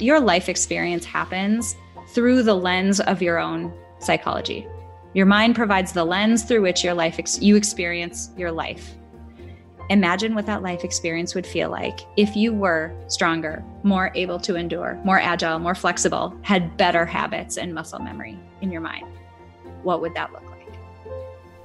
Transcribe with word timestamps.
your 0.00 0.20
life 0.20 0.48
experience 0.48 1.04
happens 1.04 1.76
through 2.08 2.42
the 2.42 2.54
lens 2.54 3.00
of 3.00 3.22
your 3.22 3.38
own 3.38 3.72
psychology. 3.98 4.66
Your 5.14 5.26
mind 5.26 5.54
provides 5.54 5.92
the 5.92 6.04
lens 6.04 6.44
through 6.44 6.62
which 6.62 6.84
your 6.84 6.94
life 6.94 7.18
ex- 7.18 7.40
you 7.40 7.56
experience 7.56 8.30
your 8.36 8.52
life. 8.52 8.94
Imagine 9.90 10.36
what 10.36 10.46
that 10.46 10.62
life 10.62 10.84
experience 10.84 11.34
would 11.34 11.46
feel 11.46 11.68
like 11.68 11.98
if 12.16 12.36
you 12.36 12.52
were 12.54 12.94
stronger, 13.08 13.64
more 13.82 14.12
able 14.14 14.38
to 14.38 14.54
endure, 14.54 15.00
more 15.04 15.18
agile, 15.18 15.58
more 15.58 15.74
flexible, 15.74 16.36
had 16.42 16.76
better 16.76 17.04
habits 17.04 17.58
and 17.58 17.74
muscle 17.74 17.98
memory 17.98 18.38
in 18.60 18.70
your 18.70 18.80
mind. 18.80 19.06
What 19.82 20.00
would 20.00 20.14
that 20.14 20.32
look 20.32 20.44
like? 20.44 20.49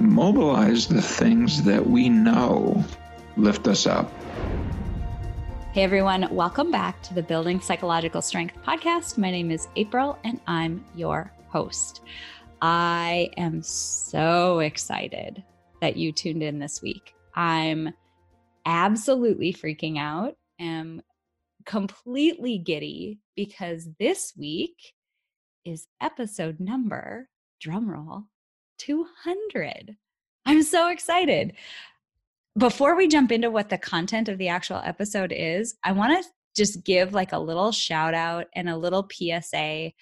Mobilize 0.00 0.86
the 0.88 1.02
things 1.02 1.62
that 1.64 1.86
we 1.86 2.08
know 2.08 2.84
lift 3.36 3.68
us 3.68 3.86
up. 3.86 4.10
Hey 5.72 5.84
everyone, 5.84 6.28
welcome 6.34 6.70
back 6.70 7.02
to 7.02 7.14
the 7.14 7.22
Building 7.22 7.60
Psychological 7.60 8.20
Strength 8.20 8.56
podcast. 8.64 9.16
My 9.16 9.30
name 9.30 9.50
is 9.50 9.68
April 9.76 10.18
and 10.24 10.40
I'm 10.46 10.84
your 10.94 11.32
host. 11.48 12.02
I 12.60 13.30
am 13.36 13.62
so 13.62 14.58
excited 14.58 15.42
that 15.80 15.96
you 15.96 16.12
tuned 16.12 16.42
in 16.42 16.58
this 16.58 16.82
week. 16.82 17.14
I'm 17.34 17.94
absolutely 18.66 19.52
freaking 19.52 19.98
out, 19.98 20.36
am 20.58 21.02
completely 21.64 22.58
giddy 22.58 23.20
because 23.36 23.88
this 23.98 24.32
week 24.36 24.94
is 25.64 25.86
episode 26.00 26.60
number, 26.60 27.28
drumroll, 27.64 28.24
200. 28.84 29.96
I'm 30.44 30.62
so 30.62 30.88
excited. 30.88 31.54
Before 32.58 32.96
we 32.96 33.06
jump 33.06 33.30
into 33.30 33.50
what 33.50 33.70
the 33.70 33.78
content 33.78 34.28
of 34.28 34.38
the 34.38 34.48
actual 34.48 34.80
episode 34.84 35.32
is, 35.34 35.76
I 35.84 35.92
want 35.92 36.22
to 36.22 36.30
just 36.56 36.84
give 36.84 37.14
like 37.14 37.32
a 37.32 37.38
little 37.38 37.72
shout 37.72 38.12
out 38.12 38.46
and 38.54 38.68
a 38.68 38.76
little 38.76 39.08
PSA 39.10 39.92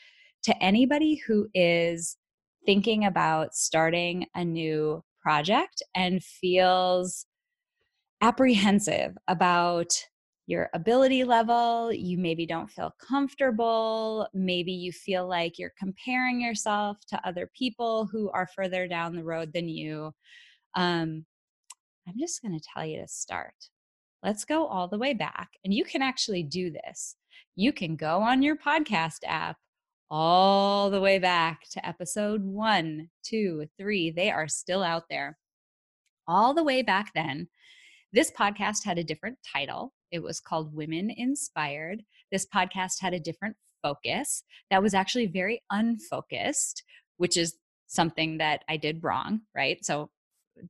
to 0.44 0.62
anybody 0.62 1.16
who 1.26 1.48
is 1.54 2.16
thinking 2.64 3.04
about 3.04 3.54
starting 3.54 4.26
a 4.34 4.44
new 4.44 5.04
project 5.22 5.82
and 5.94 6.24
feels 6.24 7.26
apprehensive 8.22 9.16
about 9.28 9.92
your 10.50 10.68
ability 10.74 11.22
level. 11.22 11.92
You 11.92 12.18
maybe 12.18 12.44
don't 12.44 12.70
feel 12.70 12.92
comfortable. 13.00 14.26
Maybe 14.34 14.72
you 14.72 14.90
feel 14.90 15.28
like 15.28 15.60
you're 15.60 15.72
comparing 15.78 16.40
yourself 16.40 16.98
to 17.06 17.26
other 17.26 17.48
people 17.56 18.08
who 18.10 18.30
are 18.30 18.48
further 18.48 18.88
down 18.88 19.14
the 19.14 19.22
road 19.22 19.52
than 19.54 19.68
you. 19.68 20.12
Um, 20.74 21.24
I'm 22.08 22.18
just 22.18 22.42
going 22.42 22.58
to 22.58 22.66
tell 22.74 22.84
you 22.84 23.00
to 23.00 23.06
start. 23.06 23.54
Let's 24.24 24.44
go 24.44 24.66
all 24.66 24.88
the 24.88 24.98
way 24.98 25.14
back. 25.14 25.50
And 25.64 25.72
you 25.72 25.84
can 25.84 26.02
actually 26.02 26.42
do 26.42 26.72
this. 26.72 27.14
You 27.54 27.72
can 27.72 27.94
go 27.94 28.20
on 28.20 28.42
your 28.42 28.56
podcast 28.56 29.20
app 29.26 29.56
all 30.10 30.90
the 30.90 31.00
way 31.00 31.20
back 31.20 31.60
to 31.70 31.86
episode 31.86 32.42
one, 32.42 33.08
two, 33.22 33.66
three. 33.78 34.10
They 34.10 34.32
are 34.32 34.48
still 34.48 34.82
out 34.82 35.04
there. 35.08 35.38
All 36.26 36.54
the 36.54 36.64
way 36.64 36.82
back 36.82 37.12
then, 37.14 37.46
this 38.12 38.32
podcast 38.32 38.84
had 38.84 38.98
a 38.98 39.04
different 39.04 39.38
title. 39.54 39.92
It 40.10 40.22
was 40.22 40.40
called 40.40 40.74
Women 40.74 41.10
Inspired. 41.10 42.02
This 42.30 42.46
podcast 42.46 43.00
had 43.00 43.14
a 43.14 43.20
different 43.20 43.56
focus 43.82 44.44
that 44.70 44.82
was 44.82 44.94
actually 44.94 45.26
very 45.26 45.62
unfocused, 45.70 46.82
which 47.16 47.36
is 47.36 47.56
something 47.86 48.38
that 48.38 48.62
I 48.68 48.76
did 48.76 49.02
wrong, 49.02 49.40
right? 49.54 49.84
So, 49.84 50.10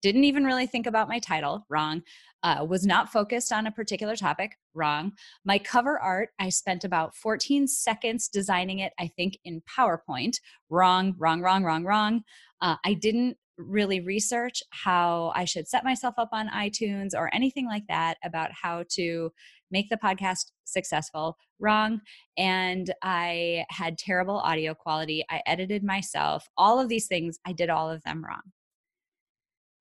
didn't 0.02 0.24
even 0.24 0.44
really 0.44 0.66
think 0.66 0.86
about 0.86 1.08
my 1.08 1.18
title, 1.18 1.66
wrong. 1.68 2.02
Uh, 2.42 2.64
was 2.68 2.86
not 2.86 3.10
focused 3.10 3.52
on 3.52 3.66
a 3.66 3.72
particular 3.72 4.16
topic, 4.16 4.56
wrong. 4.72 5.12
My 5.44 5.58
cover 5.58 5.98
art, 5.98 6.30
I 6.38 6.48
spent 6.48 6.84
about 6.84 7.14
14 7.16 7.66
seconds 7.66 8.28
designing 8.28 8.78
it, 8.78 8.92
I 8.98 9.08
think, 9.08 9.38
in 9.44 9.62
PowerPoint, 9.62 10.36
wrong, 10.68 11.14
wrong, 11.18 11.42
wrong, 11.42 11.64
wrong, 11.64 11.84
wrong. 11.84 12.22
Uh, 12.60 12.76
I 12.84 12.94
didn't 12.94 13.36
really 13.60 14.00
research 14.00 14.62
how 14.70 15.32
I 15.34 15.44
should 15.44 15.68
set 15.68 15.84
myself 15.84 16.14
up 16.18 16.30
on 16.32 16.48
iTunes 16.48 17.10
or 17.14 17.34
anything 17.34 17.66
like 17.66 17.86
that 17.88 18.18
about 18.24 18.50
how 18.52 18.84
to 18.90 19.32
make 19.70 19.88
the 19.88 19.96
podcast 19.96 20.50
successful. 20.64 21.36
Wrong. 21.58 22.00
And 22.36 22.92
I 23.02 23.64
had 23.70 23.98
terrible 23.98 24.38
audio 24.38 24.74
quality. 24.74 25.24
I 25.30 25.42
edited 25.46 25.84
myself. 25.84 26.48
All 26.56 26.80
of 26.80 26.88
these 26.88 27.06
things, 27.06 27.38
I 27.46 27.52
did 27.52 27.70
all 27.70 27.90
of 27.90 28.02
them 28.02 28.24
wrong. 28.24 28.42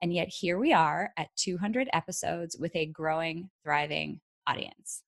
And 0.02 0.14
yet 0.14 0.30
here 0.30 0.58
we 0.58 0.72
are 0.74 1.12
at 1.18 1.36
200 1.36 1.90
episodes 1.92 2.56
with 2.58 2.76
a 2.76 2.86
growing, 2.86 3.50
thriving 3.64 4.22
audience. 4.48 5.04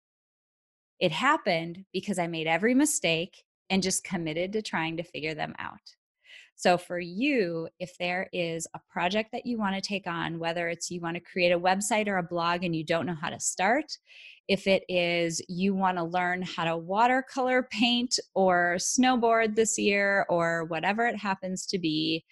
It 0.99 1.11
happened 1.11 1.85
because 1.93 2.19
I 2.19 2.27
made 2.27 2.47
every 2.47 2.73
mistake 2.73 3.43
and 3.69 3.81
just 3.81 4.03
committed 4.03 4.53
to 4.53 4.61
trying 4.61 4.97
to 4.97 5.03
figure 5.03 5.33
them 5.33 5.55
out. 5.57 5.79
So, 6.61 6.77
for 6.77 6.99
you, 6.99 7.69
if 7.79 7.97
there 7.97 8.29
is 8.31 8.67
a 8.75 8.79
project 8.87 9.31
that 9.31 9.47
you 9.47 9.57
want 9.57 9.73
to 9.73 9.81
take 9.81 10.05
on, 10.05 10.37
whether 10.37 10.67
it's 10.67 10.91
you 10.91 11.01
want 11.01 11.15
to 11.15 11.19
create 11.19 11.51
a 11.51 11.59
website 11.59 12.07
or 12.07 12.17
a 12.17 12.23
blog 12.23 12.63
and 12.63 12.75
you 12.75 12.83
don't 12.83 13.07
know 13.07 13.17
how 13.19 13.31
to 13.31 13.39
start, 13.39 13.97
if 14.47 14.67
it 14.67 14.83
is 14.87 15.41
you 15.49 15.73
want 15.73 15.97
to 15.97 16.03
learn 16.03 16.43
how 16.43 16.65
to 16.65 16.77
watercolor 16.77 17.63
paint 17.63 18.19
or 18.35 18.75
snowboard 18.77 19.55
this 19.55 19.79
year 19.79 20.27
or 20.29 20.65
whatever 20.65 21.07
it 21.07 21.15
happens 21.15 21.65
to 21.65 21.79
be, 21.79 22.23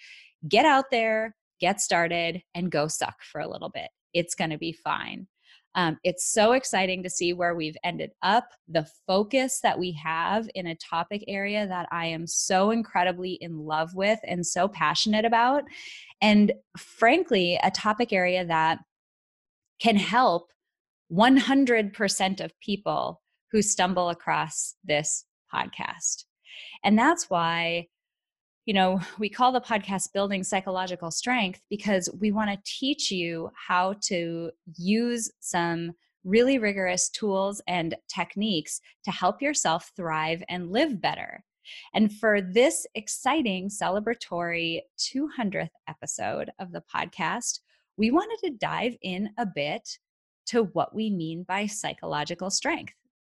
get 0.48 0.64
out 0.64 0.92
there, 0.92 1.36
get 1.60 1.82
started, 1.82 2.44
and 2.54 2.70
go 2.70 2.88
suck 2.88 3.24
for 3.24 3.42
a 3.42 3.50
little 3.50 3.70
bit. 3.70 3.90
It's 4.14 4.36
going 4.36 4.52
to 4.52 4.60
be 4.60 4.74
fine. 4.74 5.26
Um, 5.76 5.98
it's 6.04 6.32
so 6.32 6.54
exciting 6.54 7.04
to 7.04 7.10
see 7.10 7.34
where 7.34 7.56
we've 7.56 7.78
ended 7.84 8.12
up, 8.22 8.50
the 8.68 8.88
focus 9.08 9.60
that 9.62 9.78
we 9.78 9.92
have 10.04 10.50
in 10.56 10.68
a 10.68 10.76
topic 10.76 11.24
area 11.28 11.68
that 11.68 11.88
I 11.92 12.08
am 12.08 12.26
so 12.26 12.72
incredibly 12.72 13.34
in 13.34 13.60
love 13.60 13.94
with 13.94 14.20
and 14.24 14.46
so 14.46 14.68
passionate 14.68 15.26
about. 15.26 15.64
And 16.22 16.54
frankly, 16.78 17.60
a 17.62 17.72
topic 17.72 18.12
area 18.12 18.46
that 18.46 18.80
can 19.80 19.96
help 19.96 20.52
100% 21.12 22.42
of 22.42 22.60
people 22.60 23.22
who 23.52 23.62
stumble 23.62 24.10
across 24.10 24.76
this 24.84 25.26
podcast. 25.54 26.26
And 26.84 26.98
that's 26.98 27.30
why 27.30 27.88
you 28.66 28.74
know, 28.74 29.00
we 29.18 29.30
call 29.30 29.52
the 29.52 29.62
podcast 29.62 30.14
Building 30.14 30.44
Psychological 30.44 31.12
Strength 31.12 31.62
because 31.70 32.10
we 32.20 32.32
want 32.32 32.52
to 32.52 32.72
teach 32.72 33.10
you 33.10 33.50
how 33.56 33.96
to 34.04 34.52
use 34.78 35.32
some 35.40 35.94
really 36.24 36.60
rigorous 36.60 37.10
tools 37.10 37.62
and 37.68 37.96
techniques 38.14 38.82
to 39.06 39.12
help 39.12 39.42
yourself 39.42 39.92
thrive 39.96 40.44
and 40.50 40.72
live 40.72 41.02
better. 41.02 41.44
And 41.94 42.12
for 42.12 42.42
this 42.42 42.86
exciting 42.96 43.70
celebratory 43.70 44.82
200th 45.00 45.70
episode 45.88 46.52
of 46.60 46.72
the 46.72 46.84
podcast, 46.94 47.60
we 47.98 48.12
wanted 48.12 48.38
to 48.44 48.58
dive 48.58 48.96
in 49.02 49.30
a 49.38 49.46
bit 49.46 49.98
to 50.48 50.64
what 50.74 50.96
we 50.96 51.10
mean 51.10 51.44
by 51.44 51.66
psychological 51.66 52.50
strength. 52.50 52.94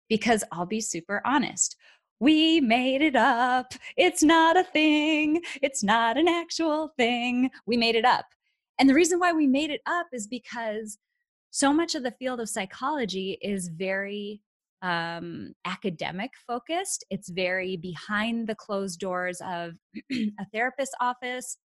Because 0.08 0.44
I'll 0.52 0.66
be 0.66 0.80
super 0.80 1.22
honest, 1.24 1.76
we 2.22 2.60
made 2.60 3.02
it 3.02 3.16
up. 3.16 3.74
It's 3.96 4.22
not 4.22 4.56
a 4.56 4.62
thing. 4.62 5.42
It's 5.60 5.82
not 5.82 6.16
an 6.16 6.28
actual 6.28 6.92
thing. 6.96 7.50
We 7.66 7.76
made 7.76 7.96
it 7.96 8.04
up. 8.04 8.26
And 8.78 8.88
the 8.88 8.94
reason 8.94 9.18
why 9.18 9.32
we 9.32 9.48
made 9.48 9.70
it 9.70 9.80
up 9.86 10.06
is 10.12 10.28
because 10.28 10.98
so 11.50 11.72
much 11.72 11.96
of 11.96 12.04
the 12.04 12.12
field 12.12 12.38
of 12.38 12.48
psychology 12.48 13.38
is 13.42 13.66
very 13.66 14.40
um, 14.82 15.52
academic 15.64 16.30
focused. 16.46 17.04
It's 17.10 17.28
very 17.28 17.76
behind 17.76 18.46
the 18.46 18.54
closed 18.54 19.00
doors 19.00 19.40
of 19.44 19.72
a 20.12 20.46
therapist's 20.52 20.94
office. 21.00 21.58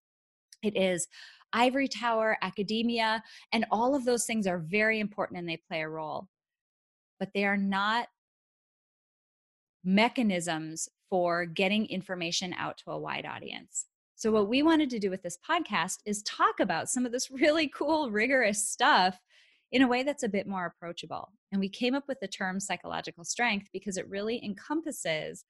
It 0.64 0.76
is 0.76 1.08
ivory 1.54 1.88
tower, 1.88 2.36
academia, 2.42 3.22
and 3.52 3.64
all 3.70 3.94
of 3.94 4.06
those 4.06 4.26
things 4.26 4.48
are 4.48 4.58
very 4.58 5.00
important 5.00 5.38
and 5.38 5.48
they 5.48 5.62
play 5.68 5.82
a 5.82 5.88
role. 5.88 6.28
But 7.20 7.30
they 7.36 7.46
are 7.46 7.58
not 7.58 8.08
mechanisms 9.88 10.90
for 11.10 11.46
getting 11.46 11.86
information 11.86 12.54
out 12.54 12.78
to 12.78 12.92
a 12.92 13.00
wide 13.00 13.26
audience. 13.26 13.86
So, 14.16 14.32
what 14.32 14.50
we 14.50 14.62
wanted 14.62 14.90
to 14.92 15.00
do 15.00 15.10
with 15.10 15.24
this 15.24 15.38
podcast 15.50 16.00
is 16.06 16.22
talk 16.24 16.60
about 16.60 16.90
some 16.90 17.06
of 17.06 17.12
this 17.12 17.32
really 17.32 17.70
cool, 17.70 18.12
rigorous 18.12 18.68
stuff 18.68 19.18
in 19.72 19.82
a 19.82 19.88
way 19.88 20.04
that's 20.04 20.24
a 20.24 20.30
bit 20.30 20.48
more 20.48 20.66
approachable. 20.66 21.32
And 21.52 21.62
we 21.62 21.70
came 21.70 21.96
up 21.96 22.04
with 22.08 22.20
the 22.20 22.28
term 22.28 22.60
psychological 22.60 23.24
strength 23.24 23.70
because 23.72 23.98
it 23.98 24.10
really 24.10 24.44
encompasses 24.44 25.46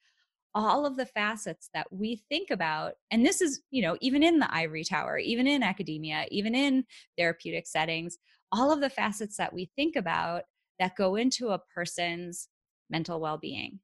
all 0.54 0.86
of 0.86 0.98
the 0.98 1.06
facets 1.06 1.70
that 1.74 1.88
we 1.92 2.22
think 2.30 2.50
about 2.50 2.94
and 3.12 3.24
this 3.24 3.42
is 3.42 3.62
you 3.70 3.82
know 3.82 3.98
even 4.02 4.24
in 4.24 4.40
the 4.40 4.56
ivory 4.56 4.84
tower 4.84 5.18
even 5.18 5.46
in 5.46 5.62
academia 5.62 6.26
even 6.32 6.56
in 6.56 6.84
therapeutic 7.18 7.68
settings 7.68 8.18
all 8.52 8.72
of 8.72 8.80
the 8.80 8.90
facets 8.90 9.36
that 9.38 9.54
we 9.54 9.70
think 9.76 9.96
about 9.96 10.44
that 10.80 10.96
go 10.96 11.16
into 11.16 11.50
a 11.50 11.62
person's 11.76 12.48
mental 12.90 13.20
well-being 13.20 13.80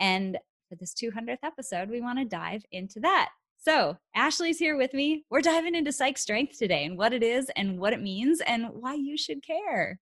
and 0.00 0.38
for 0.68 0.74
this 0.76 0.94
200th 0.94 1.38
episode 1.44 1.88
we 1.88 2.00
want 2.00 2.18
to 2.18 2.24
dive 2.24 2.64
into 2.72 2.98
that 3.00 3.30
so 3.56 3.96
ashley's 4.14 4.58
here 4.58 4.76
with 4.76 4.92
me 4.94 5.24
we're 5.30 5.40
diving 5.40 5.74
into 5.74 5.92
psych 5.92 6.18
strength 6.18 6.58
today 6.58 6.84
and 6.84 6.98
what 6.98 7.12
it 7.12 7.22
is 7.22 7.50
and 7.56 7.78
what 7.78 7.92
it 7.92 8.02
means 8.02 8.40
and 8.40 8.66
why 8.70 8.94
you 8.94 9.16
should 9.16 9.42
care 9.42 9.98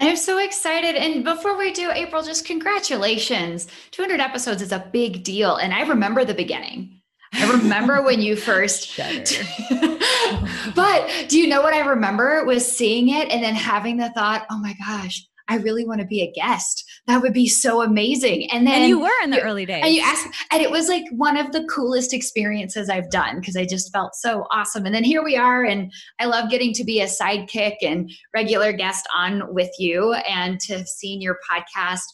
I'm 0.00 0.16
so 0.16 0.38
excited. 0.38 0.94
And 0.94 1.24
before 1.24 1.58
we 1.58 1.72
do, 1.72 1.90
April, 1.90 2.22
just 2.22 2.44
congratulations. 2.44 3.66
200 3.90 4.20
episodes 4.20 4.62
is 4.62 4.70
a 4.70 4.88
big 4.92 5.24
deal. 5.24 5.56
And 5.56 5.74
I 5.74 5.82
remember 5.82 6.24
the 6.24 6.34
beginning. 6.34 7.00
I 7.32 7.50
remember 7.50 8.02
when 8.04 8.20
you 8.20 8.36
first. 8.36 8.96
but 10.74 11.26
do 11.28 11.38
you 11.38 11.48
know 11.48 11.62
what 11.62 11.74
I 11.74 11.80
remember 11.80 12.44
was 12.44 12.70
seeing 12.70 13.08
it 13.08 13.28
and 13.30 13.42
then 13.42 13.54
having 13.54 13.96
the 13.96 14.10
thought, 14.10 14.46
oh 14.50 14.58
my 14.58 14.74
gosh, 14.74 15.26
I 15.48 15.56
really 15.56 15.84
want 15.84 16.00
to 16.00 16.06
be 16.06 16.22
a 16.22 16.32
guest. 16.32 16.87
That 17.08 17.22
would 17.22 17.32
be 17.32 17.48
so 17.48 17.80
amazing. 17.82 18.50
And 18.52 18.66
then 18.66 18.82
and 18.82 18.88
you 18.88 19.00
were 19.00 19.08
in 19.24 19.30
the 19.30 19.40
early 19.40 19.64
days. 19.64 19.82
And 19.82 19.94
you 19.94 20.02
asked, 20.02 20.28
and 20.52 20.60
it 20.60 20.70
was 20.70 20.90
like 20.90 21.04
one 21.10 21.38
of 21.38 21.52
the 21.52 21.64
coolest 21.64 22.12
experiences 22.12 22.90
I've 22.90 23.10
done 23.10 23.40
because 23.40 23.56
I 23.56 23.64
just 23.64 23.90
felt 23.90 24.14
so 24.14 24.46
awesome. 24.50 24.84
And 24.84 24.94
then 24.94 25.04
here 25.04 25.24
we 25.24 25.34
are, 25.34 25.64
and 25.64 25.90
I 26.20 26.26
love 26.26 26.50
getting 26.50 26.74
to 26.74 26.84
be 26.84 27.00
a 27.00 27.06
sidekick 27.06 27.76
and 27.80 28.10
regular 28.34 28.74
guest 28.74 29.08
on 29.16 29.54
with 29.54 29.70
you 29.78 30.12
and 30.28 30.60
to 30.60 30.76
have 30.76 30.86
seen 30.86 31.22
your 31.22 31.38
podcast 31.50 32.04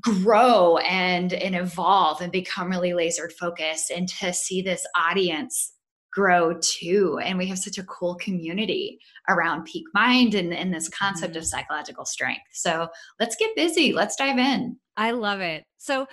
grow 0.00 0.78
and 0.78 1.34
and 1.34 1.54
evolve 1.54 2.22
and 2.22 2.32
become 2.32 2.70
really 2.70 2.94
laser 2.94 3.28
focused 3.28 3.90
and 3.90 4.08
to 4.08 4.32
see 4.32 4.62
this 4.62 4.86
audience 4.96 5.73
grow 6.14 6.58
too. 6.60 7.18
And 7.22 7.36
we 7.36 7.46
have 7.46 7.58
such 7.58 7.78
a 7.78 7.84
cool 7.84 8.14
community 8.16 9.00
around 9.28 9.64
peak 9.64 9.84
mind 9.92 10.34
and, 10.34 10.54
and 10.54 10.72
this 10.72 10.88
concept 10.88 11.32
mm-hmm. 11.32 11.38
of 11.38 11.46
psychological 11.46 12.04
strength. 12.04 12.44
So 12.52 12.88
let's 13.18 13.36
get 13.36 13.56
busy. 13.56 13.92
Let's 13.92 14.16
dive 14.16 14.38
in. 14.38 14.78
I 14.96 15.10
love 15.10 15.40
it. 15.40 15.64
So 15.78 16.06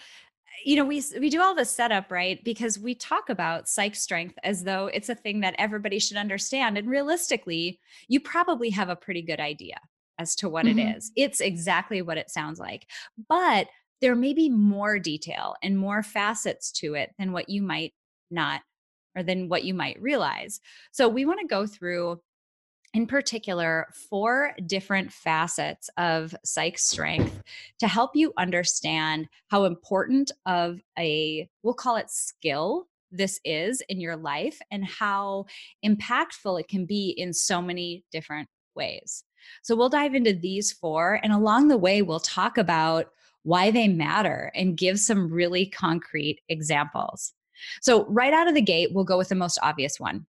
you 0.66 0.76
know 0.76 0.86
we 0.86 1.04
we 1.20 1.30
do 1.30 1.42
all 1.42 1.56
this 1.56 1.72
setup 1.72 2.12
right 2.12 2.44
because 2.44 2.78
we 2.78 2.94
talk 2.94 3.30
about 3.30 3.68
psych 3.68 3.96
strength 3.96 4.36
as 4.44 4.64
though 4.64 4.88
it's 4.88 5.10
a 5.10 5.16
thing 5.16 5.40
that 5.40 5.56
everybody 5.58 5.98
should 5.98 6.18
understand 6.18 6.78
and 6.78 6.88
realistically 6.88 7.80
you 8.08 8.20
probably 8.20 8.70
have 8.70 8.90
a 8.90 8.96
pretty 8.96 9.22
good 9.22 9.40
idea 9.40 9.78
as 10.20 10.36
to 10.36 10.50
what 10.50 10.66
mm-hmm. 10.66 10.78
it 10.78 10.98
is 10.98 11.12
it's 11.16 11.40
exactly 11.40 12.02
what 12.02 12.18
it 12.18 12.30
sounds 12.30 12.60
like 12.60 12.86
but 13.28 13.68
there 14.02 14.16
may 14.16 14.34
be 14.34 14.50
more 14.50 15.00
detail 15.00 15.56
and 15.64 15.78
more 15.78 16.04
facets 16.04 16.72
to 16.72 16.94
it 16.94 17.12
than 17.18 17.32
what 17.32 17.50
you 17.50 17.62
might 17.62 17.94
not 18.30 18.62
or 19.16 19.24
than 19.24 19.50
what 19.50 19.64
you 19.64 19.74
might 19.74 20.02
realize. 20.02 20.60
So 20.92 21.08
we 21.08 21.26
want 21.26 21.40
to 21.42 21.48
go 21.48 21.66
through 21.66 22.22
in 22.94 23.08
particular 23.08 23.88
four 24.10 24.54
different 24.66 25.12
facets 25.12 25.90
of 25.98 26.36
psych 26.44 26.78
strength 26.78 27.42
to 27.80 27.88
help 27.88 28.16
you 28.16 28.34
understand 28.38 29.28
how 29.48 29.64
important 29.64 30.32
of 30.46 30.82
a 31.00 31.50
we'll 31.64 31.74
call 31.74 31.96
it 31.96 32.10
skill 32.10 32.88
this 33.12 33.40
is 33.44 33.82
in 33.90 34.00
your 34.00 34.16
life 34.16 34.60
and 34.72 34.86
how 34.86 35.46
impactful 35.86 36.60
it 36.60 36.68
can 36.68 36.86
be 36.86 37.10
in 37.10 37.34
so 37.34 37.62
many 37.62 38.04
different 38.12 38.48
ways. 38.76 39.24
So 39.64 39.76
we'll 39.76 39.90
dive 39.90 40.16
into 40.16 40.34
these 40.34 40.72
four 40.72 41.20
and 41.24 41.34
along 41.34 41.68
the 41.68 41.78
way 41.78 42.02
we'll 42.02 42.20
talk 42.20 42.58
about 42.58 43.12
why 43.44 43.72
they 43.72 43.88
matter 43.88 44.52
and 44.56 44.78
give 44.78 45.00
some 45.00 45.32
really 45.32 45.66
concrete 45.66 46.40
examples. 46.48 47.34
So, 47.82 48.06
right 48.06 48.34
out 48.34 48.48
of 48.48 48.56
the 48.56 48.62
gate, 48.62 48.90
we'll 48.94 49.06
go 49.06 49.18
with 49.18 49.30
the 49.30 49.36
most 49.36 49.60
obvious 49.62 50.00
one. 50.00 50.26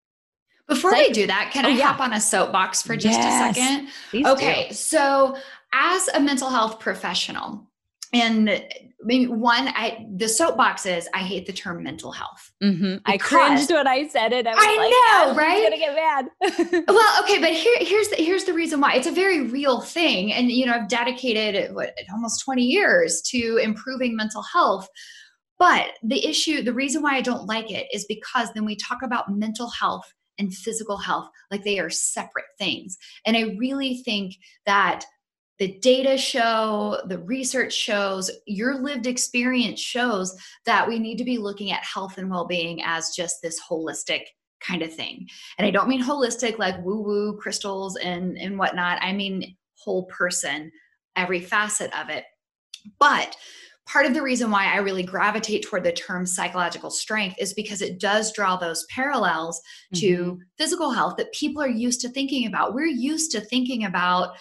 Before 0.69 0.93
we 0.93 1.11
do 1.11 1.27
that, 1.27 1.51
can 1.53 1.67
oh, 1.67 1.69
I 1.69 1.73
yeah. 1.73 1.89
hop 1.89 2.01
on 2.01 2.13
a 2.13 2.21
soapbox 2.21 2.81
for 2.81 2.95
just 2.95 3.19
yes, 3.19 3.57
a 3.57 3.61
second? 3.61 3.89
Okay. 4.25 4.69
Do. 4.69 4.75
So, 4.75 5.37
as 5.73 6.09
a 6.09 6.21
mental 6.21 6.49
health 6.49 6.79
professional, 6.79 7.71
and 8.13 8.65
maybe 9.03 9.27
one, 9.29 9.69
I 9.69 10.07
the 10.17 10.29
soapbox 10.29 10.85
is 10.85 11.09
I 11.15 11.19
hate 11.19 11.47
the 11.47 11.53
term 11.53 11.83
mental 11.83 12.13
health. 12.13 12.51
Mm-hmm. 12.63 12.97
I 13.05 13.19
cringed 13.19 13.71
when 13.71 13.87
I 13.87 14.09
said 14.09 14.33
it. 14.33 14.47
I, 14.47 14.53
I 14.57 14.77
like, 14.77 15.35
know, 15.35 15.41
right? 15.41 15.57
I'm 15.57 15.65
gonna 15.65 15.79
get 15.79 15.95
mad. 15.95 16.85
well, 16.89 17.23
okay, 17.23 17.39
but 17.39 17.53
here, 17.53 17.77
here's 17.81 18.09
the 18.09 18.17
here's 18.17 18.45
the 18.45 18.53
reason 18.53 18.81
why. 18.81 18.95
It's 18.95 19.07
a 19.07 19.13
very 19.13 19.43
real 19.43 19.81
thing, 19.81 20.33
and 20.33 20.51
you 20.51 20.67
know, 20.67 20.75
I've 20.75 20.89
dedicated 20.89 21.75
what 21.75 21.95
almost 22.13 22.45
20 22.45 22.63
years 22.63 23.21
to 23.23 23.59
improving 23.59 24.17
mental 24.17 24.43
health. 24.43 24.89
But 25.61 25.93
the 26.03 26.27
issue, 26.27 26.63
the 26.63 26.73
reason 26.73 27.03
why 27.03 27.15
I 27.17 27.21
don't 27.21 27.47
like 27.47 27.71
it 27.71 27.87
is 27.93 28.07
because 28.07 28.49
then 28.53 28.65
we 28.65 28.75
talk 28.77 29.03
about 29.03 29.31
mental 29.31 29.69
health 29.69 30.11
and 30.39 30.53
physical 30.53 30.97
health 30.97 31.29
like 31.51 31.65
they 31.65 31.79
are 31.79 31.91
separate 31.91 32.47
things. 32.59 32.97
And 33.27 33.37
I 33.37 33.55
really 33.59 33.99
think 33.99 34.37
that 34.65 35.05
the 35.59 35.79
data 35.81 36.17
show, 36.17 37.03
the 37.05 37.19
research 37.19 37.75
shows, 37.75 38.31
your 38.47 38.83
lived 38.83 39.07
experience 39.07 39.79
shows 39.79 40.35
that 40.65 40.89
we 40.89 40.99
need 40.99 41.19
to 41.19 41.25
be 41.25 41.37
looking 41.37 41.71
at 41.71 41.85
health 41.85 42.17
and 42.17 42.31
well 42.31 42.47
being 42.47 42.83
as 42.83 43.11
just 43.15 43.43
this 43.43 43.61
holistic 43.71 44.23
kind 44.61 44.81
of 44.81 44.95
thing. 44.95 45.29
And 45.59 45.67
I 45.67 45.71
don't 45.71 45.89
mean 45.89 46.03
holistic 46.03 46.59
like 46.59 46.83
woo 46.83 47.03
woo 47.03 47.37
crystals 47.37 47.97
and, 47.97 48.39
and 48.39 48.59
whatnot. 48.59 48.99
I 49.03 49.13
mean 49.13 49.55
whole 49.75 50.07
person, 50.07 50.73
every 51.17 51.41
facet 51.41 51.93
of 51.99 52.09
it. 52.09 52.25
But 52.99 53.37
part 53.91 54.07
of 54.07 54.15
the 54.15 54.23
reason 54.23 54.51
why 54.51 54.67
I 54.73 54.77
really 54.77 55.03
gravitate 55.03 55.65
toward 55.65 55.83
the 55.83 55.93
term 55.93 56.25
psychological 56.25 56.91
strength 56.91 57.37
is 57.39 57.53
because 57.53 57.83
it 57.83 57.99
does 57.99 58.33
draw 58.33 58.57
those 58.57 58.87
parallels 58.89 59.61
mm-hmm. 59.93 60.01
to 60.01 60.39
physical 60.59 60.91
health 60.91 61.17
that 61.17 61.33
people 61.33 61.61
are 61.63 61.69
used 61.69 62.01
to 62.03 62.09
thinking 62.09 62.47
about. 62.47 62.75
We're 62.75 62.87
used 62.87 63.33
to 63.33 63.41
thinking 63.41 63.85
about 63.85 64.37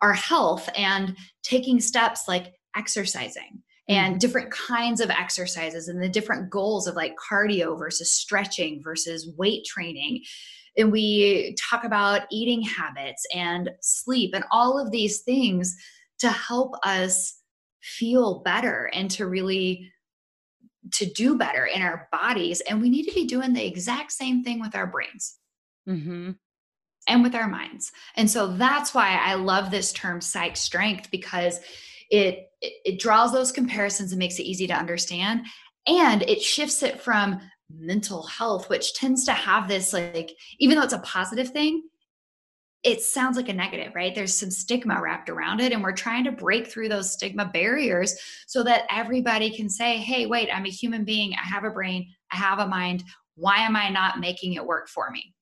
our 0.00 0.12
health 0.12 0.68
and 0.76 1.16
taking 1.42 1.80
steps 1.80 2.28
like 2.28 2.54
exercising 2.76 3.62
and 3.88 4.12
mm-hmm. 4.12 4.18
different 4.18 4.52
kinds 4.52 5.00
of 5.00 5.10
exercises 5.10 5.88
and 5.88 6.00
the 6.00 6.08
different 6.08 6.50
goals 6.50 6.86
of 6.86 6.94
like 6.94 7.14
cardio 7.16 7.76
versus 7.76 8.12
stretching 8.12 8.80
versus 8.84 9.28
weight 9.36 9.64
training. 9.64 10.22
And 10.76 10.92
we 10.92 11.56
talk 11.70 11.84
about 11.84 12.22
eating 12.30 12.62
habits 12.62 13.26
and 13.34 13.70
sleep 13.80 14.32
and 14.32 14.44
all 14.52 14.78
of 14.78 14.92
these 14.92 15.20
things 15.22 15.76
to 16.20 16.30
help 16.30 16.74
us 16.84 17.41
feel 17.82 18.40
better 18.40 18.88
and 18.92 19.10
to 19.12 19.26
really 19.26 19.90
to 20.92 21.06
do 21.06 21.36
better 21.36 21.64
in 21.64 21.82
our 21.82 22.08
bodies. 22.10 22.60
And 22.60 22.80
we 22.80 22.90
need 22.90 23.04
to 23.04 23.14
be 23.14 23.26
doing 23.26 23.52
the 23.52 23.64
exact 23.64 24.12
same 24.12 24.42
thing 24.42 24.60
with 24.60 24.74
our 24.74 24.86
brains. 24.86 25.38
Mm-hmm. 25.88 26.30
and 27.08 27.22
with 27.24 27.34
our 27.34 27.48
minds. 27.48 27.90
And 28.14 28.30
so 28.30 28.46
that's 28.46 28.94
why 28.94 29.18
i 29.20 29.34
love 29.34 29.72
this 29.72 29.92
term 29.92 30.20
psych 30.20 30.56
strength 30.56 31.10
because 31.10 31.58
it, 32.08 32.50
it 32.60 32.72
it 32.84 33.00
draws 33.00 33.32
those 33.32 33.50
comparisons 33.50 34.12
and 34.12 34.20
makes 34.20 34.38
it 34.38 34.44
easy 34.44 34.68
to 34.68 34.74
understand. 34.74 35.46
And 35.88 36.22
it 36.22 36.40
shifts 36.40 36.84
it 36.84 37.00
from 37.00 37.40
mental 37.68 38.22
health 38.24 38.68
which 38.68 38.94
tends 38.94 39.24
to 39.24 39.32
have 39.32 39.66
this 39.66 39.92
like 39.92 40.30
even 40.60 40.76
though 40.76 40.84
it's 40.84 40.92
a 40.92 40.98
positive 41.00 41.48
thing 41.50 41.82
it 42.82 43.00
sounds 43.00 43.36
like 43.36 43.48
a 43.48 43.52
negative, 43.52 43.94
right? 43.94 44.14
There's 44.14 44.34
some 44.34 44.50
stigma 44.50 45.00
wrapped 45.00 45.28
around 45.28 45.60
it. 45.60 45.72
And 45.72 45.82
we're 45.82 45.92
trying 45.92 46.24
to 46.24 46.32
break 46.32 46.66
through 46.66 46.88
those 46.88 47.12
stigma 47.12 47.44
barriers 47.44 48.16
so 48.46 48.64
that 48.64 48.86
everybody 48.90 49.54
can 49.54 49.68
say, 49.68 49.98
hey, 49.98 50.26
wait, 50.26 50.48
I'm 50.52 50.66
a 50.66 50.70
human 50.70 51.04
being. 51.04 51.32
I 51.34 51.46
have 51.46 51.64
a 51.64 51.70
brain. 51.70 52.08
I 52.32 52.36
have 52.36 52.58
a 52.58 52.66
mind. 52.66 53.04
Why 53.36 53.58
am 53.58 53.76
I 53.76 53.88
not 53.88 54.18
making 54.18 54.54
it 54.54 54.66
work 54.66 54.88
for 54.88 55.10
me? 55.10 55.32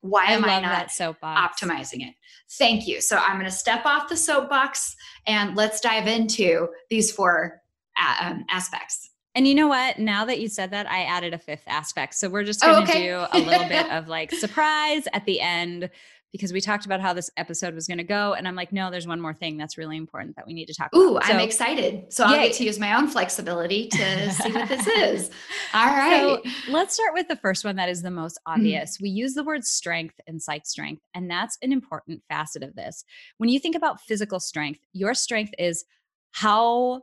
Why 0.00 0.26
am 0.26 0.44
I, 0.44 0.56
I 0.56 0.60
not 0.60 0.88
optimizing 0.88 2.08
it? 2.08 2.14
Thank 2.58 2.88
you. 2.88 3.00
So 3.00 3.18
I'm 3.18 3.34
going 3.34 3.44
to 3.44 3.50
step 3.50 3.86
off 3.86 4.08
the 4.08 4.16
soapbox 4.16 4.96
and 5.26 5.54
let's 5.54 5.80
dive 5.80 6.08
into 6.08 6.68
these 6.90 7.12
four 7.12 7.60
uh, 8.00 8.14
um, 8.20 8.44
aspects. 8.50 9.11
And 9.34 9.48
you 9.48 9.54
know 9.54 9.68
what? 9.68 9.98
Now 9.98 10.24
that 10.26 10.40
you 10.40 10.48
said 10.48 10.70
that, 10.72 10.90
I 10.90 11.04
added 11.04 11.32
a 11.32 11.38
fifth 11.38 11.64
aspect. 11.66 12.14
So 12.14 12.28
we're 12.28 12.44
just 12.44 12.60
going 12.60 12.74
to 12.74 12.80
oh, 12.80 12.84
okay. 12.84 13.06
do 13.06 13.26
a 13.32 13.38
little 13.38 13.68
bit 13.68 13.90
of 13.90 14.08
like 14.08 14.30
surprise 14.32 15.08
at 15.12 15.24
the 15.24 15.40
end 15.40 15.88
because 16.32 16.50
we 16.50 16.62
talked 16.62 16.86
about 16.86 17.00
how 17.00 17.12
this 17.12 17.30
episode 17.36 17.74
was 17.74 17.86
going 17.86 17.98
to 17.98 18.04
go. 18.04 18.32
And 18.32 18.48
I'm 18.48 18.54
like, 18.56 18.72
no, 18.72 18.90
there's 18.90 19.06
one 19.06 19.20
more 19.20 19.34
thing 19.34 19.58
that's 19.58 19.76
really 19.76 19.98
important 19.98 20.34
that 20.36 20.46
we 20.46 20.54
need 20.54 20.64
to 20.66 20.74
talk 20.74 20.88
Ooh, 20.94 21.16
about. 21.18 21.30
I'm 21.30 21.40
excited. 21.40 22.10
So 22.10 22.24
I'll 22.24 22.34
get 22.34 22.54
to 22.54 22.64
use 22.64 22.78
my 22.78 22.96
own 22.96 23.06
flexibility 23.06 23.88
to 23.88 24.30
see 24.32 24.50
what 24.50 24.68
this 24.68 24.86
is. 24.86 25.30
All 25.74 25.86
right. 25.86 26.40
So 26.42 26.72
let's 26.72 26.94
start 26.94 27.12
with 27.12 27.28
the 27.28 27.36
first 27.36 27.66
one 27.66 27.76
that 27.76 27.88
is 27.88 28.02
the 28.02 28.10
most 28.10 28.32
Mm-hmm. 28.48 28.60
obvious. 28.60 28.98
We 29.00 29.10
use 29.10 29.34
the 29.34 29.44
word 29.44 29.64
strength 29.64 30.18
and 30.26 30.40
psych 30.40 30.66
strength, 30.66 31.02
and 31.14 31.30
that's 31.30 31.58
an 31.62 31.70
important 31.72 32.22
facet 32.28 32.62
of 32.62 32.74
this. 32.74 33.04
When 33.38 33.50
you 33.50 33.58
think 33.58 33.76
about 33.76 34.00
physical 34.00 34.40
strength, 34.40 34.80
your 34.92 35.14
strength 35.14 35.52
is 35.58 35.84
how 36.32 37.02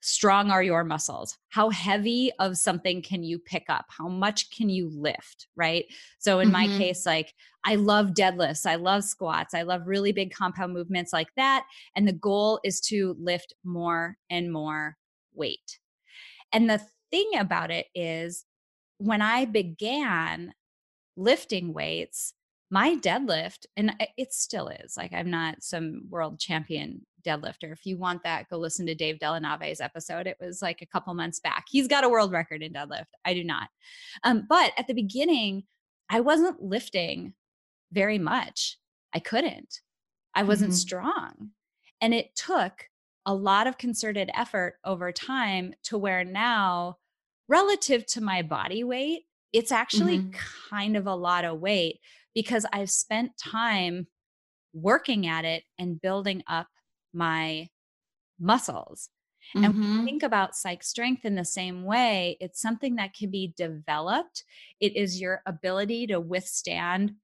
strong 0.00 0.50
are 0.50 0.62
your 0.62 0.84
muscles? 0.84 1.38
How 1.48 1.70
heavy 1.70 2.30
of 2.38 2.56
something 2.58 3.02
can 3.02 3.22
you 3.24 3.38
pick 3.38 3.64
up? 3.68 3.86
How 3.88 4.08
much 4.08 4.50
can 4.50 4.68
you 4.68 4.88
lift? 4.88 5.48
Right. 5.56 5.86
So, 6.18 6.40
in 6.40 6.50
my 6.50 6.68
Mhm. 6.68 6.68
case, 6.68 7.04
like 7.06 7.34
I 7.64 7.74
love 7.76 8.08
deadlifts, 8.10 8.66
I 8.66 8.76
love 8.76 9.04
squats, 9.04 9.54
I 9.54 9.62
love 9.62 9.86
really 9.86 10.12
big 10.12 10.32
compound 10.32 10.72
movements 10.72 11.12
like 11.12 11.34
that. 11.36 11.66
And 11.96 12.06
the 12.08 12.12
goal 12.12 12.60
is 12.64 12.80
to 12.82 13.16
lift 13.18 13.54
more 13.64 14.16
and 14.30 14.52
more 14.52 14.96
weight. 15.34 15.78
And 16.52 16.68
the 16.70 16.82
thing 17.10 17.30
about 17.38 17.70
it 17.70 17.86
is, 17.94 18.44
when 18.98 19.22
I 19.22 19.44
began 19.46 20.54
lifting 21.16 21.72
weights, 21.74 22.34
my 22.70 22.96
deadlift, 22.96 23.66
and 23.76 23.94
it 24.16 24.32
still 24.32 24.68
is 24.68 24.96
like 24.96 25.12
I'm 25.12 25.30
not 25.30 25.62
some 25.62 26.02
world 26.10 26.38
champion 26.38 27.06
deadlifter. 27.22 27.72
If 27.72 27.86
you 27.86 27.98
want 27.98 28.22
that, 28.24 28.48
go 28.48 28.58
listen 28.58 28.86
to 28.86 28.94
Dave 28.94 29.18
Delanave's 29.18 29.80
episode. 29.80 30.26
It 30.26 30.36
was 30.40 30.60
like 30.62 30.82
a 30.82 30.86
couple 30.86 31.12
months 31.14 31.40
back. 31.40 31.64
He's 31.68 31.88
got 31.88 32.04
a 32.04 32.08
world 32.08 32.30
record 32.32 32.62
in 32.62 32.72
deadlift. 32.72 33.06
I 33.24 33.34
do 33.34 33.42
not. 33.42 33.68
Um, 34.22 34.46
but 34.48 34.72
at 34.76 34.86
the 34.86 34.94
beginning, 34.94 35.64
I 36.10 36.20
wasn't 36.20 36.62
lifting 36.62 37.34
very 37.92 38.18
much. 38.18 38.78
I 39.14 39.20
couldn't. 39.20 39.80
I 40.34 40.42
wasn't 40.42 40.72
Mhm. 40.72 40.76
strong. 40.76 41.50
And 42.00 42.14
it 42.14 42.36
took 42.36 42.88
a 43.26 43.34
lot 43.34 43.66
of 43.66 43.78
concerted 43.78 44.30
effort 44.34 44.78
over 44.84 45.10
time 45.12 45.74
to 45.84 45.98
where 45.98 46.24
now, 46.24 46.98
relative 47.48 48.06
to 48.06 48.20
my 48.20 48.42
body 48.42 48.84
weight, 48.84 49.26
it's 49.52 49.72
actually 49.72 50.18
Mhm. 50.18 50.32
kind 50.32 50.96
of 50.96 51.06
a 51.06 51.14
lot 51.14 51.44
of 51.44 51.60
weight 51.60 52.00
because 52.34 52.66
I've 52.72 52.90
spent 52.90 53.32
time 53.38 54.08
working 54.74 55.26
at 55.26 55.44
it 55.44 55.64
and 55.78 56.00
building 56.00 56.42
up 56.48 56.68
my 57.12 57.68
muscles. 58.38 59.10
And 59.62 59.74
Mhm. 59.74 60.08
think 60.08 60.22
about 60.22 60.56
psych 60.56 60.84
strength 60.84 61.24
in 61.24 61.36
the 61.36 61.44
same 61.44 61.84
way. 61.84 62.36
It's 62.40 62.60
something 62.60 62.96
that 62.96 63.14
can 63.14 63.30
be 63.30 63.54
developed. 63.56 64.44
It 64.80 64.96
is 64.96 65.20
your 65.20 65.42
ability 65.46 66.08
to 66.08 66.20
withstand 66.20 67.16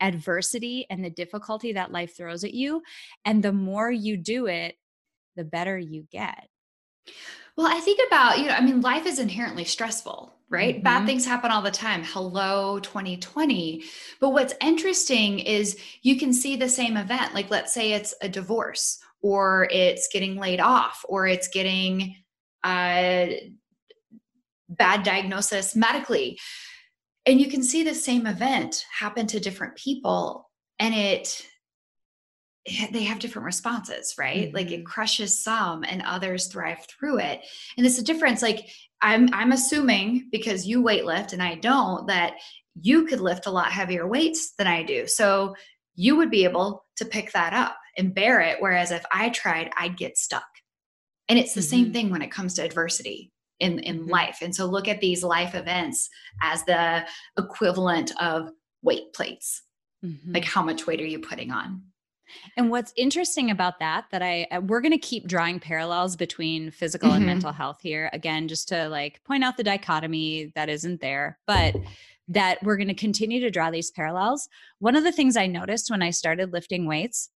adversity 0.00 0.86
and 0.90 1.04
the 1.04 1.10
difficulty 1.10 1.72
that 1.72 1.92
life 1.92 2.16
throws 2.16 2.44
at 2.44 2.54
you. 2.54 2.82
And 3.24 3.42
the 3.42 3.52
more 3.52 3.90
you 3.90 4.16
do 4.16 4.46
it, 4.46 4.76
the 5.36 5.44
better 5.44 5.78
you 5.78 6.08
get. 6.10 6.48
Well, 7.58 7.66
I 7.66 7.80
think 7.80 7.98
about, 8.06 8.38
you 8.38 8.46
know, 8.46 8.52
I 8.52 8.60
mean, 8.60 8.82
life 8.82 9.04
is 9.04 9.18
inherently 9.18 9.64
stressful, 9.64 10.32
right? 10.48 10.80
Bad 10.80 11.02
Mhm. 11.02 11.06
things 11.06 11.26
happen 11.26 11.50
all 11.50 11.60
the 11.60 11.72
time. 11.72 12.04
Hello, 12.04 12.78
2020. 12.78 13.82
But 14.20 14.28
what's 14.28 14.54
interesting 14.60 15.40
is 15.40 15.76
you 16.02 16.16
can 16.16 16.32
see 16.32 16.54
the 16.54 16.68
same 16.68 16.96
event. 16.96 17.34
Like, 17.34 17.50
let's 17.50 17.74
say 17.74 17.94
it's 17.94 18.14
a 18.22 18.28
divorce, 18.28 19.00
or 19.22 19.66
it's 19.72 20.06
getting 20.12 20.36
laid 20.36 20.60
off, 20.60 21.04
or 21.08 21.26
it's 21.26 21.48
getting 21.48 22.22
a 22.64 23.52
bad 24.68 25.02
diagnosis 25.02 25.74
medically. 25.74 26.38
And 27.26 27.40
you 27.40 27.50
can 27.50 27.64
see 27.64 27.82
the 27.82 27.94
same 27.94 28.28
event 28.28 28.84
happen 29.00 29.26
to 29.26 29.40
different 29.40 29.74
people, 29.74 30.48
and 30.78 30.94
it, 30.94 31.44
they 32.92 33.04
have 33.04 33.18
different 33.18 33.46
responses, 33.46 34.14
right? 34.18 34.52
Like 34.52 34.70
it 34.70 34.80
Mhm. 34.80 34.86
crushes 34.86 35.42
some 35.42 35.84
and 35.84 36.02
others 36.02 36.46
thrive 36.48 36.84
through 36.86 37.18
it. 37.20 37.40
And 37.76 37.86
it's 37.86 37.98
a 37.98 38.04
difference. 38.04 38.42
Like 38.42 38.68
I'm 39.02 39.28
I'm 39.32 39.52
assuming 39.52 40.28
because 40.32 40.66
you 40.66 40.82
weight 40.82 41.04
lift 41.04 41.32
and 41.32 41.42
I 41.42 41.54
don't, 41.56 42.06
that 42.08 42.34
you 42.80 43.06
could 43.06 43.20
lift 43.20 43.46
a 43.46 43.50
lot 43.50 43.72
heavier 43.72 44.06
weights 44.06 44.54
than 44.56 44.66
I 44.66 44.82
do. 44.82 45.06
So 45.06 45.54
you 45.94 46.16
would 46.16 46.30
be 46.30 46.44
able 46.44 46.84
to 46.96 47.04
pick 47.04 47.32
that 47.32 47.52
up 47.52 47.76
and 47.96 48.14
bear 48.14 48.40
it. 48.40 48.58
Whereas 48.60 48.90
if 48.92 49.04
I 49.12 49.30
tried, 49.30 49.70
I'd 49.76 49.96
get 49.96 50.16
stuck. 50.16 50.46
And 51.28 51.38
it's 51.38 51.54
the 51.54 51.62
same 51.62 51.86
Mhm. 51.86 51.92
thing 51.92 52.10
when 52.10 52.22
it 52.22 52.30
comes 52.30 52.54
to 52.54 52.62
adversity 52.62 53.32
in, 53.60 53.80
in 53.80 54.04
Mhm. 54.06 54.10
life. 54.10 54.38
And 54.40 54.54
so 54.54 54.66
look 54.66 54.86
at 54.88 55.00
these 55.00 55.24
life 55.24 55.54
events 55.54 56.08
as 56.40 56.64
the 56.64 57.06
equivalent 57.36 58.12
of 58.20 58.50
weight 58.82 59.12
plates. 59.12 59.62
Mhm. 60.04 60.34
Like 60.34 60.44
how 60.44 60.62
much 60.62 60.86
weight 60.86 61.00
are 61.00 61.06
you 61.06 61.18
putting 61.18 61.50
on? 61.50 61.82
And 62.56 62.70
what's 62.70 62.92
interesting 62.96 63.50
about 63.50 63.78
that, 63.80 64.06
that 64.10 64.22
I, 64.22 64.46
uh, 64.50 64.60
we're 64.60 64.80
going 64.80 64.92
to 64.92 64.98
keep 64.98 65.26
drawing 65.26 65.60
parallels 65.60 66.16
between 66.16 66.70
physical 66.70 67.12
and 67.12 67.22
Mhm. 67.22 67.26
mental 67.26 67.52
health 67.52 67.80
here. 67.82 68.10
Again, 68.12 68.48
just 68.48 68.68
to 68.68 68.88
like 68.88 69.22
point 69.24 69.44
out 69.44 69.56
the 69.56 69.64
dichotomy 69.64 70.52
that 70.54 70.68
isn't 70.68 71.00
there, 71.00 71.38
but 71.46 71.74
that 72.28 72.62
we're 72.62 72.76
going 72.76 72.88
to 72.88 72.94
continue 72.94 73.40
to 73.40 73.50
draw 73.50 73.70
these 73.70 73.90
parallels. 73.90 74.48
One 74.78 74.96
of 74.96 75.04
the 75.04 75.12
things 75.12 75.36
I 75.36 75.46
noticed 75.46 75.90
when 75.90 76.02
I 76.02 76.10
started 76.10 76.52
lifting 76.52 76.86
weights, 76.86 77.30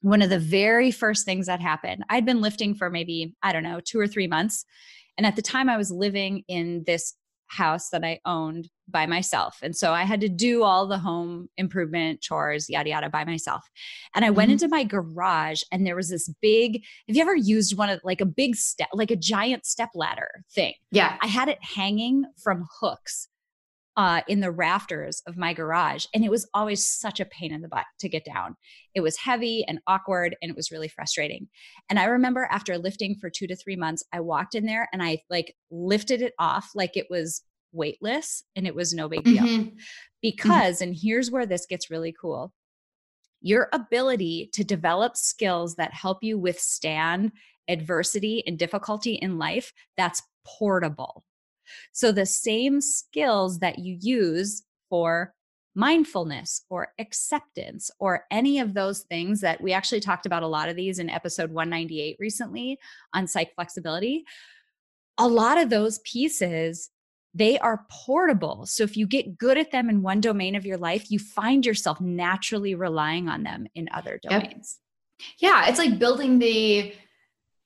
one 0.00 0.22
of 0.22 0.30
the 0.30 0.38
very 0.38 0.90
first 0.90 1.24
things 1.24 1.46
that 1.46 1.60
happened, 1.60 2.04
I'd 2.08 2.24
been 2.24 2.40
lifting 2.40 2.74
for 2.74 2.90
maybe, 2.90 3.34
I 3.42 3.52
don't 3.52 3.64
know, 3.64 3.80
two 3.80 3.98
or 3.98 4.06
three 4.06 4.28
months. 4.28 4.64
And 5.16 5.26
at 5.26 5.34
the 5.34 5.42
time, 5.42 5.68
I 5.68 5.76
was 5.76 5.90
living 5.90 6.44
in 6.46 6.84
this 6.86 7.14
house 7.48 7.90
that 7.90 8.04
I 8.04 8.20
owned 8.24 8.68
by 8.88 9.06
myself. 9.06 9.58
And 9.62 9.74
so 9.74 9.92
I 9.92 10.04
had 10.04 10.20
to 10.20 10.28
do 10.28 10.62
all 10.62 10.86
the 10.86 10.98
home 10.98 11.48
improvement 11.56 12.20
chores, 12.20 12.68
yada, 12.68 12.90
yada, 12.90 13.10
by 13.10 13.24
myself. 13.24 13.64
And 14.14 14.24
I 14.24 14.30
went 14.30 14.50
Mhm. 14.50 14.52
into 14.52 14.68
my 14.68 14.84
garage 14.84 15.62
and 15.72 15.84
there 15.86 15.96
was 15.96 16.08
this 16.10 16.28
big, 16.40 16.84
have 17.08 17.16
you 17.16 17.22
ever 17.22 17.34
used 17.34 17.76
one 17.76 17.90
of 17.90 18.00
like 18.04 18.20
a 18.20 18.26
big 18.26 18.54
step, 18.54 18.88
like 18.92 19.10
a 19.10 19.16
giant 19.16 19.66
step 19.66 19.90
ladder 19.94 20.44
thing? 20.54 20.74
Yeah. 20.92 21.16
I 21.20 21.26
had 21.26 21.48
it 21.48 21.58
hanging 21.62 22.24
from 22.42 22.66
hooks 22.80 23.28
uh, 23.96 24.20
in 24.28 24.40
the 24.40 24.50
rafters 24.50 25.22
of 25.26 25.36
my 25.36 25.54
garage. 25.54 26.04
And 26.14 26.24
it 26.24 26.30
was 26.30 26.48
always 26.52 26.84
such 26.84 27.18
a 27.18 27.24
pain 27.24 27.52
in 27.52 27.62
the 27.62 27.68
butt 27.68 27.86
to 28.00 28.08
get 28.08 28.24
down. 28.24 28.56
It 28.94 29.00
was 29.00 29.16
heavy 29.16 29.64
and 29.66 29.80
awkward 29.86 30.36
and 30.42 30.50
it 30.50 30.56
was 30.56 30.70
really 30.70 30.88
frustrating. 30.88 31.48
And 31.88 31.98
I 31.98 32.04
remember 32.04 32.46
after 32.50 32.76
lifting 32.76 33.16
for 33.16 33.30
two 33.30 33.46
to 33.46 33.56
three 33.56 33.76
months, 33.76 34.04
I 34.12 34.20
walked 34.20 34.54
in 34.54 34.66
there 34.66 34.88
and 34.92 35.02
I 35.02 35.22
like 35.30 35.54
lifted 35.70 36.20
it 36.20 36.34
off 36.38 36.70
like 36.74 36.96
it 36.96 37.06
was 37.08 37.42
weightless 37.72 38.44
and 38.54 38.66
it 38.66 38.74
was 38.74 38.92
no 38.92 39.08
big 39.08 39.24
deal. 39.24 39.44
Mhm. 39.44 39.72
Because, 40.22 40.80
and 40.80 40.94
here's 40.94 41.30
where 41.30 41.46
this 41.46 41.66
gets 41.66 41.90
really 41.90 42.14
cool 42.20 42.52
your 43.42 43.68
ability 43.72 44.50
to 44.54 44.64
develop 44.64 45.16
skills 45.16 45.76
that 45.76 45.92
help 45.92 46.18
you 46.22 46.38
withstand 46.38 47.30
adversity 47.68 48.42
and 48.46 48.58
difficulty 48.58 49.14
in 49.14 49.38
life, 49.38 49.72
that's 49.96 50.22
portable. 50.44 51.22
So 51.92 52.12
the 52.12 52.26
same 52.26 52.80
skills 52.80 53.58
that 53.60 53.78
you 53.78 53.98
use 54.00 54.62
for 54.88 55.34
mindfulness 55.74 56.64
or 56.70 56.88
acceptance 56.98 57.90
or 57.98 58.24
any 58.30 58.58
of 58.58 58.72
those 58.72 59.02
things 59.02 59.42
that 59.42 59.60
we 59.60 59.72
actually 59.72 60.00
talked 60.00 60.24
about 60.24 60.42
a 60.42 60.46
lot 60.46 60.70
of 60.70 60.76
these 60.76 60.98
in 60.98 61.10
episode 61.10 61.52
198 61.52 62.16
recently 62.18 62.78
on 63.12 63.26
psych 63.26 63.54
flexibility. 63.54 64.24
A 65.18 65.28
lot 65.28 65.58
of 65.58 65.68
those 65.68 65.98
pieces 66.00 66.90
they 67.34 67.58
are 67.58 67.84
portable. 67.90 68.64
So 68.64 68.82
if 68.82 68.96
you 68.96 69.06
get 69.06 69.36
good 69.36 69.58
at 69.58 69.70
them 69.70 69.90
in 69.90 70.00
one 70.00 70.22
domain 70.22 70.54
of 70.54 70.64
your 70.64 70.78
life, 70.78 71.10
you 71.10 71.18
find 71.18 71.66
yourself 71.66 72.00
naturally 72.00 72.74
relying 72.74 73.28
on 73.28 73.42
them 73.42 73.66
in 73.74 73.90
other 73.92 74.18
Yep. 74.24 74.42
domains. 74.42 74.78
Yeah, 75.38 75.68
it's 75.68 75.78
like 75.78 75.98
building 75.98 76.38
the 76.38 76.94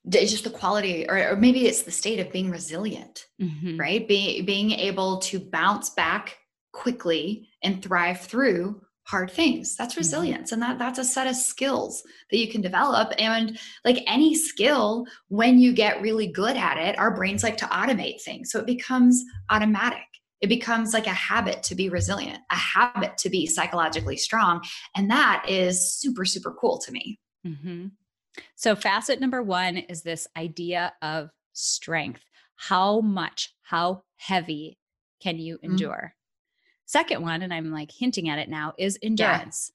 it's 0.05 0.31
just 0.31 0.43
the 0.43 0.49
quality 0.49 1.05
or, 1.07 1.31
or 1.31 1.35
maybe 1.35 1.67
it's 1.67 1.83
the 1.83 1.91
state 1.91 2.19
of 2.19 2.31
being 2.31 2.49
resilient, 2.49 3.27
Mhm. 3.41 3.79
right? 3.79 4.07
Being 4.07 4.45
being 4.45 4.71
able 4.71 5.19
to 5.19 5.39
bounce 5.39 5.89
back 5.91 6.37
quickly 6.73 7.49
and 7.63 7.81
thrive 7.83 8.21
through 8.21 8.81
hard 9.03 9.29
things. 9.31 9.75
That's 9.75 9.97
resilience 9.97 10.51
and 10.51 10.61
that 10.61 10.79
that's 10.79 10.99
a 10.99 11.03
set 11.03 11.27
of 11.27 11.35
skills 11.35 12.01
that 12.29 12.37
you 12.37 12.47
can 12.49 12.61
develop 12.61 13.11
and 13.17 13.59
like 13.83 14.03
any 14.07 14.35
skill 14.35 15.05
when 15.27 15.59
you 15.59 15.73
get 15.73 16.01
really 16.01 16.27
good 16.27 16.55
at 16.55 16.77
it, 16.77 16.97
our 16.97 17.13
brains 17.13 17.43
like 17.43 17.57
to 17.57 17.65
automate 17.65 18.21
things. 18.21 18.51
So 18.51 18.59
it 18.59 18.65
becomes 18.65 19.23
automatic. 19.49 19.99
It 20.39 20.47
becomes 20.47 20.93
like 20.93 21.07
a 21.07 21.11
habit 21.11 21.61
to 21.63 21.75
be 21.75 21.89
resilient, 21.89 22.39
a 22.51 22.55
habit 22.55 23.17
to 23.19 23.29
be 23.29 23.45
psychologically 23.45 24.17
strong, 24.17 24.63
and 24.95 25.09
that 25.11 25.45
is 25.47 25.93
super 25.93 26.25
super 26.25 26.53
cool 26.59 26.79
to 26.79 26.91
me. 26.91 27.19
hmm 27.43 27.87
So, 28.55 28.75
facet 28.75 29.19
number 29.19 29.41
one 29.43 29.77
is 29.77 30.03
this 30.03 30.27
idea 30.37 30.93
of 31.01 31.31
strength. 31.53 32.23
How 32.55 33.01
much, 33.01 33.53
how 33.61 34.03
heavy 34.17 34.77
can 35.21 35.37
you 35.39 35.55
Mhm. 35.57 35.63
endure? 35.63 36.15
Second 36.85 37.21
one, 37.21 37.41
and 37.41 37.53
I'm 37.53 37.71
like 37.71 37.91
hinting 37.91 38.29
at 38.29 38.39
it 38.39 38.49
now, 38.49 38.73
is 38.77 38.99
endurance. 39.01 39.71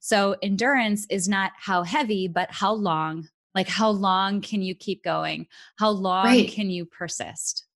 So, 0.00 0.36
endurance 0.42 1.06
is 1.10 1.28
not 1.28 1.52
how 1.56 1.82
heavy, 1.82 2.28
but 2.28 2.50
how 2.50 2.72
long. 2.72 3.28
Like, 3.54 3.68
how 3.68 3.90
long 3.90 4.40
can 4.40 4.62
you 4.62 4.74
keep 4.74 5.02
going? 5.02 5.48
How 5.76 5.90
long 5.90 6.24
Right. 6.24 6.48
can 6.48 6.70
you 6.70 6.86
persist? 6.86 7.66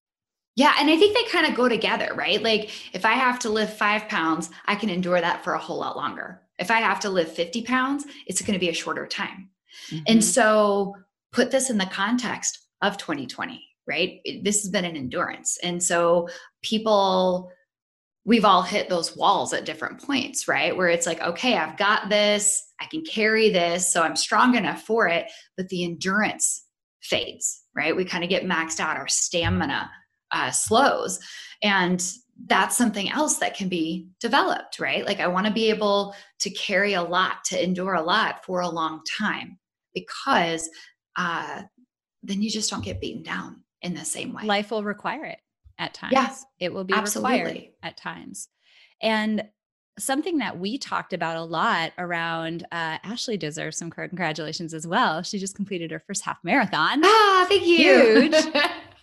Yeah, 0.57 0.75
and 0.79 0.88
I 0.88 0.97
think 0.97 1.17
they 1.17 1.25
kind 1.31 1.47
of 1.47 1.55
go 1.57 1.69
together, 1.69 2.12
right? 2.14 2.41
Like 2.41 2.71
if 2.95 3.05
I 3.05 3.14
have 3.14 3.41
to 3.41 3.50
lift 3.50 3.76
five 3.76 4.09
pounds, 4.09 4.50
I 4.67 4.76
can 4.76 4.88
endure 4.88 5.21
that 5.21 5.43
for 5.43 5.55
a 5.55 5.59
whole 5.59 5.79
lot 5.79 5.97
longer. 5.97 6.43
If 6.59 6.71
I 6.71 6.79
have 6.81 7.00
to 7.00 7.11
lift 7.11 7.35
50 7.35 7.62
pounds, 7.62 8.05
it's 8.26 8.41
going 8.41 8.55
to 8.55 8.61
be 8.61 8.69
a 8.69 8.73
shorter 8.75 9.07
time. 9.07 9.50
Mhm. 9.91 10.03
And 10.07 10.25
so 10.25 10.95
put 11.33 11.50
this 11.50 11.71
in 11.71 11.79
the 11.79 11.87
context 11.87 12.59
of 12.83 12.97
2020, 12.97 13.62
right? 13.87 14.21
This 14.43 14.62
has 14.62 14.71
been 14.71 14.85
an 14.85 14.97
endurance. 14.97 15.59
And 15.62 15.83
so 15.83 16.29
people, 16.62 17.50
we've 18.25 18.45
all 18.45 18.62
hit 18.62 18.88
those 18.88 19.17
walls 19.17 19.53
at 19.53 19.64
different 19.64 20.00
points, 20.00 20.49
right? 20.49 20.76
Where 20.76 20.88
it's 20.88 21.07
like, 21.07 21.21
okay, 21.21 21.57
I've 21.59 21.76
got 21.76 22.09
this, 22.09 22.62
I 22.81 22.87
can 22.87 23.03
carry 23.05 23.50
this, 23.50 23.93
so 23.93 24.03
I'm 24.03 24.17
strong 24.17 24.55
enough 24.55 24.83
for 24.83 25.09
it, 25.09 25.31
but 25.57 25.69
the 25.69 25.85
endurance 25.85 26.64
fades, 27.00 27.62
right? 27.75 27.97
We 27.97 28.05
kind 28.05 28.25
of 28.25 28.31
get 28.31 28.45
maxed 28.45 28.81
out, 28.81 28.97
our 28.97 29.09
stamina 29.09 29.91
uh, 30.31 30.50
slows. 30.50 31.19
And 31.62 32.03
that's 32.47 32.76
something 32.76 33.11
else 33.11 33.38
that 33.38 33.57
can 33.57 33.69
be 33.69 34.09
developed, 34.21 34.81
right? 34.81 35.05
Like, 35.05 35.21
I 35.21 35.26
want 35.29 35.47
to 35.47 35.53
be 35.53 35.69
able 35.71 36.14
to 36.41 36.50
carry 36.50 36.95
a 36.95 37.03
lot, 37.03 37.45
to 37.47 37.62
endure 37.62 37.95
a 37.95 38.03
lot 38.03 38.45
for 38.45 38.61
a 38.61 38.69
long 38.69 39.03
time 39.19 39.59
because 39.95 40.69
uh, 41.17 41.63
then 42.23 42.43
you 42.43 42.51
just 42.51 42.71
don't 42.71 42.85
get 42.85 43.01
beaten 43.01 43.23
down 43.23 43.63
in 43.83 43.95
the 43.95 44.05
same 44.05 44.33
way. 44.33 44.45
life 44.45 44.71
will 44.71 44.85
require 44.85 45.25
it 45.25 45.39
at 45.79 45.95
times. 45.95 46.13
Yeah, 46.13 46.35
it 46.59 46.73
will 46.73 46.85
be 46.85 46.95
required 46.95 47.69
at 47.83 47.97
times. 47.97 48.49
And 49.03 49.45
something 49.99 50.39
that 50.39 50.59
we 50.59 50.79
talked 50.79 51.13
about 51.13 51.37
a 51.37 51.45
lot 51.45 51.93
around 51.99 52.65
uh, 52.73 52.99
Ashley 53.05 53.37
deserves 53.37 53.77
some 53.77 53.91
congratulations 53.91 54.75
as 54.75 54.87
well. 54.87 55.23
She 55.23 55.39
just 55.39 55.55
completed 55.55 55.91
her 55.91 56.03
first 56.07 56.25
half 56.25 56.39
marathon. 56.43 57.01
Ah, 57.05 57.47
thank 57.49 57.67
you. 57.67 58.23
Huge. 58.23 58.35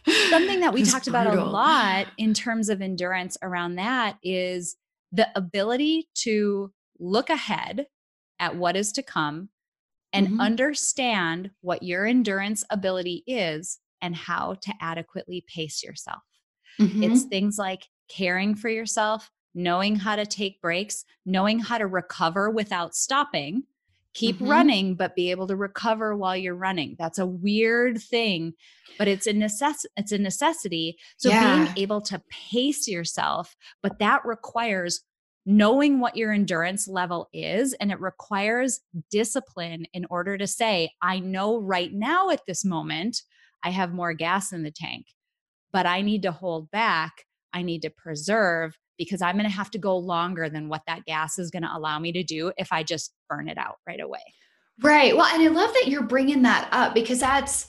Something 0.30 0.62
that 0.62 0.74
we 0.74 0.84
talked 0.84 1.08
about 1.08 1.28
a 1.28 1.44
lot 1.44 2.08
in 2.18 2.34
terms 2.34 2.70
of 2.70 2.82
endurance 2.82 3.38
around 3.44 3.76
that 3.76 4.18
is 4.24 4.76
the 5.12 5.30
ability 5.36 6.10
to 6.16 6.72
look 7.00 7.30
ahead 7.30 7.86
at 8.40 8.56
what 8.56 8.76
is 8.76 8.92
to 8.94 9.04
come 9.04 9.50
and 10.14 10.28
Mhm. 10.28 10.40
understand 10.40 11.52
what 11.62 11.84
your 11.84 12.06
endurance 12.06 12.64
ability 12.70 13.24
is 13.28 13.80
and 14.02 14.16
how 14.16 14.56
to 14.56 14.74
adequately 14.82 15.44
pace 15.48 15.84
yourself. 15.84 16.24
Mhm. 16.80 17.04
It's 17.12 17.24
things 17.24 17.58
like 17.58 17.88
caring 18.10 18.56
for 18.56 18.70
yourself, 18.70 19.30
knowing 19.54 19.96
how 19.98 20.16
to 20.16 20.26
take 20.26 20.62
breaks, 20.62 21.06
knowing 21.26 21.60
how 21.60 21.78
to 21.78 21.88
recover 21.88 22.50
without 22.50 22.96
stopping. 22.96 23.64
Keep 24.14 24.40
Mhm. 24.40 24.50
running, 24.50 24.96
but 24.96 25.16
be 25.16 25.32
able 25.32 25.48
to 25.48 25.56
recover 25.56 26.16
while 26.18 26.36
you're 26.36 26.56
running. 26.56 26.96
That's 27.00 27.18
a 27.20 27.26
weird 27.26 28.02
thing, 28.02 28.54
but 28.98 29.08
it's 29.08 29.26
a 29.28 29.34
necess- 29.34 29.86
it's 29.96 30.12
a 30.12 30.18
necessity. 30.18 30.98
So 31.18 31.30
Yeah. 31.30 31.64
being 31.64 31.78
able 31.78 32.02
to 32.02 32.22
pace 32.30 32.88
yourself, 32.90 33.56
but 33.82 34.00
that 34.00 34.26
requires 34.26 35.02
knowing 35.46 36.00
what 36.00 36.16
your 36.16 36.32
endurance 36.32 36.88
level 36.88 37.28
is 37.34 37.74
and 37.74 37.92
it 37.92 38.00
requires 38.00 38.80
discipline 39.10 39.86
in 39.94 40.06
order 40.10 40.38
to 40.38 40.46
say, 40.46 40.92
I 41.02 41.20
know 41.20 41.60
right 41.60 41.92
now 41.92 42.30
at 42.30 42.42
this 42.48 42.64
moment 42.64 43.22
I 43.64 43.72
have 43.72 43.94
more 43.94 44.14
gas 44.14 44.52
in 44.52 44.64
the 44.64 44.72
tank 44.72 45.06
but 45.72 45.86
I 45.86 46.02
need 46.02 46.24
to 46.24 46.32
hold 46.32 46.70
back. 46.72 47.26
I 47.54 47.62
need 47.62 47.82
to 47.84 47.90
preserve 47.90 48.78
because 48.98 49.22
I'm 49.22 49.36
going 49.36 49.50
to 49.50 49.56
have 49.56 49.72
to 49.72 49.80
go 49.80 49.98
longer 49.98 50.50
than 50.50 50.70
what 50.70 50.84
that 50.88 51.06
gas 51.06 51.40
is 51.40 51.50
going 51.50 51.64
to 51.64 51.76
allow 51.76 51.98
me 52.00 52.12
to 52.12 52.24
do 52.24 52.52
if 52.58 52.72
I 52.72 52.84
just 52.84 53.14
burn 53.30 53.48
it 53.48 53.58
out 53.58 53.78
right 53.88 54.00
away. 54.00 54.20
Right. 54.82 55.16
Well, 55.16 55.26
and 55.26 55.42
I 55.42 55.48
love 55.48 55.74
that 55.74 55.88
you're 55.88 56.04
bringing 56.04 56.44
that 56.44 56.70
up 56.72 56.94
because 56.94 57.20
that's 57.20 57.68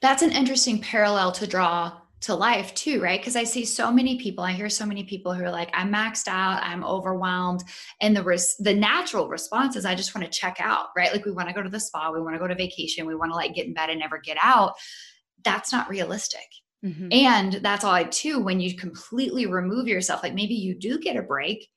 that's 0.00 0.22
an 0.22 0.32
interesting 0.32 0.80
parallel 0.80 1.32
to 1.32 1.46
draw 1.46 1.92
to 2.24 2.34
life 2.34 2.72
too, 2.74 3.00
right? 3.00 3.20
Because 3.20 3.36
I 3.36 3.44
see 3.44 3.64
so 3.64 3.92
many 3.92 4.18
people, 4.18 4.42
I 4.44 4.52
hear 4.52 4.68
so 4.68 4.86
many 4.86 5.04
people 5.04 5.34
who 5.34 5.44
are 5.44 5.50
like, 5.50 5.70
"I'm 5.74 5.92
maxed 5.92 6.26
out, 6.26 6.62
I'm 6.62 6.84
overwhelmed," 6.84 7.62
and 8.00 8.16
the 8.16 8.22
res- 8.22 8.56
the 8.58 8.74
natural 8.74 9.28
response 9.28 9.76
is, 9.76 9.84
"I 9.84 9.94
just 9.94 10.14
want 10.14 10.24
to 10.24 10.38
check 10.38 10.56
out," 10.58 10.86
right? 10.96 11.12
Like 11.12 11.24
we 11.24 11.32
want 11.32 11.48
to 11.48 11.54
go 11.54 11.62
to 11.62 11.68
the 11.68 11.80
spa, 11.80 12.10
we 12.10 12.20
want 12.20 12.34
to 12.34 12.38
go 12.38 12.48
to 12.48 12.54
vacation, 12.54 13.06
we 13.06 13.14
want 13.14 13.30
to 13.32 13.36
like 13.36 13.54
get 13.54 13.66
in 13.66 13.74
bed 13.74 13.90
and 13.90 14.00
never 14.00 14.18
get 14.18 14.38
out. 14.40 14.74
That's 15.44 15.72
not 15.72 15.90
realistic. 15.90 16.46
Mm-hmm. 16.84 17.08
And 17.12 17.52
that's 17.54 17.84
odd 17.84 18.12
too 18.12 18.40
when 18.40 18.60
you 18.60 18.76
completely 18.76 19.46
remove 19.46 19.88
yourself. 19.88 20.22
Like 20.22 20.34
maybe 20.34 20.54
you 20.54 20.74
do 20.74 20.98
get 20.98 21.16
a 21.16 21.22
break, 21.22 21.68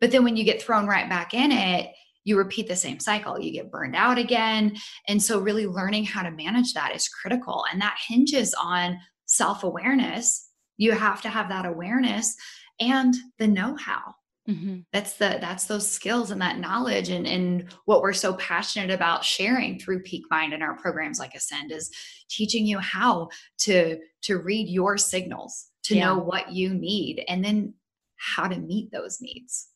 but 0.00 0.10
then 0.10 0.24
when 0.24 0.36
you 0.36 0.44
get 0.44 0.62
thrown 0.62 0.86
right 0.86 1.08
back 1.08 1.34
in 1.34 1.52
it, 1.52 1.90
you 2.24 2.38
repeat 2.38 2.68
the 2.68 2.76
same 2.76 3.00
cycle. 3.00 3.38
You 3.38 3.52
get 3.52 3.70
burned 3.70 3.94
out 3.94 4.18
again. 4.18 4.76
And 5.08 5.22
so, 5.22 5.38
really 5.38 5.66
learning 5.66 6.04
how 6.04 6.22
to 6.22 6.30
manage 6.30 6.72
that 6.72 6.94
is 6.94 7.08
critical. 7.08 7.64
And 7.70 7.80
that 7.80 7.98
hinges 8.08 8.54
on 8.54 8.98
self 9.34 9.64
awareness. 9.64 10.48
You 10.76 10.92
have 10.92 11.22
to 11.22 11.28
have 11.28 11.48
that 11.48 11.66
awareness 11.66 12.36
and 12.80 13.14
the 13.38 13.46
know 13.46 13.76
how 13.76 14.14
Mhm. 14.48 14.84
that's 14.92 15.14
the 15.14 15.38
that's 15.40 15.66
those 15.66 15.90
skills 15.90 16.30
and 16.30 16.42
that 16.42 16.58
knowledge 16.58 17.08
and 17.08 17.26
and 17.26 17.72
what 17.86 18.02
we're 18.02 18.12
so 18.12 18.34
passionate 18.34 18.90
about 18.90 19.24
sharing 19.24 19.78
through 19.78 20.02
peak 20.02 20.24
mind 20.30 20.52
and 20.52 20.62
our 20.62 20.76
programs 20.76 21.18
like 21.18 21.34
ascend 21.34 21.70
is 21.72 21.90
teaching 22.28 22.66
you 22.66 22.78
how 22.80 23.28
to 23.58 23.98
to 24.22 24.36
read 24.38 24.68
your 24.68 24.98
signals 24.98 25.70
to 25.84 25.94
Yeah. 25.94 26.06
know 26.08 26.18
what 26.18 26.52
you 26.52 26.74
need 26.74 27.24
and 27.28 27.44
then 27.44 27.74
how 28.16 28.46
to 28.48 28.58
meet 28.58 28.90
those 28.90 29.18
needs 29.20 29.68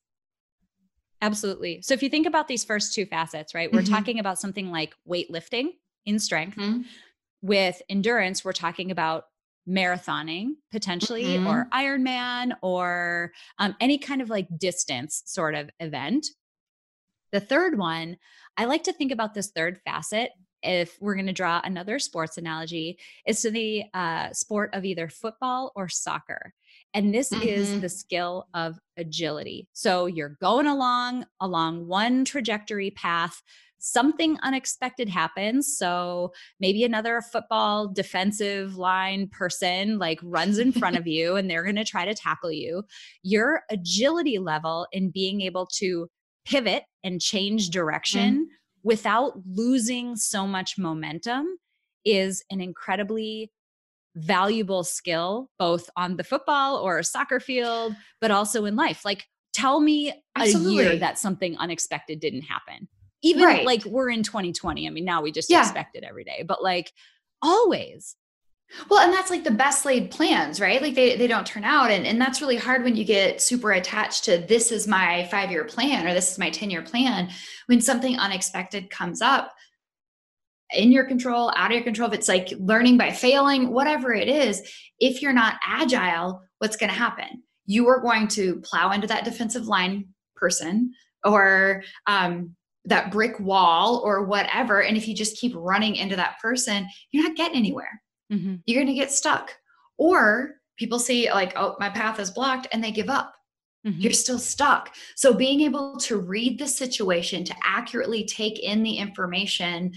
Absolutely. 1.20 1.82
So 1.82 1.94
if 1.94 2.02
you 2.02 2.08
think 2.08 2.26
about 2.26 2.46
these 2.46 2.64
first 2.64 2.94
two 2.94 3.04
facets, 3.06 3.54
right, 3.54 3.72
we're 3.72 3.82
Mhm. 3.82 3.90
talking 3.90 4.18
about 4.20 4.38
something 4.38 4.70
like 4.70 4.94
weightlifting 5.08 5.70
in 6.06 6.18
strength. 6.18 6.56
Mhm. 6.56 6.84
With 7.42 7.82
endurance, 7.88 8.44
we're 8.44 8.52
talking 8.52 8.90
about 8.90 9.26
marathoning 9.68 10.52
potentially 10.72 11.36
or 11.46 11.68
Ironman 11.72 12.52
or 12.62 13.32
um, 13.58 13.76
any 13.80 13.98
kind 13.98 14.22
of 14.22 14.30
like 14.30 14.48
distance 14.58 15.22
sort 15.26 15.54
of 15.54 15.70
event. 15.80 16.26
The 17.32 17.40
third 17.40 17.76
one, 17.78 18.16
I 18.56 18.64
like 18.64 18.84
to 18.84 18.92
think 18.92 19.12
about 19.12 19.34
this 19.34 19.50
third 19.50 19.80
facet. 19.84 20.30
If 20.62 20.96
we're 21.00 21.14
going 21.14 21.26
to 21.26 21.32
draw 21.32 21.60
another 21.62 21.98
sports 22.00 22.36
analogy, 22.38 22.98
is 23.26 23.42
to 23.42 23.50
the 23.50 23.84
uh, 23.94 24.32
sport 24.32 24.70
of 24.72 24.84
either 24.84 25.08
football 25.08 25.70
or 25.76 25.88
soccer. 25.88 26.52
And 26.94 27.14
this 27.14 27.30
is 27.32 27.68
Mhm. 27.68 27.80
the 27.82 27.88
skill 27.88 28.48
of 28.54 28.78
agility. 28.96 29.68
So 29.72 30.06
you're 30.06 30.36
going 30.40 30.66
along 30.66 31.26
along 31.40 31.86
one 31.86 32.24
trajectory 32.24 32.90
path. 32.90 33.42
Something 33.78 34.38
unexpected 34.42 35.08
happens. 35.08 35.76
So 35.76 36.32
maybe 36.60 36.84
another 36.84 37.22
football 37.22 37.88
defensive 37.88 38.76
line 38.76 39.28
person 39.28 39.98
like 39.98 40.18
runs 40.22 40.58
in 40.58 40.72
front 40.72 40.96
of 40.96 41.06
you 41.06 41.36
and 41.36 41.48
they're 41.48 41.62
going 41.62 41.76
to 41.76 41.84
try 41.84 42.04
to 42.04 42.14
tackle 42.14 42.52
you. 42.52 42.84
Your 43.22 43.62
agility 43.70 44.38
level 44.38 44.86
in 44.92 45.10
being 45.10 45.40
able 45.42 45.66
to 45.76 46.08
pivot 46.44 46.84
and 47.04 47.20
change 47.20 47.64
mm-hmm. 47.64 47.78
direction 47.78 48.48
without 48.82 49.32
losing 49.46 50.16
so 50.16 50.46
much 50.46 50.78
momentum 50.78 51.46
is 52.04 52.42
an 52.50 52.60
incredibly 52.60 53.50
valuable 54.14 54.82
skill 54.82 55.50
both 55.58 55.90
on 55.96 56.16
the 56.16 56.24
football 56.24 56.76
or 56.76 57.02
soccer 57.02 57.38
field 57.38 57.94
but 58.20 58.30
also 58.30 58.64
in 58.64 58.74
life 58.74 59.04
like 59.04 59.26
tell 59.52 59.78
me 59.78 60.12
a 60.36 60.48
year 60.48 60.96
that 60.96 61.18
something 61.18 61.56
unexpected 61.58 62.18
didn't 62.18 62.42
happen 62.42 62.88
even 63.22 63.44
Right. 63.44 63.64
like 63.66 63.84
we're 63.84 64.10
in 64.10 64.22
2020 64.22 64.86
i 64.86 64.90
mean 64.90 65.04
now 65.04 65.22
we 65.22 65.32
just 65.32 65.50
Yeah. 65.50 65.60
expect 65.60 65.96
it 65.96 66.04
every 66.04 66.24
day 66.24 66.44
but 66.46 66.62
like 66.62 66.92
always 67.42 68.16
Well, 68.90 69.00
and 69.00 69.14
that's 69.14 69.30
like 69.30 69.44
the 69.44 69.50
best 69.50 69.86
laid 69.86 70.10
plans, 70.10 70.60
right? 70.60 70.82
Like 70.82 70.94
they, 70.94 71.16
they 71.16 71.26
don't 71.26 71.46
turn 71.46 71.64
out. 71.64 71.90
And, 71.90 72.06
and 72.06 72.20
that's 72.20 72.42
really 72.42 72.58
hard 72.58 72.84
when 72.84 72.96
you 72.96 73.04
get 73.04 73.40
super 73.40 73.72
attached 73.72 74.24
to 74.24 74.36
this 74.46 74.70
is 74.70 74.86
my 74.86 75.26
five 75.30 75.50
year 75.50 75.64
plan 75.64 76.06
or 76.06 76.12
this 76.12 76.30
is 76.30 76.38
my 76.38 76.50
10 76.50 76.68
year 76.68 76.82
plan. 76.82 77.30
When 77.64 77.80
something 77.80 78.18
unexpected 78.18 78.90
comes 78.90 79.22
up 79.22 79.54
in 80.74 80.92
your 80.92 81.04
control, 81.06 81.50
out 81.56 81.70
of 81.70 81.76
your 81.76 81.82
control, 81.84 82.08
if 82.10 82.14
it's 82.14 82.28
like 82.28 82.52
learning 82.58 82.98
by 82.98 83.10
failing, 83.10 83.72
whatever 83.72 84.12
it 84.12 84.28
is, 84.28 84.60
if 84.98 85.22
you're 85.22 85.32
not 85.32 85.54
agile, 85.66 86.42
what's 86.58 86.76
going 86.76 86.90
to 86.90 86.98
happen? 86.98 87.42
You 87.64 87.88
are 87.88 88.00
going 88.02 88.28
to 88.28 88.60
plow 88.60 88.90
into 88.90 89.06
that 89.06 89.24
defensive 89.24 89.66
line 89.66 90.08
person 90.36 90.92
or 91.24 91.84
um, 92.06 92.54
that 92.84 93.10
brick 93.10 93.38
wall 93.40 94.00
or 94.04 94.24
whatever. 94.24 94.82
And 94.82 94.96
if 94.96 95.06
you 95.08 95.14
just 95.14 95.38
keep 95.38 95.52
running 95.54 95.96
into 95.96 96.16
that 96.16 96.38
person, 96.40 96.86
you're 97.12 97.24
not 97.24 97.36
getting 97.36 97.56
anywhere 97.58 98.00
Mhm. 98.30 98.62
you're 98.66 98.76
going 98.82 98.86
to 98.94 99.00
get 99.00 99.10
stuck. 99.10 99.56
Or 99.96 100.56
people 100.76 100.98
see, 100.98 101.30
like, 101.32 101.54
oh, 101.56 101.76
my 101.80 101.88
path 101.90 102.20
is 102.20 102.30
blocked 102.30 102.66
and 102.72 102.84
they 102.84 102.92
give 102.92 103.08
up. 103.08 103.34
Mhm. 103.86 104.02
You're 104.02 104.12
still 104.12 104.38
stuck. 104.38 104.94
So, 105.16 105.32
being 105.32 105.60
able 105.62 105.96
to 105.98 106.18
read 106.18 106.58
the 106.58 106.66
situation, 106.68 107.42
to 107.44 107.54
accurately 107.64 108.24
take 108.24 108.58
in 108.58 108.82
the 108.82 108.98
information, 108.98 109.92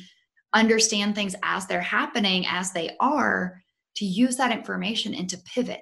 understand 0.53 1.13
things 1.15 1.35
as 1.43 1.67
they're 1.67 1.81
happening, 1.81 2.45
as 2.47 2.71
they 2.71 2.95
are, 2.99 3.61
to 3.95 4.05
use 4.05 4.37
that 4.37 4.51
information 4.51 5.13
and 5.13 5.29
to 5.29 5.37
pivot, 5.39 5.81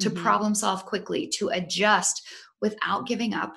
to 0.00 0.10
Mhm. 0.10 0.22
problem 0.22 0.54
solve 0.54 0.84
quickly, 0.84 1.26
to 1.38 1.48
adjust 1.48 2.22
without 2.60 3.06
giving 3.06 3.32
up 3.34 3.54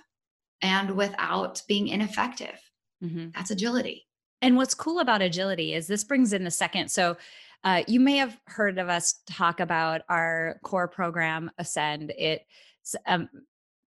and 0.62 0.96
without 0.96 1.62
being 1.68 1.88
ineffective. 1.90 2.60
Mhm. 3.04 3.34
That's 3.34 3.52
agility. 3.52 4.08
And 4.42 4.58
what's 4.58 4.74
cool 4.74 5.00
about 5.00 5.22
agility 5.22 5.74
is 5.74 5.88
this 5.88 6.04
brings 6.04 6.34
in 6.34 6.44
the 6.44 6.52
second. 6.52 6.90
So, 6.92 7.18
uh, 7.64 7.84
you 7.88 8.00
may 8.00 8.18
have 8.18 8.40
heard 8.48 8.80
of 8.80 8.90
us 8.90 9.22
talk 9.28 9.60
about 9.60 10.02
our 10.10 10.60
core 10.64 10.88
program, 10.88 11.52
Ascend. 11.60 12.12
It's 12.18 12.96
um, 13.06 13.30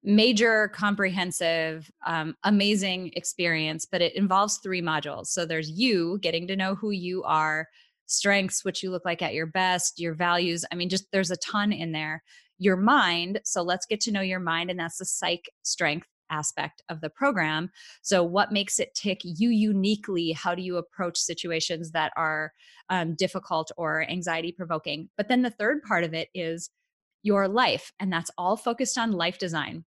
major, 0.02 0.68
comprehensive, 0.68 1.90
um, 2.06 2.36
amazing 2.44 3.12
experience, 3.14 3.86
but 3.86 4.02
it 4.02 4.14
involves 4.14 4.58
three 4.58 4.82
modules. 4.82 5.28
So 5.28 5.46
there's 5.46 5.70
you 5.70 6.18
getting 6.20 6.46
to 6.48 6.56
know 6.56 6.74
who 6.74 6.90
you 6.90 7.22
are, 7.24 7.68
strengths, 8.06 8.62
what 8.64 8.82
you 8.82 8.90
look 8.90 9.06
like 9.06 9.22
at 9.22 9.32
your 9.32 9.46
best, 9.46 9.98
your 9.98 10.12
values. 10.14 10.66
I 10.70 10.74
mean, 10.74 10.90
just 10.90 11.06
there's 11.12 11.30
a 11.30 11.36
ton 11.36 11.72
in 11.72 11.92
there. 11.92 12.22
Your 12.58 12.76
mind. 12.76 13.40
So 13.44 13.62
let's 13.62 13.86
get 13.86 14.00
to 14.02 14.12
know 14.12 14.20
your 14.20 14.38
mind. 14.40 14.70
And 14.70 14.78
that's 14.78 14.98
the 14.98 15.04
psych 15.06 15.50
strength 15.62 16.06
aspect 16.32 16.82
of 16.88 17.00
the 17.00 17.10
program. 17.10 17.70
So, 18.02 18.24
what 18.24 18.50
makes 18.50 18.80
it 18.80 18.94
tick 18.94 19.20
you 19.22 19.50
uniquely? 19.50 20.32
How 20.32 20.54
do 20.54 20.62
you 20.62 20.78
approach 20.78 21.18
situations 21.18 21.92
that 21.92 22.12
are 22.16 22.52
um, 22.88 23.14
difficult 23.14 23.70
or 23.76 24.08
anxiety 24.10 24.50
provoking? 24.50 25.08
But 25.16 25.28
then 25.28 25.42
the 25.42 25.50
third 25.50 25.82
part 25.82 26.02
of 26.02 26.14
it 26.14 26.28
is 26.34 26.70
your 27.22 27.46
life, 27.46 27.92
and 28.00 28.12
that's 28.12 28.30
all 28.36 28.56
focused 28.56 28.98
on 28.98 29.12
life 29.12 29.38
design. 29.38 29.84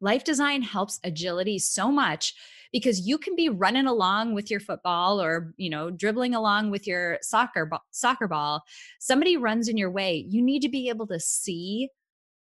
Life 0.00 0.24
design 0.24 0.62
helps 0.62 1.00
agility 1.04 1.58
so 1.58 1.90
much 1.90 2.34
because 2.72 3.06
you 3.06 3.18
can 3.18 3.36
be 3.36 3.48
running 3.48 3.86
along 3.86 4.34
with 4.34 4.50
your 4.50 4.58
football 4.58 5.20
or, 5.20 5.52
you 5.58 5.70
know, 5.70 5.90
dribbling 5.90 6.34
along 6.34 6.70
with 6.70 6.86
your 6.86 7.18
soccer 7.20 7.70
soccer 7.90 8.26
ball. 8.26 8.62
Somebody 8.98 9.36
runs 9.36 9.68
in 9.68 9.76
your 9.76 9.90
way. 9.90 10.26
You 10.28 10.42
need 10.42 10.62
to 10.62 10.68
be 10.68 10.88
able 10.88 11.06
to 11.08 11.20
see 11.20 11.88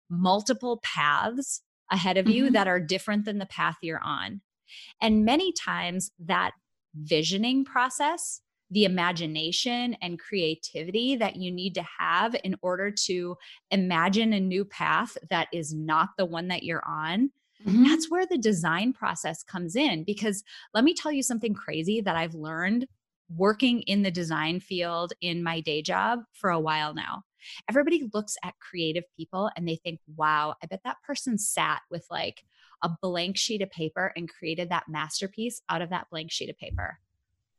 multiple 0.10 0.80
paths 0.84 1.62
ahead 1.92 2.18
of 2.18 2.30
you 2.30 2.46
mm-hmm. 2.46 2.54
that 2.54 2.68
are 2.68 2.80
different 2.80 3.26
than 3.26 3.38
the 3.38 3.46
path 3.46 3.78
you're 3.82 4.04
on. 4.04 4.42
And 5.02 5.26
many 5.26 5.54
times 5.54 6.12
that 6.20 6.52
visioning 6.96 7.64
process 7.66 8.42
the 8.70 8.84
imagination 8.84 9.96
and 10.02 10.20
creativity 10.20 11.16
that 11.16 11.38
you 11.38 11.50
need 11.50 11.74
to 11.74 11.86
have 12.00 12.36
in 12.44 12.54
order 12.62 12.92
to 12.92 13.38
imagine 13.72 14.34
a 14.34 14.42
new 14.42 14.66
path 14.66 15.18
that 15.30 15.48
is 15.54 15.74
not 15.74 16.10
the 16.18 16.26
one 16.26 16.50
that 16.50 16.64
you're 16.64 16.84
on 16.86 17.32
Mm-hmm. 17.66 17.84
That's 17.84 18.10
where 18.10 18.26
the 18.26 18.38
design 18.38 18.94
process 18.94 19.44
comes 19.44 19.76
in. 19.76 20.04
Because 20.04 20.44
let 20.74 20.84
me 20.84 20.94
tell 20.94 21.12
you 21.12 21.24
something 21.24 21.54
crazy 21.54 22.02
that 22.02 22.16
I've 22.16 22.36
learned 22.36 22.88
working 23.36 23.82
in 23.82 24.04
the 24.04 24.12
design 24.12 24.60
field 24.60 25.14
in 25.22 25.44
my 25.44 25.60
day 25.60 25.82
job 25.82 26.20
for 26.34 26.50
a 26.50 26.60
while 26.60 26.94
now. 26.94 27.24
Everybody 27.70 28.10
looks 28.14 28.38
at 28.44 28.60
creative 28.60 29.04
people 29.16 29.50
and 29.56 29.68
they 29.68 29.76
think, 29.76 30.00
wow, 30.16 30.56
I 30.62 30.68
bet 30.68 30.82
that 30.84 31.02
person 31.06 31.38
sat 31.38 31.82
with 31.90 32.06
like 32.10 32.44
a 32.84 32.90
blank 33.02 33.38
sheet 33.38 33.62
of 33.62 33.72
paper 33.72 34.12
and 34.16 34.30
created 34.30 34.70
that 34.70 34.88
masterpiece 34.88 35.62
out 35.70 35.82
of 35.82 35.90
that 35.90 36.10
blank 36.10 36.32
sheet 36.32 36.50
of 36.50 36.58
paper. 36.58 37.00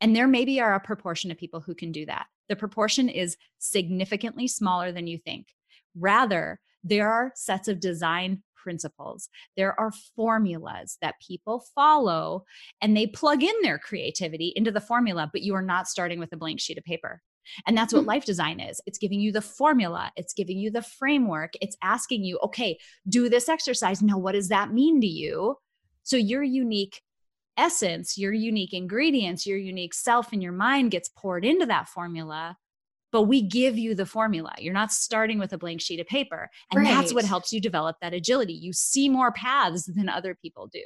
And 0.00 0.14
there 0.14 0.28
maybe 0.28 0.60
are 0.60 0.74
a 0.74 0.80
proportion 0.80 1.30
of 1.30 1.38
people 1.38 1.60
who 1.60 1.74
can 1.74 1.92
do 1.92 2.06
that. 2.06 2.26
The 2.48 2.56
proportion 2.56 3.08
is 3.08 3.36
significantly 3.58 4.46
smaller 4.46 4.92
than 4.92 5.06
you 5.06 5.18
think. 5.18 5.48
Rather, 5.96 6.60
there 6.84 7.10
are 7.10 7.32
sets 7.34 7.68
of 7.68 7.80
design 7.80 8.42
principles. 8.54 9.28
There 9.56 9.78
are 9.78 9.92
formulas 10.14 10.98
that 11.00 11.20
people 11.26 11.64
follow 11.74 12.44
and 12.80 12.96
they 12.96 13.06
plug 13.06 13.42
in 13.42 13.54
their 13.62 13.78
creativity 13.78 14.52
into 14.54 14.70
the 14.70 14.80
formula, 14.80 15.30
but 15.32 15.42
you 15.42 15.54
are 15.54 15.62
not 15.62 15.88
starting 15.88 16.18
with 16.18 16.32
a 16.32 16.36
blank 16.36 16.60
sheet 16.60 16.78
of 16.78 16.84
paper. 16.84 17.22
And 17.66 17.76
that's 17.76 17.92
what 17.92 18.04
mm. 18.04 18.08
life 18.08 18.24
design 18.24 18.60
is. 18.60 18.80
It's 18.86 18.98
giving 18.98 19.20
you 19.20 19.32
the 19.32 19.42
formula, 19.42 20.12
it's 20.16 20.34
giving 20.34 20.58
you 20.58 20.70
the 20.70 20.82
framework, 20.82 21.54
it's 21.60 21.76
asking 21.82 22.24
you, 22.24 22.38
okay, 22.44 22.78
do 23.08 23.28
this 23.28 23.48
exercise. 23.48 24.02
Now, 24.02 24.18
what 24.18 24.32
does 24.32 24.48
that 24.48 24.72
mean 24.72 25.00
to 25.00 25.06
you? 25.06 25.56
So, 26.02 26.16
your 26.16 26.42
unique 26.42 27.02
essence, 27.56 28.16
your 28.16 28.32
unique 28.32 28.72
ingredients, 28.72 29.46
your 29.46 29.58
unique 29.58 29.94
self 29.94 30.32
and 30.32 30.42
your 30.42 30.52
mind 30.52 30.90
gets 30.90 31.08
poured 31.08 31.44
into 31.44 31.66
that 31.66 31.88
formula 31.88 32.56
but 33.10 33.22
we 33.22 33.42
give 33.42 33.78
you 33.78 33.94
the 33.94 34.06
formula. 34.06 34.52
You're 34.58 34.74
not 34.74 34.92
starting 34.92 35.38
with 35.38 35.52
a 35.52 35.58
blank 35.58 35.80
sheet 35.80 36.00
of 36.00 36.06
paper. 36.06 36.50
And 36.70 36.82
right. 36.82 36.94
that's 36.94 37.14
what 37.14 37.24
helps 37.24 37.52
you 37.52 37.60
develop 37.60 37.96
that 38.00 38.12
agility. 38.12 38.52
You 38.52 38.72
see 38.72 39.08
more 39.08 39.32
paths 39.32 39.86
than 39.86 40.08
other 40.08 40.34
people 40.34 40.66
do. 40.66 40.84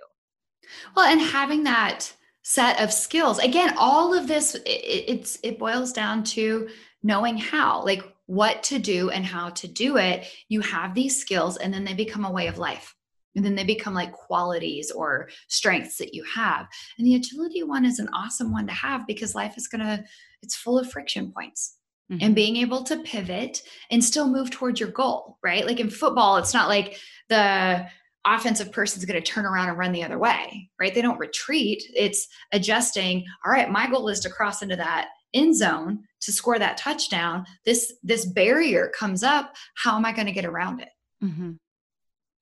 Well, 0.95 1.07
and 1.07 1.21
having 1.21 1.65
that 1.65 2.15
set 2.43 2.81
of 2.81 2.93
skills, 2.93 3.39
again, 3.39 3.75
all 3.79 4.15
of 4.15 4.27
this, 4.27 4.55
it, 4.55 4.65
it's, 4.67 5.39
it 5.43 5.59
boils 5.59 5.93
down 5.93 6.25
to 6.25 6.69
knowing 7.03 7.37
how, 7.37 7.85
like 7.85 8.05
what 8.27 8.63
to 8.65 8.79
do 8.79 9.11
and 9.11 9.25
how 9.25 9.51
to 9.51 9.69
do 9.69 9.97
it. 9.97 10.27
You 10.49 10.61
have 10.61 10.95
these 10.95 11.21
skills 11.21 11.57
and 11.57 11.73
then 11.73 11.85
they 11.85 11.95
become 11.95 12.25
a 12.25 12.33
way 12.33 12.47
of 12.47 12.59
life. 12.59 12.95
And 13.35 13.45
then 13.45 13.55
they 13.55 13.65
become 13.65 13.95
like 13.95 14.13
qualities 14.13 14.91
or 14.91 15.31
strengths 15.49 15.97
that 15.99 16.13
you 16.13 16.23
have. 16.25 16.67
And 16.99 17.07
the 17.07 17.15
agility 17.15 17.63
one 17.63 17.87
is 17.87 17.99
an 17.99 18.11
awesome 18.13 18.53
one 18.53 18.67
to 18.67 18.75
have 18.75 19.07
because 19.07 19.35
life 19.35 19.55
is 19.57 19.69
going 19.69 19.81
to, 19.81 20.05
it's 20.43 20.55
full 20.55 20.79
of 20.79 20.91
friction 20.91 21.33
points 21.33 21.79
mm-hmm. 22.11 22.23
and 22.23 22.35
being 22.35 22.57
able 22.57 22.83
to 22.85 22.99
pivot 22.99 23.63
and 23.91 24.05
still 24.05 24.29
move 24.29 24.51
towards 24.51 24.81
your 24.81 24.91
goal, 24.91 25.39
right? 25.43 25.67
Like 25.67 25.81
in 25.81 25.89
football, 25.89 26.37
it's 26.37 26.53
not 26.53 26.69
like 26.69 26.99
the 27.31 27.87
offensive 28.25 28.73
person's 28.73 29.05
going 29.05 29.21
to 29.21 29.33
turn 29.33 29.47
around 29.47 29.69
and 29.69 29.79
run 29.79 29.93
the 29.93 30.05
other 30.05 30.19
way, 30.19 30.71
right? 30.79 30.95
They 30.95 31.03
don't 31.03 31.19
retreat. 31.19 31.83
It's 31.95 32.29
adjusting. 32.53 33.25
All 33.45 33.53
right, 33.53 33.71
my 33.71 33.89
goal 33.91 34.09
is 34.09 34.21
to 34.21 34.31
cross 34.31 34.63
into 34.63 34.77
that 34.77 35.09
end 35.35 35.57
zone 35.57 36.01
to 36.21 36.33
score 36.33 36.59
that 36.59 36.77
touchdown. 36.77 37.47
This 37.65 37.95
this 38.03 38.27
barrier 38.27 38.93
comes 38.97 39.23
up. 39.23 39.55
How 39.75 39.97
am 39.97 40.05
I 40.05 40.13
going 40.13 40.27
to 40.27 40.33
get 40.33 40.45
around 40.45 40.81
it? 40.81 40.91
Mm-hmm. 41.23 41.53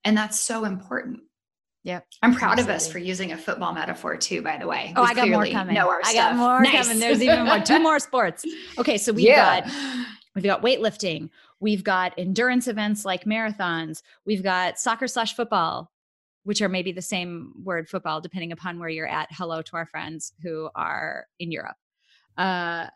And 0.04 0.16
that's 0.16 0.40
so 0.40 0.64
important. 0.64 1.20
Yep. 1.84 2.06
I'm 2.22 2.34
proud 2.34 2.52
Absolutely. 2.52 2.74
of 2.74 2.76
us 2.76 2.92
for 2.92 2.98
using 2.98 3.32
a 3.32 3.38
football 3.38 3.72
metaphor 3.72 4.16
too, 4.16 4.42
by 4.42 4.58
the 4.58 4.66
way. 4.66 4.92
Oh, 4.96 5.02
I 5.02 5.14
got 5.14 5.28
more 5.28 5.46
coming. 5.46 5.78
I 5.78 6.00
stuff. 6.02 6.14
got 6.14 6.36
more 6.36 6.60
nice. 6.60 6.86
coming. 6.86 7.00
There's 7.00 7.22
even 7.22 7.46
more, 7.46 7.60
two 7.60 7.78
more 7.82 7.98
sports. 7.98 8.44
Okay. 8.78 8.98
So 8.98 9.12
we've 9.12 9.26
yeah. 9.26 9.62
got, 9.62 9.72
we've 10.34 10.44
got 10.44 10.62
weightlifting. 10.62 11.30
We've 11.60 11.84
got 11.84 12.14
endurance 12.18 12.68
events 12.68 13.04
like 13.04 13.24
marathons. 13.24 14.02
We've 14.24 14.42
got 14.42 14.78
soccer 14.78 15.06
slash 15.06 15.36
football, 15.36 15.92
which 16.44 16.62
are 16.62 16.68
maybe 16.68 16.92
the 16.92 17.02
same 17.02 17.52
word 17.62 17.88
football, 17.88 18.20
depending 18.20 18.52
upon 18.52 18.78
where 18.78 18.88
you're 18.88 19.06
at. 19.06 19.28
Hello 19.30 19.62
to 19.62 19.76
our 19.76 19.86
friends 19.86 20.32
who 20.42 20.70
are 20.74 21.26
in 21.38 21.52
Europe. 21.52 21.76
Uh, 22.36 22.86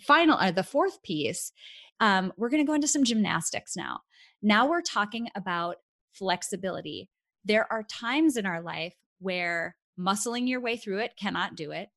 final, 0.00 0.36
uh, 0.36 0.50
the 0.50 0.64
fourth 0.64 1.02
piece, 1.02 1.52
um, 2.00 2.32
we're 2.36 2.50
going 2.50 2.62
to 2.62 2.66
go 2.66 2.74
into 2.74 2.88
some 2.88 3.04
gymnastics 3.04 3.76
now. 3.76 4.00
Now 4.42 4.68
we're 4.68 4.82
talking 4.82 5.28
about 5.36 5.76
flexibility 6.12 7.08
there 7.44 7.70
are 7.72 7.82
times 7.82 8.36
in 8.36 8.46
our 8.46 8.60
life 8.60 8.94
where 9.18 9.76
muscling 9.98 10.48
your 10.48 10.60
way 10.60 10.76
through 10.76 10.98
it 10.98 11.16
cannot 11.16 11.56
do 11.56 11.72
it. 11.72 11.88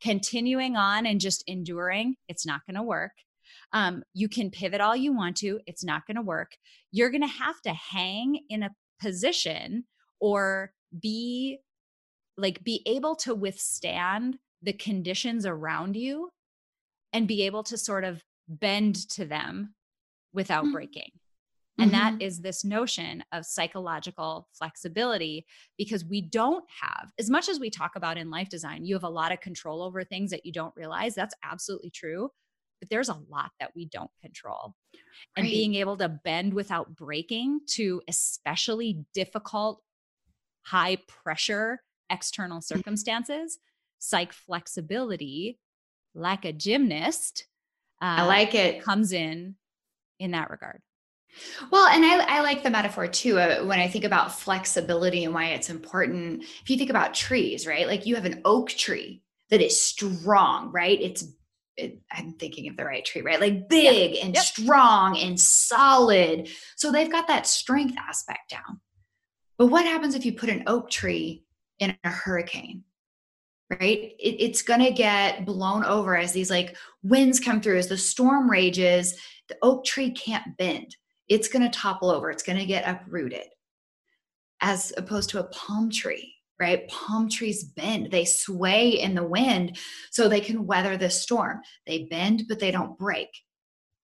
Continuing 0.00 0.76
on 0.76 1.06
and 1.06 1.20
just 1.20 1.44
enduring, 1.46 2.16
it's 2.28 2.46
not 2.46 2.60
going 2.66 2.76
to 2.76 2.82
work. 2.82 3.12
Um, 3.72 4.02
you 4.14 4.28
can 4.28 4.50
pivot 4.50 4.80
all 4.80 4.96
you 4.96 5.14
want 5.14 5.36
to, 5.38 5.60
it's 5.66 5.84
not 5.84 6.06
going 6.06 6.16
to 6.16 6.22
work. 6.22 6.52
You're 6.92 7.10
going 7.10 7.22
to 7.22 7.26
have 7.26 7.60
to 7.62 7.72
hang 7.72 8.40
in 8.48 8.62
a 8.62 8.70
position 9.00 9.84
or 10.20 10.72
be 10.98 11.58
like 12.38 12.62
be 12.62 12.82
able 12.86 13.16
to 13.16 13.34
withstand 13.34 14.38
the 14.62 14.72
conditions 14.72 15.46
around 15.46 15.96
you 15.96 16.30
and 17.12 17.28
be 17.28 17.42
able 17.42 17.62
to 17.64 17.78
sort 17.78 18.04
of 18.04 18.22
bend 18.48 19.08
to 19.10 19.24
them 19.24 19.74
without 20.32 20.64
mm-hmm. 20.64 20.72
breaking. 20.72 21.10
And 21.78 21.92
mm-hmm. 21.92 22.18
that 22.18 22.24
is 22.24 22.40
this 22.40 22.64
notion 22.64 23.22
of 23.32 23.44
psychological 23.44 24.48
flexibility 24.52 25.44
because 25.76 26.04
we 26.04 26.22
don't 26.22 26.64
have, 26.80 27.10
as 27.18 27.28
much 27.28 27.48
as 27.48 27.60
we 27.60 27.68
talk 27.68 27.96
about 27.96 28.16
in 28.16 28.30
life 28.30 28.48
design, 28.48 28.84
you 28.84 28.94
have 28.94 29.04
a 29.04 29.08
lot 29.08 29.32
of 29.32 29.40
control 29.40 29.82
over 29.82 30.02
things 30.02 30.30
that 30.30 30.46
you 30.46 30.52
don't 30.52 30.74
realize. 30.74 31.14
That's 31.14 31.34
absolutely 31.44 31.90
true. 31.90 32.30
But 32.80 32.90
there's 32.90 33.08
a 33.08 33.18
lot 33.30 33.52
that 33.60 33.72
we 33.74 33.86
don't 33.86 34.10
control. 34.22 34.74
Right. 34.94 35.42
And 35.42 35.46
being 35.46 35.74
able 35.76 35.96
to 35.98 36.08
bend 36.08 36.52
without 36.52 36.94
breaking 36.94 37.60
to 37.70 38.02
especially 38.08 39.04
difficult, 39.14 39.82
high 40.62 40.98
pressure 41.06 41.80
external 42.10 42.58
mm-hmm. 42.58 42.76
circumstances, 42.76 43.58
psych 43.98 44.32
flexibility, 44.32 45.58
like 46.14 46.44
a 46.44 46.52
gymnast, 46.52 47.46
uh, 48.00 48.16
I 48.18 48.26
like 48.26 48.54
it, 48.54 48.82
comes 48.82 49.12
in 49.12 49.56
in 50.18 50.32
that 50.32 50.50
regard. 50.50 50.80
Well, 51.70 51.86
and 51.86 52.04
I, 52.04 52.38
I 52.38 52.40
like 52.40 52.62
the 52.62 52.70
metaphor 52.70 53.06
too 53.08 53.38
uh, 53.38 53.64
when 53.64 53.78
I 53.78 53.88
think 53.88 54.04
about 54.04 54.32
flexibility 54.32 55.24
and 55.24 55.34
why 55.34 55.48
it's 55.48 55.68
important. 55.68 56.44
If 56.62 56.70
you 56.70 56.78
think 56.78 56.90
about 56.90 57.14
trees, 57.14 57.66
right? 57.66 57.86
Like 57.86 58.06
you 58.06 58.14
have 58.14 58.24
an 58.24 58.40
oak 58.44 58.70
tree 58.70 59.22
that 59.50 59.60
is 59.60 59.80
strong, 59.80 60.72
right? 60.72 61.00
It's 61.00 61.24
it, 61.76 61.98
I'm 62.10 62.32
thinking 62.34 62.68
of 62.68 62.76
the 62.76 62.84
right 62.84 63.04
tree, 63.04 63.22
right? 63.22 63.40
Like 63.40 63.68
big 63.68 64.16
and 64.22 64.34
yep. 64.34 64.44
strong 64.44 65.18
and 65.18 65.38
solid. 65.38 66.48
So 66.76 66.90
they've 66.90 67.10
got 67.10 67.28
that 67.28 67.46
strength 67.46 67.96
aspect 67.98 68.50
down. 68.50 68.80
But 69.58 69.66
what 69.66 69.84
happens 69.84 70.14
if 70.14 70.24
you 70.24 70.32
put 70.32 70.50
an 70.50 70.64
oak 70.66 70.90
tree 70.90 71.44
in 71.78 71.96
a 72.04 72.10
hurricane? 72.10 72.84
Right? 73.70 74.14
It, 74.18 74.40
it's 74.40 74.62
going 74.62 74.80
to 74.80 74.92
get 74.92 75.44
blown 75.44 75.84
over 75.84 76.16
as 76.16 76.32
these 76.32 76.50
like 76.50 76.76
winds 77.02 77.40
come 77.40 77.60
through, 77.60 77.78
as 77.78 77.88
the 77.88 77.98
storm 77.98 78.50
rages. 78.50 79.18
The 79.48 79.56
oak 79.62 79.84
tree 79.84 80.10
can't 80.10 80.56
bend 80.56 80.96
it's 81.28 81.48
going 81.48 81.62
to 81.62 81.78
topple 81.78 82.10
over, 82.10 82.30
it's 82.30 82.42
going 82.42 82.58
to 82.58 82.66
get 82.66 82.88
uprooted, 82.88 83.46
as 84.60 84.92
opposed 84.96 85.30
to 85.30 85.40
a 85.40 85.48
palm 85.48 85.90
tree, 85.90 86.35
right? 86.58 86.88
Palm 86.88 87.28
trees 87.28 87.64
bend, 87.64 88.10
they 88.10 88.24
sway 88.24 88.88
in 88.90 89.14
the 89.14 89.26
wind 89.26 89.76
so 90.10 90.28
they 90.28 90.40
can 90.40 90.66
weather 90.66 90.96
the 90.96 91.10
storm. 91.10 91.60
They 91.86 92.04
bend, 92.04 92.44
but 92.48 92.58
they 92.58 92.70
don't 92.70 92.98
break. 92.98 93.28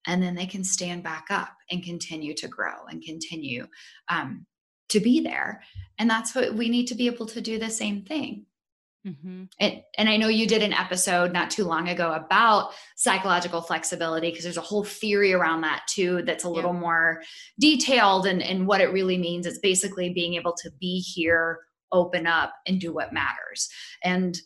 And 0.07 0.23
then 0.23 0.35
they 0.35 0.47
can 0.47 0.65
stand 0.65 1.03
back 1.03 1.27
up 1.31 1.55
and 1.71 1.83
continue 1.83 2.35
to 2.35 2.49
grow 2.49 2.87
and 2.89 3.03
continue 3.03 3.67
um, 4.09 4.47
to 4.89 5.01
be 5.01 5.21
there. 5.21 5.63
And 5.99 6.11
that's 6.11 6.35
what 6.35 6.55
we 6.55 6.69
need 6.69 6.87
to 6.89 6.95
be 6.95 7.07
able 7.07 7.27
to 7.27 7.41
do 7.41 7.59
the 7.59 7.71
same 7.71 8.03
thing. 8.03 8.47
Mm-hmm. 9.07 9.45
And, 9.59 9.83
and 9.99 10.09
I 10.09 10.17
know 10.17 10.29
you 10.29 10.47
did 10.47 10.63
an 10.63 10.73
episode 10.73 11.33
not 11.33 11.51
too 11.51 11.65
long 11.65 11.89
ago 11.89 12.13
about 12.13 12.71
psychological 12.97 13.61
flexibility 13.61 14.31
because 14.31 14.45
there's 14.45 14.57
a 14.57 14.61
whole 14.61 14.85
theory 14.85 15.33
around 15.33 15.63
that 15.63 15.83
too 15.89 16.23
that's 16.23 16.45
a 16.45 16.49
yeah. 16.49 16.55
little 16.55 16.73
more 16.73 17.21
detailed 17.59 18.27
and, 18.27 18.43
and 18.43 18.67
what 18.67 18.81
it 18.81 18.93
really 18.93 19.19
means. 19.19 19.45
It's 19.45 19.59
basically 19.59 20.11
being 20.11 20.35
able 20.35 20.53
to 20.63 20.71
be 20.81 21.01
here, 21.01 21.61
open 21.93 22.27
up, 22.27 22.55
and 22.67 22.81
do 22.81 22.93
what 22.93 23.13
matters. 23.13 23.69
And 24.03 24.37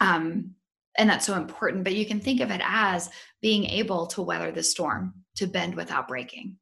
um, 0.00 0.52
and 0.96 1.10
that's 1.10 1.26
so 1.26 1.36
important. 1.36 1.84
But 1.84 1.94
you 1.94 2.06
can 2.06 2.20
think 2.20 2.40
of 2.40 2.50
it 2.50 2.60
as 2.64 3.10
being 3.42 3.64
able 3.64 4.06
to 4.08 4.22
weather 4.22 4.52
the 4.52 4.62
storm, 4.62 5.14
to 5.36 5.46
bend 5.46 5.74
without 5.74 6.08
breaking, 6.08 6.56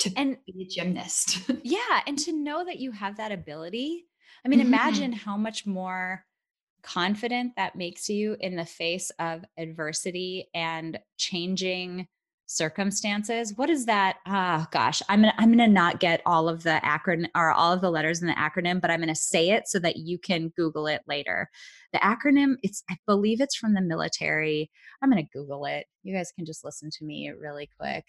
to 0.00 0.12
and, 0.16 0.36
be 0.46 0.62
a 0.62 0.66
gymnast. 0.66 1.50
yeah, 1.62 2.00
and 2.06 2.18
to 2.20 2.32
know 2.32 2.64
that 2.64 2.78
you 2.78 2.92
have 2.92 3.16
that 3.16 3.32
ability 3.32 4.06
I 4.44 4.48
mean, 4.48 4.58
mm-hmm. 4.58 4.68
imagine 4.68 5.12
how 5.12 5.36
much 5.36 5.66
more 5.66 6.24
confident 6.82 7.54
that 7.56 7.76
makes 7.76 8.08
you 8.08 8.36
in 8.40 8.56
the 8.56 8.64
face 8.64 9.10
of 9.18 9.44
adversity 9.56 10.48
and 10.52 10.98
changing 11.16 12.08
circumstances. 12.56 13.54
What 13.56 13.70
is 13.70 13.86
that? 13.86 14.18
Oh 14.26 14.66
gosh 14.70 15.02
i'm 15.08 15.20
gonna 15.20 15.34
i'm 15.38 15.50
gonna 15.50 15.68
not 15.68 16.00
get 16.00 16.22
all 16.26 16.48
of 16.48 16.62
the 16.62 16.80
acronym 16.84 17.28
or 17.34 17.50
all 17.52 17.72
of 17.72 17.80
the 17.80 17.90
letters 17.90 18.20
in 18.20 18.28
the 18.28 18.34
acronym 18.34 18.80
but 18.80 18.90
i'm 18.90 19.00
gonna 19.00 19.14
say 19.14 19.50
it 19.50 19.68
so 19.68 19.78
that 19.78 19.96
you 19.96 20.18
can 20.18 20.52
google 20.56 20.86
it 20.86 21.02
later. 21.06 21.48
The 21.92 21.98
acronym 21.98 22.56
it's 22.62 22.82
i 22.90 22.96
believe 23.06 23.40
it's 23.40 23.56
from 23.56 23.74
the 23.74 23.80
military. 23.80 24.70
I'm 25.02 25.10
gonna 25.10 25.22
google 25.32 25.64
it. 25.66 25.86
You 26.02 26.14
guys 26.14 26.32
can 26.32 26.46
just 26.46 26.64
listen 26.64 26.90
to 26.90 27.04
me 27.04 27.30
really 27.30 27.68
quick. 27.78 28.04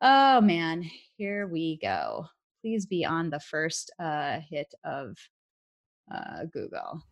Oh 0.00 0.40
man 0.40 0.84
here 1.20 1.46
we 1.46 1.78
go. 1.82 2.26
Please 2.62 2.86
be 2.86 3.04
on 3.04 3.28
the 3.28 3.40
first 3.40 3.90
uh, 3.98 4.40
hit 4.48 4.72
of 4.84 5.18
uh, 6.10 6.44
Google. 6.50 7.02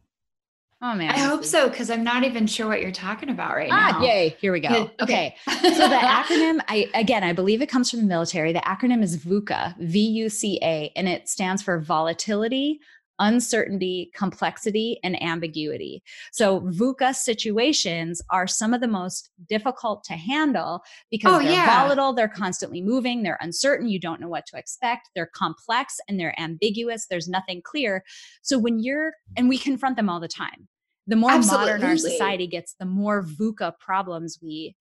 Oh 0.81 0.95
man. 0.95 1.11
I 1.11 1.19
hope 1.19 1.45
so 1.45 1.69
because 1.69 1.91
I'm 1.91 2.05
not 2.05 2.23
even 2.23 2.47
sure 2.47 2.69
what 2.69 2.81
you're 2.81 2.93
talking 2.93 3.31
about 3.31 3.57
right 3.57 3.71
ah, 3.71 3.99
now. 3.99 4.05
Yay. 4.05 4.37
Here 4.41 4.53
we 4.53 4.61
go. 4.61 4.91
Okay. 5.01 5.35
so 5.47 5.89
the 5.89 5.97
acronym, 5.97 6.61
I 6.69 6.89
again, 6.95 7.25
I 7.25 7.33
believe 7.33 7.63
it 7.63 7.69
comes 7.69 7.91
from 7.91 8.01
the 8.01 8.07
military. 8.07 8.53
The 8.53 8.61
acronym 8.61 9.03
is 9.03 9.17
VUCA, 9.17 9.77
V 9.79 9.99
U 9.99 10.29
C 10.29 10.61
A, 10.63 10.93
and 10.95 11.09
it 11.09 11.29
stands 11.29 11.63
for 11.63 11.81
volatility, 11.81 12.81
uncertainty, 13.19 14.11
complexity, 14.15 14.99
and 15.03 15.21
ambiguity. 15.23 16.03
So 16.33 16.61
VUCA 16.61 17.15
situations 17.15 18.23
are 18.31 18.47
some 18.47 18.75
of 18.75 18.81
the 18.81 18.89
most 18.89 19.31
difficult 19.49 20.05
to 20.05 20.15
handle 20.15 20.83
because 21.11 21.35
oh, 21.35 21.43
they're 21.43 21.53
yeah. 21.53 21.83
volatile, 21.83 22.13
they're 22.13 22.29
constantly 22.29 22.81
moving, 22.81 23.23
they're 23.23 23.39
uncertain, 23.41 23.89
you 23.89 23.99
don't 23.99 24.21
know 24.21 24.29
what 24.29 24.47
to 24.47 24.59
expect, 24.59 25.11
they're 25.15 25.31
complex 25.35 25.99
and 26.09 26.19
they're 26.19 26.39
ambiguous, 26.41 27.07
there's 27.09 27.29
nothing 27.29 27.61
clear. 27.63 28.05
So 28.43 28.59
when 28.59 28.79
you're, 28.79 29.13
and 29.37 29.49
we 29.49 29.59
confront 29.59 29.97
them 29.97 30.09
all 30.09 30.21
the 30.21 30.29
time. 30.29 30.69
The 31.07 31.17
more 31.17 31.31
Absolutely. 31.31 31.73
modern 31.73 31.85
our 31.85 31.97
society 31.97 32.47
gets, 32.47 32.75
the 32.79 32.85
more 32.85 33.23
VUCA 33.23 33.79
problems 33.79 34.39
we 34.43 34.77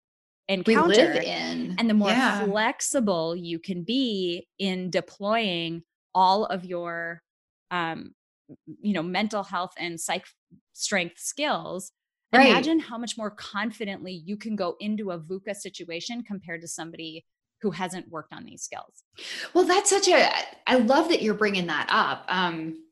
encounter 0.49 1.13
we 1.19 1.25
in. 1.25 1.75
and 1.77 1.89
the 1.89 1.93
more 1.93 2.09
yeah. 2.09 2.45
flexible 2.45 3.35
you 3.35 3.59
can 3.59 3.83
be 3.83 4.47
in 4.59 4.89
deploying 4.89 5.83
all 6.13 6.45
of 6.45 6.65
your 6.65 7.21
um, 7.71 8.13
you 8.81 8.93
know 8.93 9.03
mental 9.03 9.43
health 9.43 9.73
and 9.77 9.99
psych 9.99 10.25
strength 10.73 11.19
skills 11.19 11.91
right. 12.33 12.47
imagine 12.47 12.79
how 12.79 12.97
much 12.97 13.17
more 13.17 13.31
confidently 13.31 14.11
you 14.11 14.37
can 14.37 14.55
go 14.55 14.75
into 14.79 15.11
a 15.11 15.19
VUCA 15.19 15.55
situation 15.55 16.23
compared 16.23 16.61
to 16.61 16.67
somebody 16.67 17.25
who 17.61 17.71
hasn't 17.71 18.09
worked 18.09 18.33
on 18.33 18.45
these 18.45 18.61
skills. 18.61 19.03
Well, 19.53 19.65
that's 19.65 19.89
such 19.89 20.07
a, 20.07 20.29
I 20.67 20.75
love 20.75 21.09
that 21.09 21.21
you're 21.21 21.33
bringing 21.33 21.67
that 21.67 21.87
up. 21.89 22.25
Um, 22.27 22.83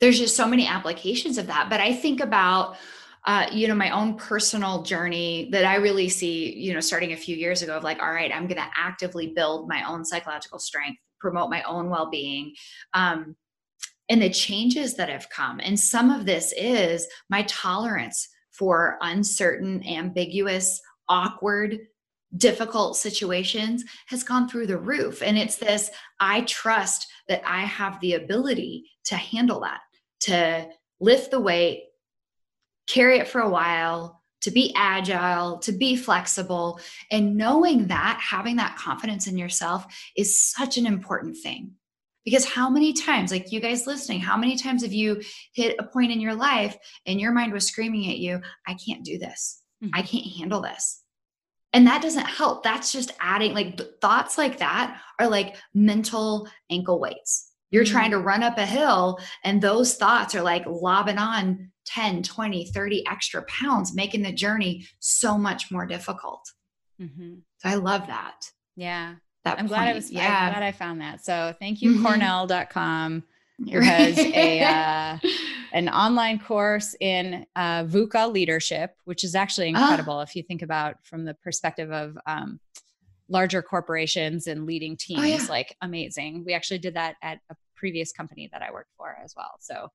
there's 0.00 0.18
just 0.18 0.36
so 0.36 0.48
many 0.48 0.66
applications 0.66 1.38
of 1.38 1.46
that. 1.46 1.68
But 1.70 1.80
I 1.80 1.94
think 1.94 2.20
about, 2.20 2.76
uh, 3.24 3.46
you 3.52 3.68
know, 3.68 3.74
my 3.74 3.90
own 3.90 4.16
personal 4.16 4.82
journey 4.82 5.48
that 5.52 5.64
I 5.64 5.76
really 5.76 6.08
see, 6.08 6.54
you 6.56 6.74
know, 6.74 6.80
starting 6.80 7.12
a 7.12 7.16
few 7.16 7.36
years 7.36 7.62
ago 7.62 7.76
of 7.76 7.84
like, 7.84 8.02
all 8.02 8.12
right, 8.12 8.32
I'm 8.34 8.46
going 8.46 8.60
to 8.60 8.70
actively 8.76 9.28
build 9.28 9.68
my 9.68 9.88
own 9.88 10.04
psychological 10.04 10.58
strength, 10.58 10.98
promote 11.20 11.48
my 11.48 11.62
own 11.62 11.88
well 11.88 12.10
being. 12.10 12.54
Um, 12.92 13.36
and 14.08 14.20
the 14.20 14.30
changes 14.30 14.94
that 14.94 15.08
have 15.08 15.30
come. 15.30 15.60
And 15.60 15.78
some 15.78 16.10
of 16.10 16.26
this 16.26 16.52
is 16.56 17.06
my 17.30 17.42
tolerance 17.42 18.28
for 18.50 18.98
uncertain, 19.00 19.86
ambiguous, 19.86 20.80
awkward, 21.08 21.78
difficult 22.36 22.96
situations 22.96 23.84
has 24.06 24.24
gone 24.24 24.48
through 24.48 24.66
the 24.66 24.78
roof. 24.78 25.22
And 25.22 25.38
it's 25.38 25.56
this 25.56 25.90
I 26.20 26.42
trust 26.42 27.06
that 27.28 27.42
I 27.46 27.60
have 27.60 28.00
the 28.00 28.14
ability 28.14 28.90
to 29.04 29.16
handle 29.16 29.60
that, 29.60 29.80
to 30.20 30.68
lift 31.00 31.30
the 31.30 31.40
weight, 31.40 31.84
carry 32.86 33.18
it 33.18 33.28
for 33.28 33.40
a 33.40 33.48
while, 33.48 34.22
to 34.42 34.50
be 34.50 34.74
agile, 34.76 35.58
to 35.58 35.72
be 35.72 35.96
flexible. 35.96 36.80
And 37.10 37.36
knowing 37.36 37.86
that, 37.86 38.20
having 38.20 38.56
that 38.56 38.76
confidence 38.76 39.26
in 39.26 39.38
yourself 39.38 39.86
is 40.16 40.38
such 40.38 40.76
an 40.76 40.86
important 40.86 41.36
thing. 41.38 41.72
Because 42.24 42.44
how 42.44 42.70
many 42.70 42.92
times, 42.92 43.30
like 43.30 43.52
you 43.52 43.60
guys 43.60 43.86
listening, 43.86 44.20
how 44.20 44.36
many 44.36 44.56
times 44.56 44.82
have 44.82 44.92
you 44.92 45.20
hit 45.52 45.76
a 45.78 45.84
point 45.84 46.10
in 46.10 46.20
your 46.20 46.34
life 46.34 46.76
and 47.06 47.20
your 47.20 47.32
mind 47.32 47.52
was 47.52 47.66
screaming 47.66 48.10
at 48.10 48.18
you, 48.18 48.40
I 48.66 48.74
can't 48.74 49.04
do 49.04 49.18
this. 49.18 49.62
Mm-hmm. 49.82 49.94
I 49.94 50.02
can't 50.02 50.26
handle 50.38 50.62
this. 50.62 51.02
And 51.72 51.86
that 51.86 52.02
doesn't 52.02 52.26
help. 52.26 52.62
That's 52.62 52.92
just 52.92 53.12
adding, 53.20 53.52
like 53.52 53.80
thoughts 54.00 54.38
like 54.38 54.58
that 54.58 55.00
are 55.18 55.28
like 55.28 55.56
mental 55.74 56.48
ankle 56.70 57.00
weights. 57.00 57.50
You're 57.70 57.84
mm-hmm. 57.84 57.92
trying 57.92 58.10
to 58.12 58.20
run 58.20 58.42
up 58.42 58.56
a 58.56 58.66
hill, 58.66 59.18
and 59.42 59.60
those 59.60 59.96
thoughts 59.96 60.34
are 60.34 60.42
like 60.42 60.64
lobbing 60.66 61.18
on 61.18 61.72
10, 61.86 62.22
20, 62.22 62.66
30 62.66 63.06
extra 63.08 63.42
pounds, 63.42 63.94
making 63.94 64.22
the 64.22 64.32
journey 64.32 64.86
so 65.00 65.36
much 65.36 65.70
more 65.72 65.84
difficult. 65.84 66.48
Mm-hmm. 67.00 67.34
So 67.58 67.68
I 67.68 67.74
love 67.74 68.06
that. 68.06 68.50
Yeah 68.76 69.16
that 69.44 69.58
I'm 69.58 69.60
point. 69.60 69.68
glad 69.68 69.88
I 69.88 69.94
was 69.94 70.10
yeah. 70.10 70.46
I'm 70.46 70.52
glad 70.52 70.62
I 70.62 70.72
found 70.72 71.00
that. 71.00 71.24
So 71.24 71.54
thank 71.58 71.82
you, 71.82 71.92
mm-hmm. 71.92 72.06
Cornell.com 72.06 73.22
who 73.70 73.80
has 73.80 74.18
a 74.18 74.60
uh, 74.60 75.18
an 75.72 75.88
online 75.88 76.40
course 76.40 76.96
in 77.00 77.46
uh, 77.54 77.84
VUCA 77.84 78.32
leadership, 78.32 78.96
which 79.04 79.22
is 79.22 79.34
actually 79.34 79.72
ah. 79.74 79.80
incredible 79.80 80.20
if 80.20 80.34
you 80.34 80.42
think 80.42 80.62
about 80.62 80.96
from 81.04 81.24
the 81.24 81.34
perspective 81.34 81.92
of 81.92 82.16
um, 82.26 82.58
larger 83.28 83.62
corporations 83.62 84.46
and 84.46 84.66
leading 84.66 84.96
teams. 84.96 85.20
Oh, 85.20 85.24
yeah. 85.24 85.46
Like 85.48 85.76
amazing. 85.82 86.44
We 86.44 86.52
actually 86.52 86.78
did 86.78 86.94
that 86.94 87.16
at 87.22 87.38
a 87.50 87.56
previous 87.76 88.12
company 88.12 88.48
that 88.52 88.62
I 88.62 88.72
worked 88.72 88.92
for 88.96 89.16
as 89.22 89.34
well. 89.36 89.52
So 89.60 89.88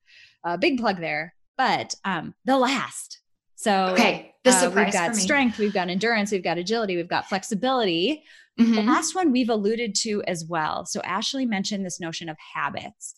uh, 0.43 0.57
big 0.57 0.79
plug 0.79 0.99
there. 0.99 1.33
But 1.57 1.95
um, 2.05 2.35
the 2.45 2.57
last. 2.57 3.19
So 3.59 3.87
okay, 3.87 4.35
the 4.45 4.51
uh, 4.51 4.71
we've 4.73 4.93
got 4.93 5.17
strength, 5.17 5.57
we've 5.57 5.73
got 5.73 5.89
endurance, 5.89 6.31
we've 6.31 6.41
got 6.41 6.57
agility, 6.57 6.95
we've 6.95 7.09
got 7.09 7.27
flexibility. 7.27 8.23
Mm-hmm. 8.57 8.73
The 8.73 8.83
last 8.83 9.15
one 9.15 9.33
we've 9.33 9.49
alluded 9.49 9.95
to 9.95 10.23
as 10.27 10.45
well. 10.45 10.85
So 10.85 11.01
Ashley 11.01 11.45
mentioned 11.45 11.85
this 11.85 11.99
notion 11.99 12.29
of 12.29 12.37
habits. 12.53 13.15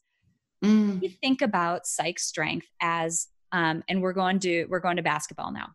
Mm. 0.65 0.99
We 0.99 1.10
think 1.10 1.43
about 1.43 1.86
psych 1.86 2.17
strength 2.17 2.65
as, 2.82 3.27
um, 3.51 3.84
and 3.88 4.01
we're 4.01 4.13
going 4.13 4.39
to 4.39 4.65
we're 4.65 4.80
going 4.80 4.95
to 4.95 5.04
basketball 5.04 5.51
now. 5.51 5.67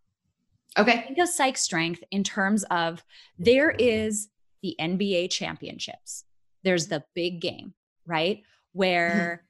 Okay. 0.77 1.05
Think 1.07 1.19
of 1.21 1.29
psych 1.29 1.57
strength 1.57 2.03
in 2.11 2.25
terms 2.25 2.65
of 2.65 3.05
there 3.39 3.71
is 3.71 4.31
the 4.65 4.75
NBA 4.81 5.31
championships. 5.31 6.25
There's 6.65 6.89
the 6.89 7.05
big 7.15 7.41
game, 7.41 7.73
right? 8.05 8.43
Where 8.73 9.46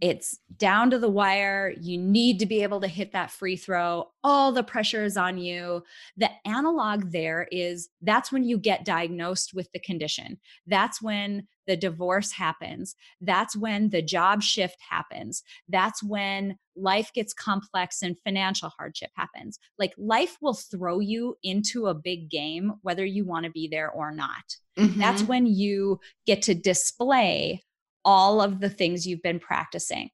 it's 0.00 0.38
down 0.56 0.90
to 0.90 0.98
the 0.98 1.10
wire. 1.10 1.74
You 1.78 1.98
need 1.98 2.38
to 2.38 2.46
be 2.46 2.62
able 2.62 2.80
to 2.80 2.88
hit 2.88 3.12
that 3.12 3.30
free 3.30 3.56
throw. 3.56 4.08
All 4.24 4.50
the 4.50 4.62
pressure 4.62 5.04
is 5.04 5.16
on 5.16 5.36
you. 5.36 5.82
The 6.16 6.30
analog 6.46 7.12
there 7.12 7.46
is 7.52 7.90
that's 8.00 8.32
when 8.32 8.44
you 8.44 8.58
get 8.58 8.84
diagnosed 8.84 9.52
with 9.54 9.70
the 9.72 9.80
condition. 9.80 10.38
That's 10.66 11.02
when 11.02 11.46
the 11.66 11.76
divorce 11.76 12.32
happens. 12.32 12.96
That's 13.20 13.54
when 13.56 13.90
the 13.90 14.02
job 14.02 14.42
shift 14.42 14.78
happens. 14.88 15.42
That's 15.68 16.02
when 16.02 16.56
life 16.76 17.12
gets 17.14 17.34
complex 17.34 18.02
and 18.02 18.16
financial 18.24 18.70
hardship 18.70 19.10
happens. 19.14 19.58
Like 19.78 19.92
life 19.98 20.36
will 20.40 20.54
throw 20.54 21.00
you 21.00 21.36
into 21.42 21.86
a 21.86 21.94
big 21.94 22.30
game, 22.30 22.72
whether 22.82 23.04
you 23.04 23.24
want 23.24 23.44
to 23.44 23.50
be 23.50 23.68
there 23.68 23.90
or 23.90 24.12
not. 24.12 24.56
Mm-hmm. 24.78 24.98
That's 24.98 25.22
when 25.22 25.46
you 25.46 26.00
get 26.26 26.42
to 26.42 26.54
display 26.54 27.62
all 28.04 28.40
of 28.40 28.60
the 28.60 28.70
things 28.70 29.06
you've 29.06 29.22
been 29.22 29.40
practicing. 29.40 30.10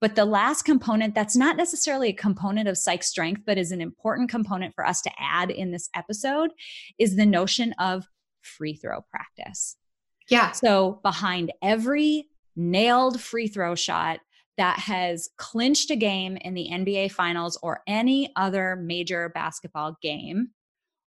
But 0.00 0.14
the 0.14 0.24
last 0.24 0.62
component, 0.62 1.14
that's 1.14 1.36
not 1.36 1.56
necessarily 1.56 2.10
a 2.10 2.14
component 2.14 2.68
of 2.68 2.78
psych 2.78 3.02
strength, 3.02 3.42
but 3.44 3.58
is 3.58 3.72
an 3.72 3.80
important 3.80 4.30
component 4.30 4.74
for 4.74 4.86
us 4.86 5.02
to 5.02 5.10
add 5.18 5.50
in 5.50 5.72
this 5.72 5.88
episode, 5.94 6.50
is 6.98 7.16
the 7.16 7.26
notion 7.26 7.74
of 7.80 8.06
free 8.42 8.74
throw 8.74 9.00
practice. 9.10 9.76
Yeah. 10.30 10.52
So 10.52 11.00
behind 11.02 11.52
every 11.62 12.28
nailed 12.54 13.20
free 13.20 13.48
throw 13.48 13.74
shot 13.74 14.20
that 14.56 14.78
has 14.80 15.28
clinched 15.36 15.90
a 15.90 15.96
game 15.96 16.36
in 16.36 16.54
the 16.54 16.68
NBA 16.70 17.12
finals 17.12 17.58
or 17.62 17.82
any 17.86 18.32
other 18.36 18.76
major 18.76 19.28
basketball 19.28 19.96
game 20.02 20.48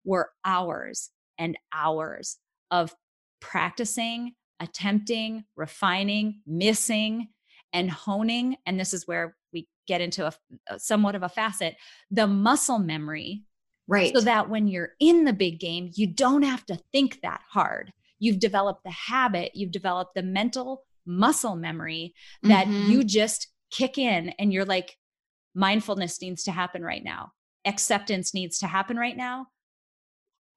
were 0.05 0.31
hours 0.45 1.11
and 1.39 1.57
hours 1.75 2.37
of 2.71 2.95
practicing 3.41 4.33
attempting, 4.61 5.45
refining, 5.57 6.41
missing, 6.47 7.29
and 7.73 7.91
honing. 7.91 8.57
And 8.67 8.79
this 8.79 8.95
is 8.95 9.07
where 9.07 9.37
we 9.53 9.69
get 9.87 10.01
into 10.01 10.27
a, 10.27 10.33
a 10.69 10.79
somewhat 10.79 11.15
of 11.15 11.23
a 11.23 11.29
facet 11.29 11.77
the 12.11 12.27
muscle 12.27 12.79
memory. 12.79 13.45
Right. 13.87 14.15
So 14.15 14.21
that 14.23 14.51
when 14.51 14.69
you're 14.69 14.91
in 15.01 15.25
the 15.25 15.33
big 15.33 15.61
game, 15.61 15.91
you 15.95 16.07
don't 16.07 16.43
have 16.43 16.65
to 16.67 16.79
think 16.93 17.21
that 17.23 17.41
hard. 17.51 17.93
You've 18.19 18.39
developed 18.41 18.85
the 18.85 18.91
habit, 18.91 19.53
you've 19.55 19.71
developed 19.73 20.15
the 20.15 20.23
mental 20.23 20.85
muscle 21.07 21.57
memory 21.57 22.15
that 22.43 22.67
Mhm. 22.67 22.89
you 22.91 23.05
just 23.05 23.49
kick 23.71 23.97
in 23.97 24.31
and 24.39 24.53
you're 24.53 24.67
like, 24.67 24.99
mindfulness 25.55 26.21
needs 26.21 26.45
to 26.45 26.53
happen 26.53 26.83
right 26.83 27.03
now, 27.03 27.33
acceptance 27.65 28.35
needs 28.35 28.59
to 28.59 28.67
happen 28.67 28.99
right 28.99 29.17
now. 29.17 29.47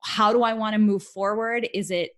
How 0.02 0.34
do 0.34 0.44
I 0.44 0.54
want 0.54 0.74
to 0.74 0.80
move 0.80 1.04
forward? 1.04 1.68
Is 1.74 1.92
it 1.92 2.12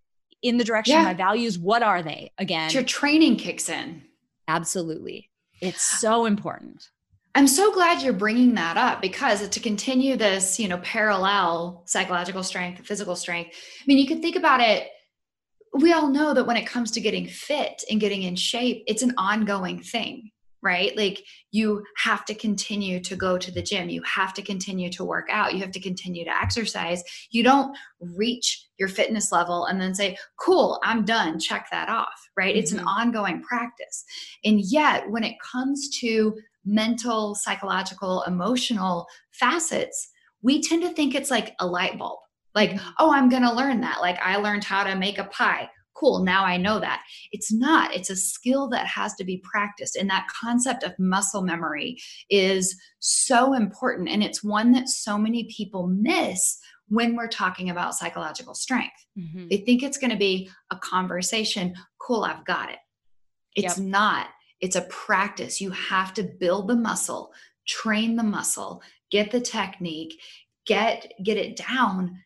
in 0.43 0.57
the 0.57 0.63
direction 0.63 0.97
of 0.97 1.03
my 1.05 1.13
values? 1.13 1.57
What 1.57 1.81
are 1.81 2.03
they 2.03 2.31
again? 2.37 2.69
your 2.71 2.83
training 2.83 3.37
kicks 3.37 3.69
in. 3.69 4.03
Absolutely. 4.47 5.29
It's 5.61 5.81
so 5.81 6.25
important. 6.25 6.89
I'm 7.35 7.47
so 7.47 7.73
glad 7.73 8.03
you're 8.03 8.13
bringing 8.13 8.53
that 8.55 8.77
up 8.77 9.01
because 9.01 9.47
to 9.47 9.59
continue 9.59 10.15
this, 10.15 10.59
you 10.59 10.67
know, 10.67 10.77
parallel 10.79 11.83
psychological 11.87 12.43
strength, 12.43 12.85
physical 12.85 13.15
strength. 13.15 13.55
I 13.55 13.83
mean, 13.87 13.97
you 13.97 14.05
can 14.05 14.21
think 14.21 14.35
about 14.35 14.59
it. 14.59 14.87
We 15.73 15.93
all 15.93 16.09
know 16.09 16.35
that 16.35 16.45
when 16.45 16.57
it 16.57 16.67
comes 16.67 16.91
to 16.91 17.01
getting 17.01 17.25
fit 17.25 17.83
and 17.89 17.99
getting 17.99 18.21
in 18.21 18.35
shape, 18.35 18.83
it's 18.85 19.01
an 19.01 19.15
ongoing 19.17 19.81
thing, 19.81 20.29
right? 20.63 20.95
Like 20.97 21.23
you 21.51 21.83
have 21.97 22.23
to 22.25 22.33
continue 22.33 22.99
to 23.01 23.15
go 23.15 23.37
to 23.37 23.51
the 23.51 23.61
gym, 23.61 23.89
you 23.89 24.01
have 24.03 24.33
to 24.35 24.41
continue 24.41 24.89
to 24.93 25.03
work 25.03 25.27
out, 25.29 25.53
you 25.53 25.59
have 25.59 25.71
to 25.71 25.79
continue 25.79 26.23
to 26.23 26.31
exercise. 26.35 27.03
You 27.31 27.43
don't 27.43 27.77
reach 27.99 28.65
your 28.79 28.87
fitness 28.87 29.31
level 29.31 29.65
and 29.65 29.79
then 29.79 29.93
say, 29.93 30.17
"Cool, 30.37 30.79
I'm 30.83 31.05
done, 31.05 31.39
check 31.39 31.67
that 31.71 31.89
off." 31.89 32.19
Right? 32.37 32.55
It's 32.55 32.71
an 32.71 32.79
Mhm. 32.79 32.87
ongoing 32.87 33.41
practice. 33.43 34.05
And 34.43 34.61
yet, 34.61 35.09
when 35.11 35.23
it 35.23 35.35
comes 35.39 35.89
to 35.99 36.35
mental, 36.65 37.35
psychological, 37.35 38.23
emotional 38.23 39.05
facets, 39.31 40.09
we 40.41 40.61
tend 40.61 40.81
to 40.83 40.89
think 40.89 41.13
it's 41.13 41.29
like 41.29 41.55
a 41.59 41.67
light 41.67 41.97
bulb. 41.97 42.19
Like, 42.55 42.71
Mhm. 42.71 42.93
oh, 42.99 43.11
I'm 43.11 43.29
going 43.29 43.43
to 43.43 43.53
learn 43.53 43.81
that. 43.81 43.99
Like, 44.01 44.17
I 44.21 44.37
learned 44.37 44.63
how 44.63 44.83
to 44.83 44.95
make 44.95 45.17
a 45.17 45.25
pie. 45.25 45.69
Cool, 45.95 46.23
now 46.23 46.43
I 46.43 46.57
know 46.57 46.79
that. 46.79 47.03
It's 47.31 47.53
not, 47.53 47.93
it's 47.95 48.09
a 48.09 48.15
skill 48.15 48.67
that 48.69 48.87
has 48.87 49.13
to 49.15 49.23
be 49.23 49.37
practiced. 49.43 49.95
And 49.95 50.09
that 50.09 50.27
concept 50.27 50.83
of 50.83 50.97
muscle 50.97 51.43
memory 51.43 51.97
is 52.29 52.75
so 52.99 53.53
important. 53.53 54.09
And 54.09 54.23
it's 54.23 54.43
one 54.43 54.71
that 54.71 54.89
so 54.89 55.17
many 55.17 55.43
people 55.55 55.87
miss 55.87 56.59
when 56.87 57.15
we're 57.15 57.27
talking 57.27 57.69
about 57.69 57.95
psychological 57.95 58.55
strength. 58.55 59.05
Mhm. 59.17 59.49
They 59.49 59.57
think 59.57 59.83
it's 59.83 59.97
going 59.97 60.11
to 60.11 60.17
be 60.17 60.49
a 60.71 60.77
conversation. 60.77 61.75
Cool, 61.99 62.23
I've 62.23 62.45
got 62.45 62.69
it. 62.71 62.79
It's 63.55 63.77
Yep. 63.77 63.87
not. 63.87 64.27
It's 64.59 64.75
a 64.75 64.81
practice. 64.83 65.61
You 65.61 65.71
have 65.71 66.13
to 66.15 66.23
build 66.23 66.67
the 66.67 66.75
muscle, 66.75 67.33
train 67.67 68.15
the 68.15 68.23
muscle, 68.23 68.81
get 69.11 69.29
the 69.31 69.41
technique, 69.41 70.19
get 70.65 71.11
get 71.21 71.37
it 71.37 71.55
down, 71.55 72.23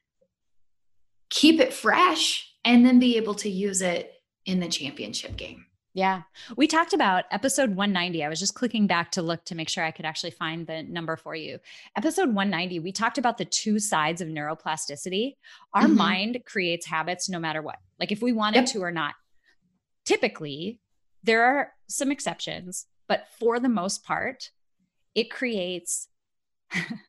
keep 1.29 1.59
it 1.59 1.73
fresh, 1.73 2.46
and 2.67 2.85
then 2.85 2.99
be 2.99 3.17
able 3.17 3.33
to 3.35 3.49
use 3.49 3.81
it 3.81 4.13
in 4.45 4.59
the 4.59 4.67
championship 4.67 5.35
game. 5.37 5.65
Yeah. 5.93 6.23
We 6.55 6.67
talked 6.67 6.93
about 6.93 7.23
episode 7.31 7.69
190. 7.75 8.23
I 8.23 8.29
was 8.29 8.39
just 8.39 8.53
clicking 8.53 8.85
back 8.85 9.11
to 9.13 9.23
look 9.23 9.43
to 9.45 9.55
make 9.55 9.67
sure 9.69 9.83
I 9.83 9.89
could 9.89 10.05
actually 10.05 10.29
find 10.31 10.67
the 10.67 10.83
number 10.83 11.15
for 11.15 11.33
you. 11.33 11.57
Episode 11.95 12.27
190, 12.27 12.79
we 12.81 12.91
talked 12.91 13.17
about 13.17 13.39
the 13.39 13.45
two 13.45 13.79
sides 13.79 14.21
of 14.21 14.27
neuroplasticity. 14.27 15.37
Our 15.73 15.85
Mhm. 15.85 15.95
mind 15.95 16.43
creates 16.45 16.85
habits 16.85 17.29
no 17.29 17.39
matter 17.39 17.63
what, 17.63 17.79
like 17.99 18.11
if 18.11 18.21
we 18.21 18.31
want 18.31 18.55
Yep. 18.55 18.63
it 18.65 18.67
to 18.73 18.83
or 18.83 18.91
not. 18.91 19.15
Typically, 20.05 20.79
there 21.23 21.43
are 21.43 21.73
some 21.87 22.11
exceptions, 22.11 22.85
but 23.07 23.27
for 23.39 23.59
the 23.59 23.69
most 23.69 24.03
part, 24.03 24.51
it 25.15 25.31
creates 25.31 26.09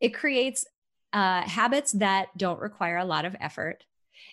it 0.00 0.10
creates 0.10 0.66
uh, 1.14 1.42
habits 1.42 1.92
that 1.92 2.28
don't 2.36 2.60
require 2.60 2.96
a 2.98 3.04
lot 3.04 3.24
of 3.24 3.36
effort. 3.40 3.84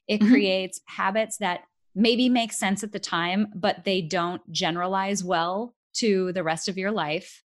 It 0.07 0.21
Mhm. 0.21 0.29
creates 0.29 0.81
habits 0.85 1.37
that 1.37 1.61
maybe 1.95 2.29
make 2.29 2.53
sense 2.53 2.83
at 2.83 2.91
the 2.91 2.99
time, 2.99 3.47
but 3.55 3.83
they 3.83 4.01
don't 4.01 4.41
generalize 4.51 5.23
well 5.23 5.75
to 5.95 6.31
the 6.33 6.43
rest 6.43 6.67
of 6.67 6.77
your 6.77 6.91
life. 6.91 7.43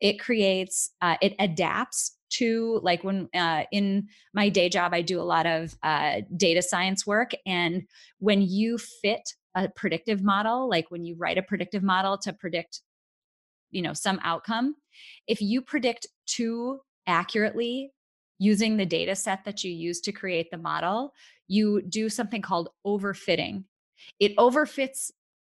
It 0.00 0.20
creates, 0.20 0.90
uh, 1.00 1.16
it 1.22 1.34
adapts 1.38 2.16
to 2.28 2.80
like 2.82 3.04
when 3.04 3.28
uh, 3.34 3.64
in 3.72 4.08
my 4.34 4.48
day 4.48 4.68
job, 4.68 4.92
I 4.92 5.00
do 5.02 5.20
a 5.20 5.22
lot 5.22 5.46
of 5.46 5.74
uh, 5.82 6.22
data 6.36 6.60
science 6.60 7.06
work. 7.06 7.30
And 7.46 7.84
when 8.18 8.42
you 8.42 8.78
fit 8.78 9.22
a 9.54 9.68
predictive 9.68 10.22
model, 10.22 10.68
like 10.68 10.90
when 10.90 11.04
you 11.04 11.16
write 11.16 11.38
a 11.38 11.42
predictive 11.42 11.82
model 11.82 12.18
to 12.18 12.32
predict, 12.32 12.82
you 13.70 13.80
know, 13.80 13.94
some 13.94 14.20
outcome, 14.22 14.74
if 15.26 15.40
you 15.40 15.62
predict 15.62 16.06
too 16.26 16.80
accurately 17.06 17.92
using 18.38 18.76
the 18.76 18.86
data 18.86 19.14
set 19.14 19.44
that 19.44 19.64
you 19.64 19.72
use 19.72 20.00
to 20.02 20.12
create 20.12 20.50
the 20.50 20.58
model, 20.58 21.12
you 21.48 21.82
do 21.82 22.08
something 22.08 22.42
called 22.42 22.68
overfitting. 22.86 23.64
It 24.20 24.36
overfits 24.36 25.10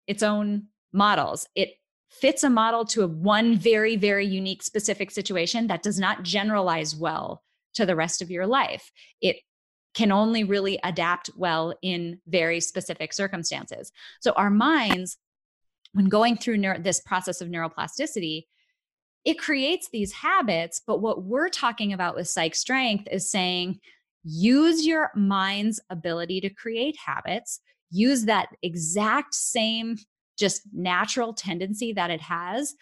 its 0.07 0.23
own 0.23 0.67
models. 0.93 1.47
It 1.55 1.73
fits 2.09 2.43
a 2.43 2.49
model 2.49 2.85
to 2.85 3.03
a 3.03 3.07
one 3.07 3.57
very, 3.57 3.95
very 3.95 4.25
unique 4.25 4.63
specific 4.63 5.11
situation 5.11 5.67
that 5.67 5.83
does 5.83 5.99
not 5.99 6.23
generalize 6.23 6.95
well 6.95 7.43
to 7.75 7.85
the 7.85 7.95
rest 7.95 8.21
of 8.21 8.31
your 8.31 8.47
life. 8.47 8.91
It 9.21 9.37
can 9.93 10.11
only 10.11 10.43
really 10.43 10.79
adapt 10.83 11.29
well 11.35 11.73
in 11.81 12.19
very 12.27 12.59
specific 12.59 13.13
circumstances. 13.13 13.91
So 14.21 14.31
our 14.33 14.49
minds, 14.49 15.17
when 15.93 16.05
going 16.05 16.37
through 16.37 16.57
neuro- 16.57 16.79
this 16.79 16.99
process 16.99 17.41
of 17.41 17.49
neuroplasticity, 17.49 18.45
it 19.25 19.39
creates 19.39 19.89
these 19.89 20.13
habits. 20.13 20.81
But 20.85 21.01
what 21.01 21.23
we're 21.23 21.49
talking 21.49 21.93
about 21.93 22.15
with 22.15 22.27
psych 22.27 22.55
strength 22.55 23.07
is 23.11 23.29
saying 23.29 23.79
use 24.23 24.85
your 24.85 25.11
mind's 25.15 25.79
ability 25.89 26.41
to 26.41 26.49
create 26.49 26.97
habits, 27.03 27.61
use 27.89 28.25
that 28.25 28.49
exact 28.61 29.33
same 29.33 29.97
just 30.37 30.61
natural 30.73 31.33
tendency 31.33 31.93
that 31.93 32.09
it 32.09 32.21
has, 32.21 32.75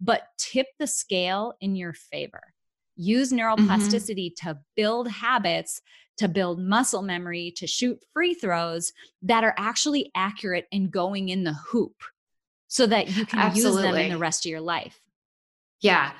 but 0.00 0.22
tip 0.38 0.66
the 0.78 0.86
scale 0.86 1.54
in 1.60 1.76
your 1.76 1.92
favor. 1.92 2.42
Use 2.96 3.32
mm-hmm. 3.32 3.68
neuroplasticity 3.68 4.34
to 4.36 4.58
build 4.76 5.08
habits, 5.08 5.80
to 6.18 6.28
build 6.28 6.60
muscle 6.60 7.02
memory, 7.02 7.52
to 7.56 7.66
shoot 7.66 7.98
free 8.12 8.34
throws 8.34 8.92
that 9.22 9.44
are 9.44 9.54
actually 9.56 10.10
accurate 10.14 10.66
and 10.72 10.90
going 10.90 11.28
in 11.28 11.44
the 11.44 11.54
hoop 11.54 11.94
so 12.68 12.86
that 12.86 13.08
you 13.16 13.24
can 13.26 13.54
use 13.54 13.76
them 13.76 13.94
in 13.94 14.10
the 14.10 14.18
rest 14.18 14.44
of 14.44 14.50
your 14.50 14.60
life. 14.60 15.00
Yeah. 15.84 16.12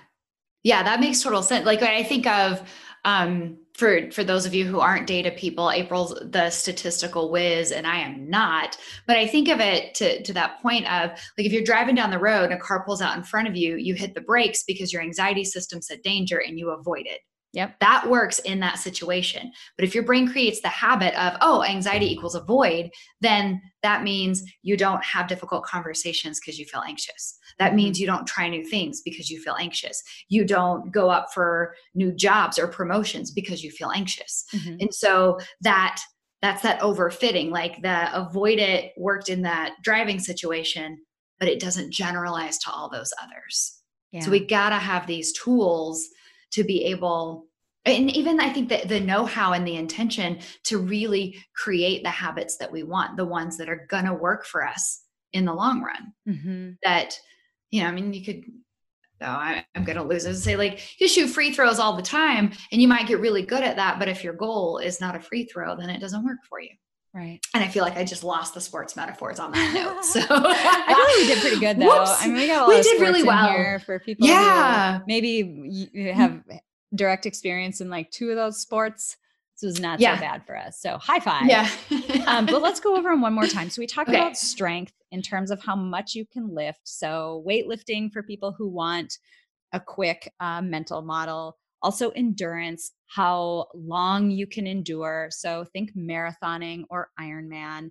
Yeah, 0.64 0.83
that 0.85 1.00
makes 1.00 1.22
total 1.22 1.42
sense. 1.42 1.66
Like 1.66 1.83
I 1.83 2.03
think 2.05 2.27
of 2.27 2.62
um 3.05 3.59
for 3.74 4.11
for 4.12 4.24
those 4.24 4.46
of 4.46 4.55
you 4.55 4.66
who 4.66 4.81
aren't 4.81 5.07
data 5.09 5.31
people, 5.33 5.70
April's 5.70 6.14
the 6.22 6.50
statistical 6.50 7.31
whiz 7.33 7.72
and 7.72 7.87
I 7.87 7.98
am 8.00 8.31
not, 8.31 8.79
but 9.07 9.16
I 9.18 9.27
think 9.29 9.48
of 9.48 9.61
it 9.61 9.94
to 9.96 10.22
to 10.24 10.35
that 10.35 10.62
point 10.62 10.87
of 10.92 11.11
like 11.38 11.46
if 11.46 11.53
you're 11.53 11.64
driving 11.64 11.96
down 11.96 12.11
the 12.11 12.18
road 12.20 12.44
and 12.46 12.55
a 12.55 12.59
car 12.59 12.85
pulls 12.85 13.03
out 13.03 13.16
in 13.16 13.24
front 13.24 13.48
of 13.48 13.57
you, 13.57 13.77
you 13.77 13.94
hit 13.94 14.14
the 14.14 14.22
brakes 14.22 14.64
because 14.64 14.92
your 14.92 15.03
anxiety 15.03 15.44
system 15.44 15.83
said 15.83 16.03
danger 16.03 16.38
and 16.40 16.59
you 16.59 16.70
avoid 16.70 17.07
it. 17.07 17.20
Yep. 17.54 17.78
That 17.78 18.10
works 18.10 18.40
in 18.40 18.58
that 18.60 18.78
situation. 18.78 19.52
But 19.78 19.84
if 19.84 19.94
your 19.94 20.02
brain 20.02 20.30
creates 20.30 20.60
the 20.60 20.68
habit 20.68 21.14
of, 21.14 21.36
oh, 21.40 21.62
anxiety 21.62 22.12
equals 22.12 22.34
avoid, 22.34 22.90
then 23.20 23.62
that 23.84 24.02
means 24.02 24.42
you 24.62 24.76
don't 24.76 25.04
have 25.04 25.28
difficult 25.28 25.64
conversations 25.64 26.40
because 26.40 26.58
you 26.58 26.66
feel 26.66 26.82
anxious. 26.82 27.38
That 27.60 27.76
means 27.76 28.00
you 28.00 28.08
don't 28.08 28.26
try 28.26 28.48
new 28.48 28.68
things 28.68 29.02
because 29.04 29.30
you 29.30 29.40
feel 29.40 29.54
anxious. 29.54 30.02
You 30.28 30.44
don't 30.44 30.90
go 30.90 31.10
up 31.10 31.32
for 31.32 31.76
new 31.94 32.12
jobs 32.12 32.58
or 32.58 32.66
promotions 32.66 33.30
because 33.30 33.62
you 33.62 33.70
feel 33.70 33.92
anxious. 33.92 34.44
Mhm. 34.52 34.80
And 34.80 34.94
so 34.94 35.38
that 35.60 36.00
that's 36.42 36.62
that 36.62 36.80
overfitting. 36.80 37.50
Like 37.50 37.80
the 37.82 38.14
avoid 38.14 38.58
it 38.58 38.92
worked 38.98 39.28
in 39.28 39.42
that 39.42 39.76
driving 39.82 40.18
situation, 40.18 40.98
but 41.38 41.48
it 41.48 41.60
doesn't 41.60 41.92
generalize 41.92 42.58
to 42.58 42.70
all 42.70 42.90
those 42.90 43.12
others. 43.22 43.80
Yeah. 44.10 44.20
So 44.20 44.30
we 44.32 44.44
gotta 44.44 44.76
have 44.76 45.06
these 45.06 45.32
tools 45.32 46.06
to 46.54 46.64
be 46.64 46.85
able, 46.87 47.46
and 47.85 48.10
even 48.10 48.40
I 48.40 48.52
think 48.52 48.68
that 48.70 48.88
the 48.88 49.00
know-how 49.00 49.52
and 49.52 49.66
the 49.66 49.76
intention 49.76 50.38
to 50.64 50.79
really 50.79 51.37
create 51.54 52.02
the 52.02 52.10
habits 52.10 52.56
that 52.56 52.72
we 52.72 52.83
want, 52.83 53.16
the 53.16 53.24
ones 53.26 53.56
that 53.58 53.68
are 53.68 53.87
gonna 53.88 54.14
work 54.14 54.44
for 54.46 54.66
us 54.66 55.02
in 55.33 55.44
the 55.44 55.54
long 55.54 55.83
run. 55.83 56.12
Mhm. 56.26 56.76
That, 56.83 57.18
you 57.70 57.83
know, 57.83 57.88
I 57.88 57.92
mean, 57.92 58.12
you 58.14 58.24
could. 58.24 58.42
Oh, 59.20 59.26
I, 59.26 59.64
I'm 59.74 59.85
gonna 59.85 60.04
lose 60.04 60.26
it. 60.26 60.35
Say 60.37 60.56
like 60.56 61.00
you 61.00 61.08
shoot 61.08 61.29
free 61.29 61.52
throws 61.52 61.79
all 61.79 61.96
the 61.96 62.02
time, 62.02 62.52
and 62.72 62.81
you 62.83 62.88
might 62.88 63.06
get 63.06 63.20
really 63.20 63.42
good 63.42 63.62
at 63.62 63.76
that. 63.76 63.98
But 63.98 64.08
if 64.08 64.24
your 64.24 64.35
goal 64.35 64.79
is 64.79 65.00
not 65.00 65.16
a 65.16 65.20
free 65.20 65.44
throw, 65.44 65.76
then 65.76 65.90
it 65.90 66.00
doesn't 66.00 66.24
work 66.24 66.38
for 66.48 66.60
you. 66.60 66.70
Right. 67.15 67.38
And 67.54 67.62
I 67.62 67.69
feel 67.69 67.85
like 67.85 67.96
I 67.96 68.02
just 68.04 68.25
lost 68.25 68.54
the 68.54 68.60
sports 68.60 68.96
metaphors 68.96 69.38
on 69.38 69.52
that 69.52 69.73
note. 69.73 70.04
So 70.04 70.21
I 70.21 70.25
feel 70.25 70.98
like 70.98 71.17
we 71.17 71.27
did 71.29 71.40
pretty 71.40 71.60
good 71.60 71.79
though. 71.81 71.87
Whoops. 72.00 72.23
I 72.23 72.27
mean, 72.27 72.37
we 72.37 72.46
got 72.48 72.56
a 72.56 72.60
lot 72.62 72.69
We 72.71 72.79
of 72.79 72.83
did 72.85 73.00
really 73.00 73.23
well. 73.23 73.48
here 73.48 73.79
for 73.79 73.98
people 74.00 74.27
Yeah. 74.27 74.98
who 74.98 75.04
maybe 75.06 75.88
you 75.92 76.12
have 76.12 76.42
direct 76.94 77.25
experience 77.27 77.81
in 77.81 77.88
like 77.88 78.10
two 78.10 78.31
of 78.31 78.37
those 78.37 78.60
sports. 78.60 79.17
This 79.60 79.67
was 79.69 79.81
not 79.81 80.00
Yeah. 80.00 80.17
so 80.17 80.21
bad 80.23 80.44
for 80.44 80.56
us. 80.58 80.81
So 80.81 80.98
high 80.98 81.21
five. 81.21 81.46
Yeah. 81.46 81.71
um, 82.27 82.46
but 82.46 82.60
let's 82.60 82.81
go 82.81 82.96
over 82.96 83.10
them 83.10 83.21
one 83.21 83.33
more 83.33 83.46
time. 83.46 83.71
So 83.71 83.81
we 83.81 83.87
talked 83.87 84.08
Okay. 84.10 84.19
about 84.19 84.37
strength 84.37 84.92
in 85.12 85.23
terms 85.23 85.52
of 85.52 85.62
how 85.62 85.77
much 85.77 86.17
you 86.17 86.27
can 86.27 86.52
lift. 86.52 86.81
So 86.83 87.44
weightlifting 87.46 88.12
for 88.12 88.25
people 88.25 88.50
who 88.50 88.69
want 88.69 89.19
a 89.73 89.79
quick 89.79 90.33
uh, 90.40 90.60
mental 90.62 91.02
model. 91.02 91.56
Also 91.85 92.10
endurance, 92.10 92.92
how 93.06 93.66
long 93.74 94.30
you 94.30 94.46
can 94.46 94.66
endure. 94.66 95.28
So 95.30 95.64
think 95.72 95.94
marathoning 95.96 96.85
or 96.90 97.10
Ironman. 97.20 97.90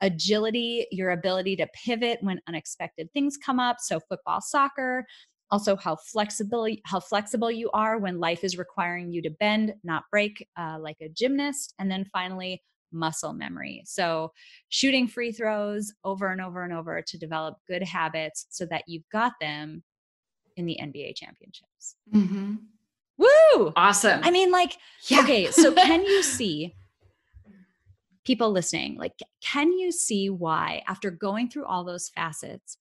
Agility, 0.00 0.86
your 0.90 1.10
ability 1.10 1.56
to 1.56 1.68
pivot 1.84 2.18
when 2.22 2.40
unexpected 2.48 3.08
things 3.12 3.36
come 3.36 3.60
up. 3.60 3.76
So 3.80 4.00
football, 4.00 4.40
soccer. 4.40 5.06
Also, 5.50 5.76
how 5.76 5.94
flexible 5.96 6.66
how 6.84 6.98
flexible 6.98 7.50
you 7.50 7.70
are 7.72 7.98
when 7.98 8.18
life 8.18 8.42
is 8.42 8.58
requiring 8.58 9.12
you 9.12 9.22
to 9.22 9.30
bend, 9.30 9.74
not 9.84 10.04
break, 10.10 10.48
uh, 10.58 10.78
like 10.80 10.96
a 11.00 11.08
gymnast. 11.10 11.74
And 11.78 11.90
then 11.90 12.06
finally, 12.12 12.62
muscle 12.92 13.34
memory. 13.34 13.82
So, 13.84 14.32
shooting 14.70 15.06
free 15.06 15.32
throws 15.32 15.92
over 16.02 16.32
and 16.32 16.40
over 16.40 16.64
and 16.64 16.72
over 16.72 17.02
to 17.02 17.18
develop 17.18 17.58
good 17.68 17.82
habits 17.82 18.46
so 18.50 18.66
that 18.66 18.84
you've 18.86 19.08
got 19.12 19.32
them 19.40 19.82
in 20.56 20.66
the 20.66 20.78
NBA 20.80 21.14
championships. 21.14 21.96
hmm 22.10 22.54
Woo! 23.18 23.72
Awesome. 23.76 24.20
I 24.22 24.30
mean, 24.30 24.50
like, 24.50 24.76
Yeah. 25.06 25.20
okay, 25.20 25.50
so 25.50 25.72
can 25.72 26.04
you 26.04 26.22
see 26.38 26.74
people 28.24 28.50
listening? 28.50 28.96
Like, 28.96 29.12
can 29.42 29.72
you 29.72 29.92
see 29.92 30.30
why, 30.30 30.82
after 30.88 31.10
going 31.10 31.48
through 31.48 31.66
all 31.66 31.84
those 31.84 32.08
facets, 32.08 32.78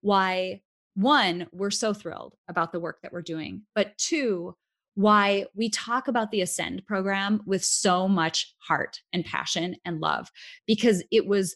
why 0.00 0.62
one, 0.94 1.46
we're 1.52 1.70
so 1.70 1.94
thrilled 1.94 2.34
about 2.48 2.72
the 2.72 2.80
work 2.80 3.02
that 3.02 3.12
we're 3.12 3.22
doing, 3.22 3.62
but 3.74 3.96
two, 3.98 4.56
why 4.94 5.46
we 5.54 5.70
talk 5.70 6.08
about 6.08 6.32
the 6.32 6.40
Ascend 6.40 6.84
program 6.86 7.40
with 7.46 7.64
so 7.64 8.08
much 8.08 8.52
heart 8.58 9.00
and 9.12 9.24
passion 9.24 9.76
and 9.84 10.00
love, 10.00 10.32
because 10.66 11.04
it 11.12 11.24
was 11.28 11.54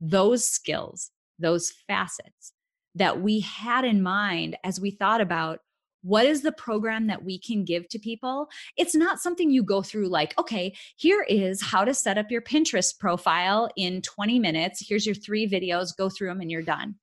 those 0.00 0.44
skills, 0.44 1.10
those 1.40 1.72
facets 1.88 2.52
that 2.94 3.20
we 3.20 3.40
had 3.40 3.84
in 3.84 4.02
mind 4.02 4.56
as 4.62 4.80
we 4.80 4.92
thought 4.92 5.20
about 5.20 5.58
what 6.06 6.24
is 6.24 6.42
the 6.42 6.52
program 6.52 7.08
that 7.08 7.24
we 7.24 7.38
can 7.38 7.64
give 7.64 7.88
to 7.88 7.98
people 7.98 8.48
it's 8.76 8.94
not 8.94 9.18
something 9.18 9.50
you 9.50 9.62
go 9.62 9.82
through 9.82 10.08
like 10.08 10.38
okay 10.38 10.72
here 10.96 11.22
is 11.28 11.60
how 11.62 11.84
to 11.84 11.92
set 11.92 12.16
up 12.16 12.30
your 12.30 12.42
pinterest 12.42 12.98
profile 12.98 13.68
in 13.76 14.00
20 14.02 14.38
minutes 14.38 14.84
here's 14.88 15.04
your 15.06 15.14
three 15.14 15.48
videos 15.48 15.96
go 15.96 16.08
through 16.08 16.28
them 16.28 16.40
and 16.40 16.50
you're 16.50 16.62
done 16.62 16.94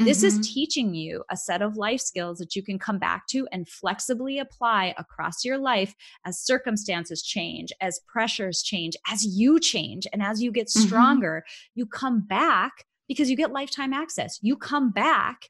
this 0.00 0.22
is 0.22 0.38
Mhm. 0.38 0.42
teaching 0.44 0.94
you 0.94 1.24
a 1.28 1.36
set 1.36 1.60
of 1.60 1.76
life 1.76 2.00
skills 2.00 2.38
that 2.38 2.54
you 2.54 2.62
can 2.62 2.78
come 2.78 3.00
back 3.00 3.26
to 3.30 3.48
and 3.50 3.68
flexibly 3.68 4.38
apply 4.38 4.94
across 4.96 5.44
your 5.44 5.58
life 5.58 5.92
as 6.24 6.40
circumstances 6.40 7.20
change, 7.20 7.72
as 7.80 7.98
pressures 8.06 8.62
change, 8.62 8.94
as 9.10 9.24
you 9.24 9.58
change, 9.58 10.06
and 10.12 10.22
as 10.22 10.40
you 10.40 10.52
get 10.52 10.68
Mhm. 10.68 10.86
stronger. 10.86 11.44
You 11.74 11.84
come 11.86 12.20
back 12.20 12.84
because 13.08 13.28
you 13.28 13.36
get 13.36 13.50
lifetime 13.50 13.92
access. 13.92 14.38
You 14.40 14.56
come 14.56 14.90
back 14.92 15.48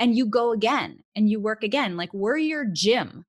and 0.00 0.16
you 0.16 0.26
go 0.26 0.50
again 0.52 1.04
and 1.14 1.28
you 1.30 1.38
work 1.38 1.62
again. 1.62 1.96
Like 1.96 2.12
we're 2.12 2.38
your 2.38 2.64
gym. 2.64 3.24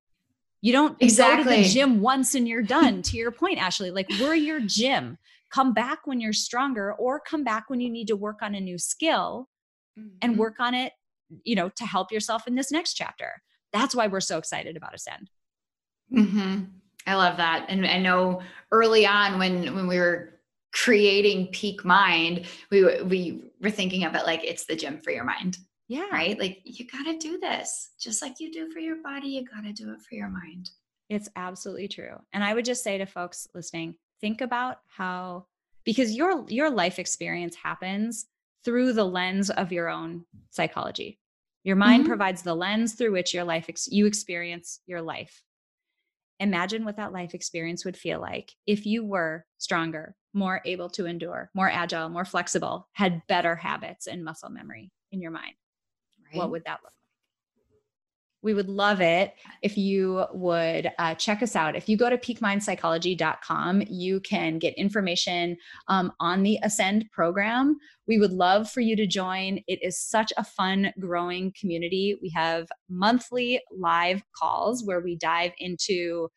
You 0.62 0.72
don't 0.72 0.92
go 0.94 0.96
to 0.98 1.04
Exactly. 1.04 1.62
the 1.62 1.68
gym 1.68 2.00
once 2.00 2.34
and 2.34 2.48
you're 2.48 2.62
done. 2.78 3.02
to 3.02 3.16
your 3.16 3.30
point, 3.30 3.58
Ashley, 3.58 3.90
like 3.92 4.08
we're 4.18 4.34
your 4.34 4.60
gym. 4.60 5.18
Come 5.50 5.74
back 5.74 6.00
when 6.06 6.18
you're 6.20 6.32
stronger 6.32 6.94
or 6.94 7.20
come 7.20 7.44
back 7.44 7.68
when 7.68 7.80
you 7.80 7.90
need 7.90 8.08
to 8.08 8.16
work 8.16 8.38
on 8.42 8.54
a 8.54 8.60
new 8.60 8.78
skill 8.78 9.48
and 10.22 10.34
Mhm. 10.34 10.38
work 10.38 10.58
on 10.60 10.74
it, 10.74 10.92
you 11.44 11.54
know, 11.54 11.68
to 11.68 11.84
help 11.84 12.10
yourself 12.10 12.46
in 12.48 12.54
this 12.54 12.72
next 12.72 12.94
chapter. 12.94 13.42
That's 13.72 13.94
why 13.94 14.06
we're 14.06 14.20
so 14.20 14.38
excited 14.38 14.76
about 14.76 14.94
Ascend. 14.94 15.30
hmm 16.10 16.60
I 17.06 17.16
love 17.16 17.36
that. 17.38 17.66
And 17.68 17.84
I 17.84 17.98
know 17.98 18.42
early 18.70 19.04
on 19.06 19.38
when 19.38 19.74
when 19.74 19.88
we 19.88 19.98
were 19.98 20.38
creating 20.72 21.48
Peak 21.48 21.84
Mind, 21.84 22.46
we 22.70 23.02
we 23.02 23.50
were 23.60 23.70
thinking 23.70 24.04
of 24.04 24.14
it 24.14 24.24
like 24.24 24.44
it's 24.44 24.66
the 24.66 24.76
gym 24.76 24.98
for 25.00 25.10
your 25.10 25.24
mind, 25.24 25.58
Yeah. 25.88 26.08
right? 26.10 26.38
Like 26.38 26.60
you 26.64 26.86
got 26.86 27.04
to 27.04 27.18
do 27.18 27.38
this 27.38 27.90
just 28.00 28.22
like 28.22 28.40
you 28.40 28.50
do 28.52 28.70
for 28.70 28.78
your 28.78 29.02
body. 29.02 29.28
You 29.28 29.44
got 29.44 29.64
to 29.64 29.72
do 29.72 29.92
it 29.92 30.00
for 30.00 30.14
your 30.14 30.28
mind. 30.28 30.70
It's 31.08 31.28
absolutely 31.36 31.88
true. 31.88 32.16
And 32.32 32.42
I 32.42 32.54
would 32.54 32.64
just 32.64 32.82
say 32.82 32.96
to 32.98 33.04
folks 33.06 33.46
listening, 33.54 33.96
think 34.20 34.40
about 34.40 34.78
how 34.86 35.46
because 35.84 36.12
your 36.16 36.44
your 36.48 36.70
life 36.70 36.98
experience 36.98 37.56
happens 37.56 38.26
through 38.64 38.92
the 38.92 39.04
lens 39.04 39.50
of 39.50 39.72
your 39.72 39.88
own 39.90 40.24
psychology. 40.50 41.18
Your 41.64 41.76
mind 41.76 42.04
Mhm. 42.04 42.08
provides 42.08 42.42
the 42.42 42.54
lens 42.54 42.94
through 42.94 43.12
which 43.12 43.34
your 43.34 43.44
life 43.44 43.66
ex- 43.68 43.88
you 43.90 44.06
experience 44.06 44.80
your 44.86 45.02
life. 45.02 45.42
Imagine 46.40 46.84
what 46.84 46.96
that 46.96 47.12
life 47.12 47.34
experience 47.34 47.84
would 47.84 47.96
feel 47.96 48.20
like 48.20 48.52
if 48.66 48.86
you 48.86 49.04
were 49.04 49.44
stronger, 49.58 50.16
more 50.32 50.60
able 50.64 50.88
to 50.90 51.06
endure, 51.06 51.50
more 51.54 51.68
agile, 51.70 52.08
more 52.08 52.24
flexible, 52.24 52.88
had 52.92 53.24
better 53.28 53.54
habits 53.54 54.06
and 54.06 54.24
muscle 54.24 54.48
memory 54.50 54.90
in 55.12 55.20
your 55.20 55.30
mind. 55.30 55.54
Right? 56.32 56.38
what 56.38 56.50
would 56.50 56.64
that 56.64 56.80
look 56.82 56.84
like? 56.84 56.92
We 58.42 58.54
would 58.54 58.68
love 58.68 59.00
it 59.00 59.34
if 59.62 59.78
you 59.78 60.24
would 60.32 60.90
uh, 60.98 61.14
check 61.14 61.42
us 61.42 61.54
out. 61.54 61.76
If 61.76 61.88
you 61.88 61.96
go 61.96 62.10
to 62.10 62.18
peakmindpsychology.com, 62.18 63.84
you 63.88 64.18
can 64.20 64.58
get 64.58 64.74
information 64.74 65.56
um, 65.86 66.12
on 66.18 66.42
the 66.42 66.58
Ascend 66.62 67.04
program. 67.12 67.76
We 68.08 68.18
would 68.18 68.32
love 68.32 68.68
for 68.68 68.80
you 68.80 68.96
to 68.96 69.06
join. 69.06 69.60
It 69.68 69.78
is 69.80 69.96
such 69.96 70.32
a 70.36 70.42
fun, 70.42 70.92
growing 70.98 71.52
community. 71.58 72.18
We 72.20 72.30
have 72.34 72.66
monthly 72.90 73.60
live 73.70 74.24
calls 74.36 74.84
where 74.84 75.00
we 75.00 75.16
dive 75.16 75.52
into 75.58 76.28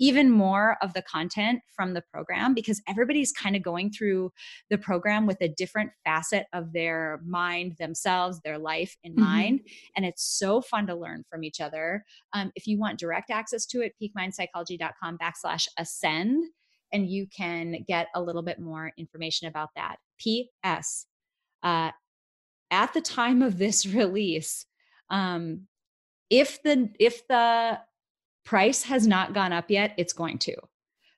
even 0.00 0.30
more 0.30 0.76
of 0.82 0.94
the 0.94 1.02
content 1.02 1.60
from 1.76 1.94
the 1.94 2.02
program 2.12 2.54
because 2.54 2.82
everybody's 2.88 3.32
kind 3.32 3.54
of 3.54 3.62
going 3.62 3.90
through 3.92 4.32
the 4.70 4.78
program 4.78 5.26
with 5.26 5.40
a 5.42 5.48
different 5.48 5.90
facet 6.04 6.46
of 6.52 6.72
their 6.72 7.20
mind, 7.24 7.76
themselves, 7.78 8.40
their 8.40 8.58
life 8.58 8.96
in 9.04 9.12
Mhm. 9.12 9.18
mind. 9.18 9.60
And 9.94 10.04
it's 10.06 10.24
so 10.24 10.60
fun 10.62 10.86
to 10.86 10.94
learn 10.94 11.24
from 11.30 11.44
each 11.44 11.60
other. 11.60 12.04
Um, 12.32 12.50
if 12.56 12.66
you 12.66 12.78
want 12.78 12.98
direct 12.98 13.30
access 13.30 13.66
to 13.66 13.82
it, 13.82 13.94
peakmindpsychology.com 14.02 15.18
backslash 15.18 15.68
ascend, 15.78 16.44
and 16.92 17.08
you 17.08 17.26
can 17.28 17.84
get 17.86 18.08
a 18.14 18.22
little 18.22 18.42
bit 18.42 18.58
more 18.58 18.92
information 18.96 19.46
about 19.48 19.70
that. 19.76 19.96
P.S. 20.18 21.06
Uh, 21.62 21.92
at 22.70 22.92
the 22.94 23.00
time 23.00 23.42
of 23.42 23.58
this 23.58 23.84
release, 23.94 24.64
um, 25.10 25.66
if 26.30 26.62
the 26.62 26.88
if 26.98 27.26
the 27.28 27.80
price 28.44 28.82
has 28.84 29.06
not 29.06 29.34
gone 29.34 29.52
up 29.52 29.70
yet, 29.70 29.94
it's 29.96 30.12
going 30.12 30.38
to. 30.38 30.54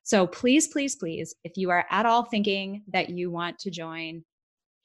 So 0.03 0.27
please, 0.27 0.67
please, 0.67 0.95
please, 0.95 1.33
if 1.43 1.53
you 1.55 1.69
are 1.69 1.85
at 1.89 2.05
all 2.05 2.23
thinking 2.25 2.83
that 2.91 3.09
you 3.09 3.31
want 3.31 3.59
to 3.59 3.71
join, 3.71 4.23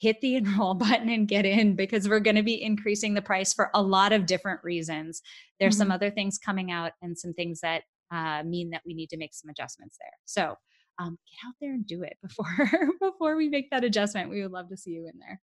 hit 0.01 0.21
the 0.21 0.37
enroll 0.41 0.75
button 0.75 1.09
and 1.09 1.27
get 1.27 1.45
in 1.45 1.75
because 1.75 2.09
we're 2.09 2.21
going 2.21 2.37
to 2.37 2.43
be 2.43 2.63
increasing 2.63 3.15
the 3.15 3.23
price 3.23 3.53
for 3.53 3.71
a 3.75 3.83
lot 3.83 4.13
of 4.13 4.27
different 4.27 4.61
reasons. 4.63 5.21
There's 5.59 5.77
some 5.77 5.89
Mhm. 5.89 5.95
other 5.95 6.11
things 6.11 6.39
coming 6.39 6.71
out 6.71 6.93
and 7.03 7.19
some 7.19 7.33
things 7.35 7.61
that 7.61 7.83
uh, 8.11 8.43
mean 8.45 8.71
that 8.71 8.81
we 8.87 8.95
need 8.95 9.11
to 9.11 9.19
make 9.19 9.35
some 9.35 9.51
adjustments 9.51 9.99
there. 10.01 10.13
So 10.25 10.55
um, 10.99 11.19
get 11.31 11.47
out 11.49 11.55
there 11.61 11.73
and 11.75 11.87
do 11.87 12.03
it 12.05 12.17
before 12.23 12.47
before 13.01 13.37
we 13.37 13.49
make 13.49 13.71
that 13.71 13.85
adjustment. 13.85 14.31
We 14.31 14.41
would 14.43 14.53
love 14.53 14.69
to 14.71 14.77
see 14.77 14.93
you 14.93 15.07
in 15.13 15.19
there. 15.19 15.41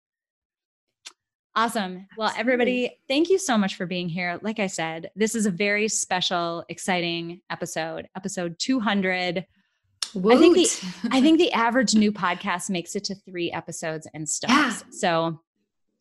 Awesome. 1.55 2.07
Well, 2.17 2.29
Absolutely. 2.29 2.41
everybody, 2.41 2.99
thank 3.09 3.29
you 3.29 3.39
so 3.39 3.59
much 3.59 3.77
for 3.77 3.85
being 3.85 4.09
here. 4.09 4.39
Like 4.43 4.59
I 4.59 4.67
said, 4.69 5.11
this 5.15 5.35
is 5.35 5.45
a 5.45 5.51
very 5.51 5.87
special, 5.89 6.65
exciting 6.71 7.43
episode, 7.51 8.09
episode 8.17 8.57
200. 8.59 9.45
I 10.15 10.37
think 10.37 10.57
the- 10.57 11.09
I 11.11 11.21
think 11.21 11.39
the 11.39 11.53
average 11.55 11.95
new 11.95 12.11
podcast 12.13 12.71
makes 12.71 12.97
it 12.97 13.05
to 13.05 13.15
three 13.15 13.51
episodes 13.53 14.07
and 14.15 14.27
stops. 14.29 14.53
Yeah. 14.53 14.79
So 14.91 15.41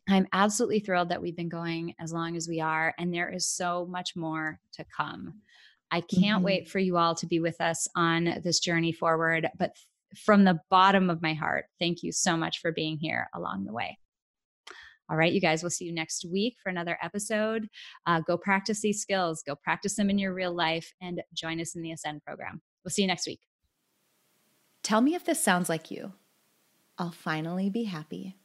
I'm 0.10 0.26
absolutely 0.34 0.80
thrilled 0.80 1.10
that 1.10 1.22
we've 1.22 1.36
been 1.36 1.50
going 1.50 1.96
as 2.00 2.12
long 2.14 2.36
as 2.38 2.48
we 2.48 2.60
are, 2.62 2.94
and 2.98 3.14
there 3.14 3.30
is 3.30 3.48
so 3.48 3.86
much 3.86 4.16
more 4.16 4.60
to 4.74 4.86
come. 4.96 5.42
I 5.92 6.00
can't 6.02 6.42
Mhm. 6.42 6.46
wait 6.46 6.70
for 6.70 6.80
you 6.80 6.98
all 6.98 7.16
to 7.16 7.28
be 7.28 7.40
with 7.42 7.60
us 7.60 7.88
on 7.96 8.40
this 8.44 8.60
journey 8.60 8.94
forward. 8.94 9.50
But 9.58 9.76
from 10.16 10.46
the 10.46 10.60
bottom 10.70 11.10
of 11.10 11.22
my 11.22 11.34
heart, 11.34 11.66
thank 11.80 12.04
you 12.04 12.12
so 12.14 12.36
much 12.38 12.60
for 12.60 12.72
being 12.72 12.98
here 12.98 13.30
along 13.34 13.66
the 13.66 13.74
way. 13.74 13.98
All 15.10 15.18
right, 15.18 15.34
you 15.34 15.42
guys, 15.42 15.62
we'll 15.62 15.70
see 15.70 15.86
you 15.86 15.94
next 15.94 16.26
week 16.26 16.56
for 16.64 16.70
another 16.70 16.98
episode. 17.02 17.68
Uh, 18.06 18.22
go 18.22 18.38
practice 18.38 18.82
these 18.82 19.02
skills, 19.02 19.44
go 19.46 19.56
practice 19.56 19.96
them 19.96 20.10
in 20.10 20.18
your 20.18 20.34
real 20.34 20.56
life, 20.56 20.94
and 21.02 21.22
join 21.34 21.60
us 21.60 21.76
in 21.76 21.82
the 21.82 21.92
Ascend 21.92 22.24
program. 22.24 22.62
We'll 22.84 22.92
see 22.92 23.02
you 23.02 23.08
next 23.08 23.28
week. 23.28 23.42
Tell 24.84 25.02
me 25.02 25.14
if 25.16 25.26
this 25.26 25.44
sounds 25.44 25.70
like 25.70 25.92
you. 25.92 26.14
I'll 26.98 27.12
finally 27.12 27.70
be 27.70 27.84
happy. 27.84 28.36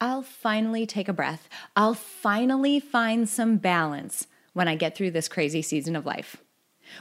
I'll 0.00 0.22
finally 0.22 0.84
take 0.84 1.08
a 1.08 1.12
breath. 1.12 1.48
I'll 1.74 1.94
finally 1.94 2.80
find 2.80 3.28
some 3.28 3.56
balance 3.56 4.26
when 4.52 4.68
I 4.68 4.74
get 4.74 4.96
through 4.96 5.12
this 5.12 5.28
crazy 5.28 5.62
season 5.62 5.96
of 5.96 6.06
life. 6.06 6.36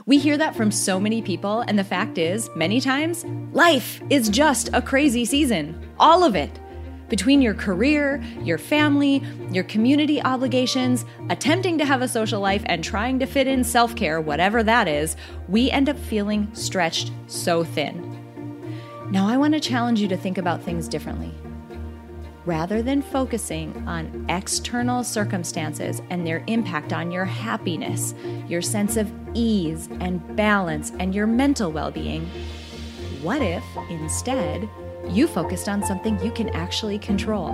We 0.05 0.17
hear 0.17 0.37
that 0.37 0.55
from 0.55 0.71
so 0.71 0.99
many 0.99 1.21
people, 1.21 1.61
and 1.61 1.77
the 1.77 1.83
fact 1.83 2.17
is, 2.17 2.49
many 2.55 2.81
times, 2.81 3.25
life 3.53 4.01
is 4.09 4.29
just 4.29 4.69
a 4.73 4.81
crazy 4.81 5.25
season. 5.25 5.79
All 5.99 6.23
of 6.23 6.35
it. 6.35 6.59
Between 7.09 7.41
your 7.41 7.53
career, 7.53 8.21
your 8.41 8.57
family, 8.57 9.23
your 9.51 9.63
community 9.63 10.21
obligations, 10.21 11.05
attempting 11.29 11.77
to 11.77 11.85
have 11.85 12.01
a 12.01 12.07
social 12.07 12.41
life, 12.41 12.63
and 12.65 12.83
trying 12.83 13.19
to 13.19 13.25
fit 13.25 13.47
in 13.47 13.63
self 13.63 13.95
care, 13.95 14.19
whatever 14.19 14.63
that 14.63 14.87
is, 14.87 15.15
we 15.47 15.69
end 15.69 15.87
up 15.87 15.97
feeling 15.97 16.49
stretched 16.53 17.11
so 17.27 17.63
thin. 17.63 18.11
Now, 19.11 19.27
I 19.27 19.37
want 19.37 19.53
to 19.53 19.59
challenge 19.59 20.01
you 20.01 20.07
to 20.07 20.17
think 20.17 20.39
about 20.39 20.63
things 20.63 20.87
differently. 20.87 21.31
Rather 22.45 22.81
than 22.81 23.01
focusing 23.01 23.87
on 23.87 24.25
external 24.29 25.03
circumstances 25.03 26.01
and 26.09 26.25
their 26.25 26.43
impact 26.47 26.93
on 26.93 27.11
your 27.11 27.25
happiness, 27.25 28.13
your 28.47 28.61
sense 28.61 28.97
of 28.97 29.11
ease 29.33 29.89
and 29.99 30.35
balance, 30.35 30.91
and 30.99 31.13
your 31.13 31.27
mental 31.27 31.71
well 31.71 31.91
being, 31.91 32.25
what 33.21 33.41
if 33.41 33.63
instead 33.89 34.67
you 35.09 35.27
focused 35.27 35.69
on 35.69 35.83
something 35.83 36.19
you 36.23 36.31
can 36.31 36.49
actually 36.49 36.99
control? 36.99 37.51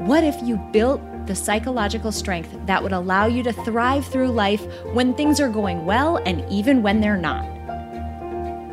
What 0.00 0.24
if 0.24 0.40
you 0.42 0.56
built 0.72 1.00
the 1.26 1.34
psychological 1.34 2.12
strength 2.12 2.56
that 2.66 2.82
would 2.82 2.92
allow 2.92 3.26
you 3.26 3.42
to 3.42 3.52
thrive 3.52 4.06
through 4.06 4.28
life 4.28 4.64
when 4.92 5.14
things 5.14 5.40
are 5.40 5.48
going 5.48 5.84
well 5.84 6.18
and 6.26 6.44
even 6.50 6.82
when 6.82 7.00
they're 7.00 7.16
not? 7.16 7.44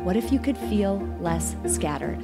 What 0.04 0.16
if 0.16 0.30
you 0.30 0.38
could 0.38 0.58
feel 0.58 0.98
less 1.20 1.56
scattered, 1.66 2.20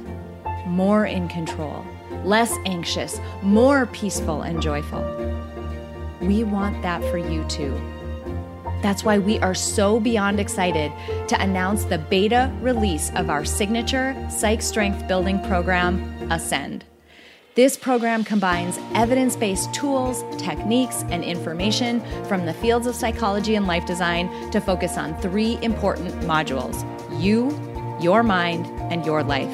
more 0.67 1.05
in 1.05 1.27
control, 1.27 1.85
less 2.23 2.55
anxious, 2.65 3.19
more 3.41 3.87
peaceful 3.87 4.43
and 4.43 4.61
joyful? 4.61 5.01
We 6.21 6.43
want 6.43 6.81
that 6.83 7.01
for 7.11 7.17
you 7.17 7.43
too. 7.45 7.75
That's 8.81 9.03
why 9.03 9.19
we 9.19 9.39
are 9.39 9.53
so 9.53 9.99
beyond 9.99 10.39
excited 10.39 10.91
to 11.27 11.41
announce 11.41 11.83
the 11.85 11.99
beta 11.99 12.51
release 12.61 13.11
of 13.15 13.29
our 13.29 13.45
signature 13.45 14.15
Psych 14.29 14.61
Strength 14.61 15.07
Building 15.07 15.39
program, 15.43 16.01
Ascend. 16.31 16.83
This 17.53 17.75
program 17.77 18.23
combines 18.23 18.79
evidence 18.95 19.35
based 19.35 19.73
tools, 19.73 20.23
techniques, 20.41 21.03
and 21.09 21.23
information 21.23 22.01
from 22.25 22.45
the 22.45 22.53
fields 22.53 22.87
of 22.87 22.95
psychology 22.95 23.55
and 23.55 23.67
life 23.67 23.85
design 23.85 24.49
to 24.51 24.61
focus 24.61 24.97
on 24.97 25.19
three 25.21 25.59
important 25.61 26.13
modules 26.21 26.81
you, 27.21 27.49
your 28.01 28.23
mind, 28.23 28.65
and 28.91 29.05
your 29.05 29.21
life. 29.21 29.53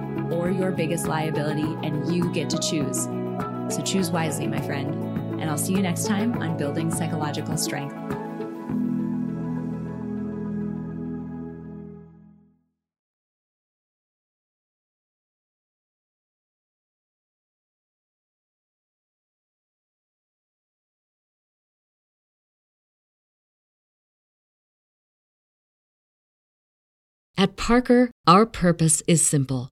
or 0.31 0.49
your 0.49 0.71
biggest 0.71 1.07
liability, 1.07 1.75
and 1.83 2.13
you 2.13 2.31
get 2.31 2.49
to 2.51 2.57
choose. 2.59 3.03
So 3.73 3.81
choose 3.83 4.11
wisely, 4.11 4.47
my 4.47 4.61
friend. 4.61 4.93
And 5.41 5.49
I'll 5.49 5.57
see 5.57 5.73
you 5.73 5.81
next 5.81 6.05
time 6.05 6.41
on 6.41 6.57
Building 6.57 6.91
Psychological 6.91 7.57
Strength. 7.57 7.95
At 27.37 27.57
Parker, 27.57 28.11
our 28.27 28.45
purpose 28.45 29.01
is 29.07 29.25
simple. 29.25 29.71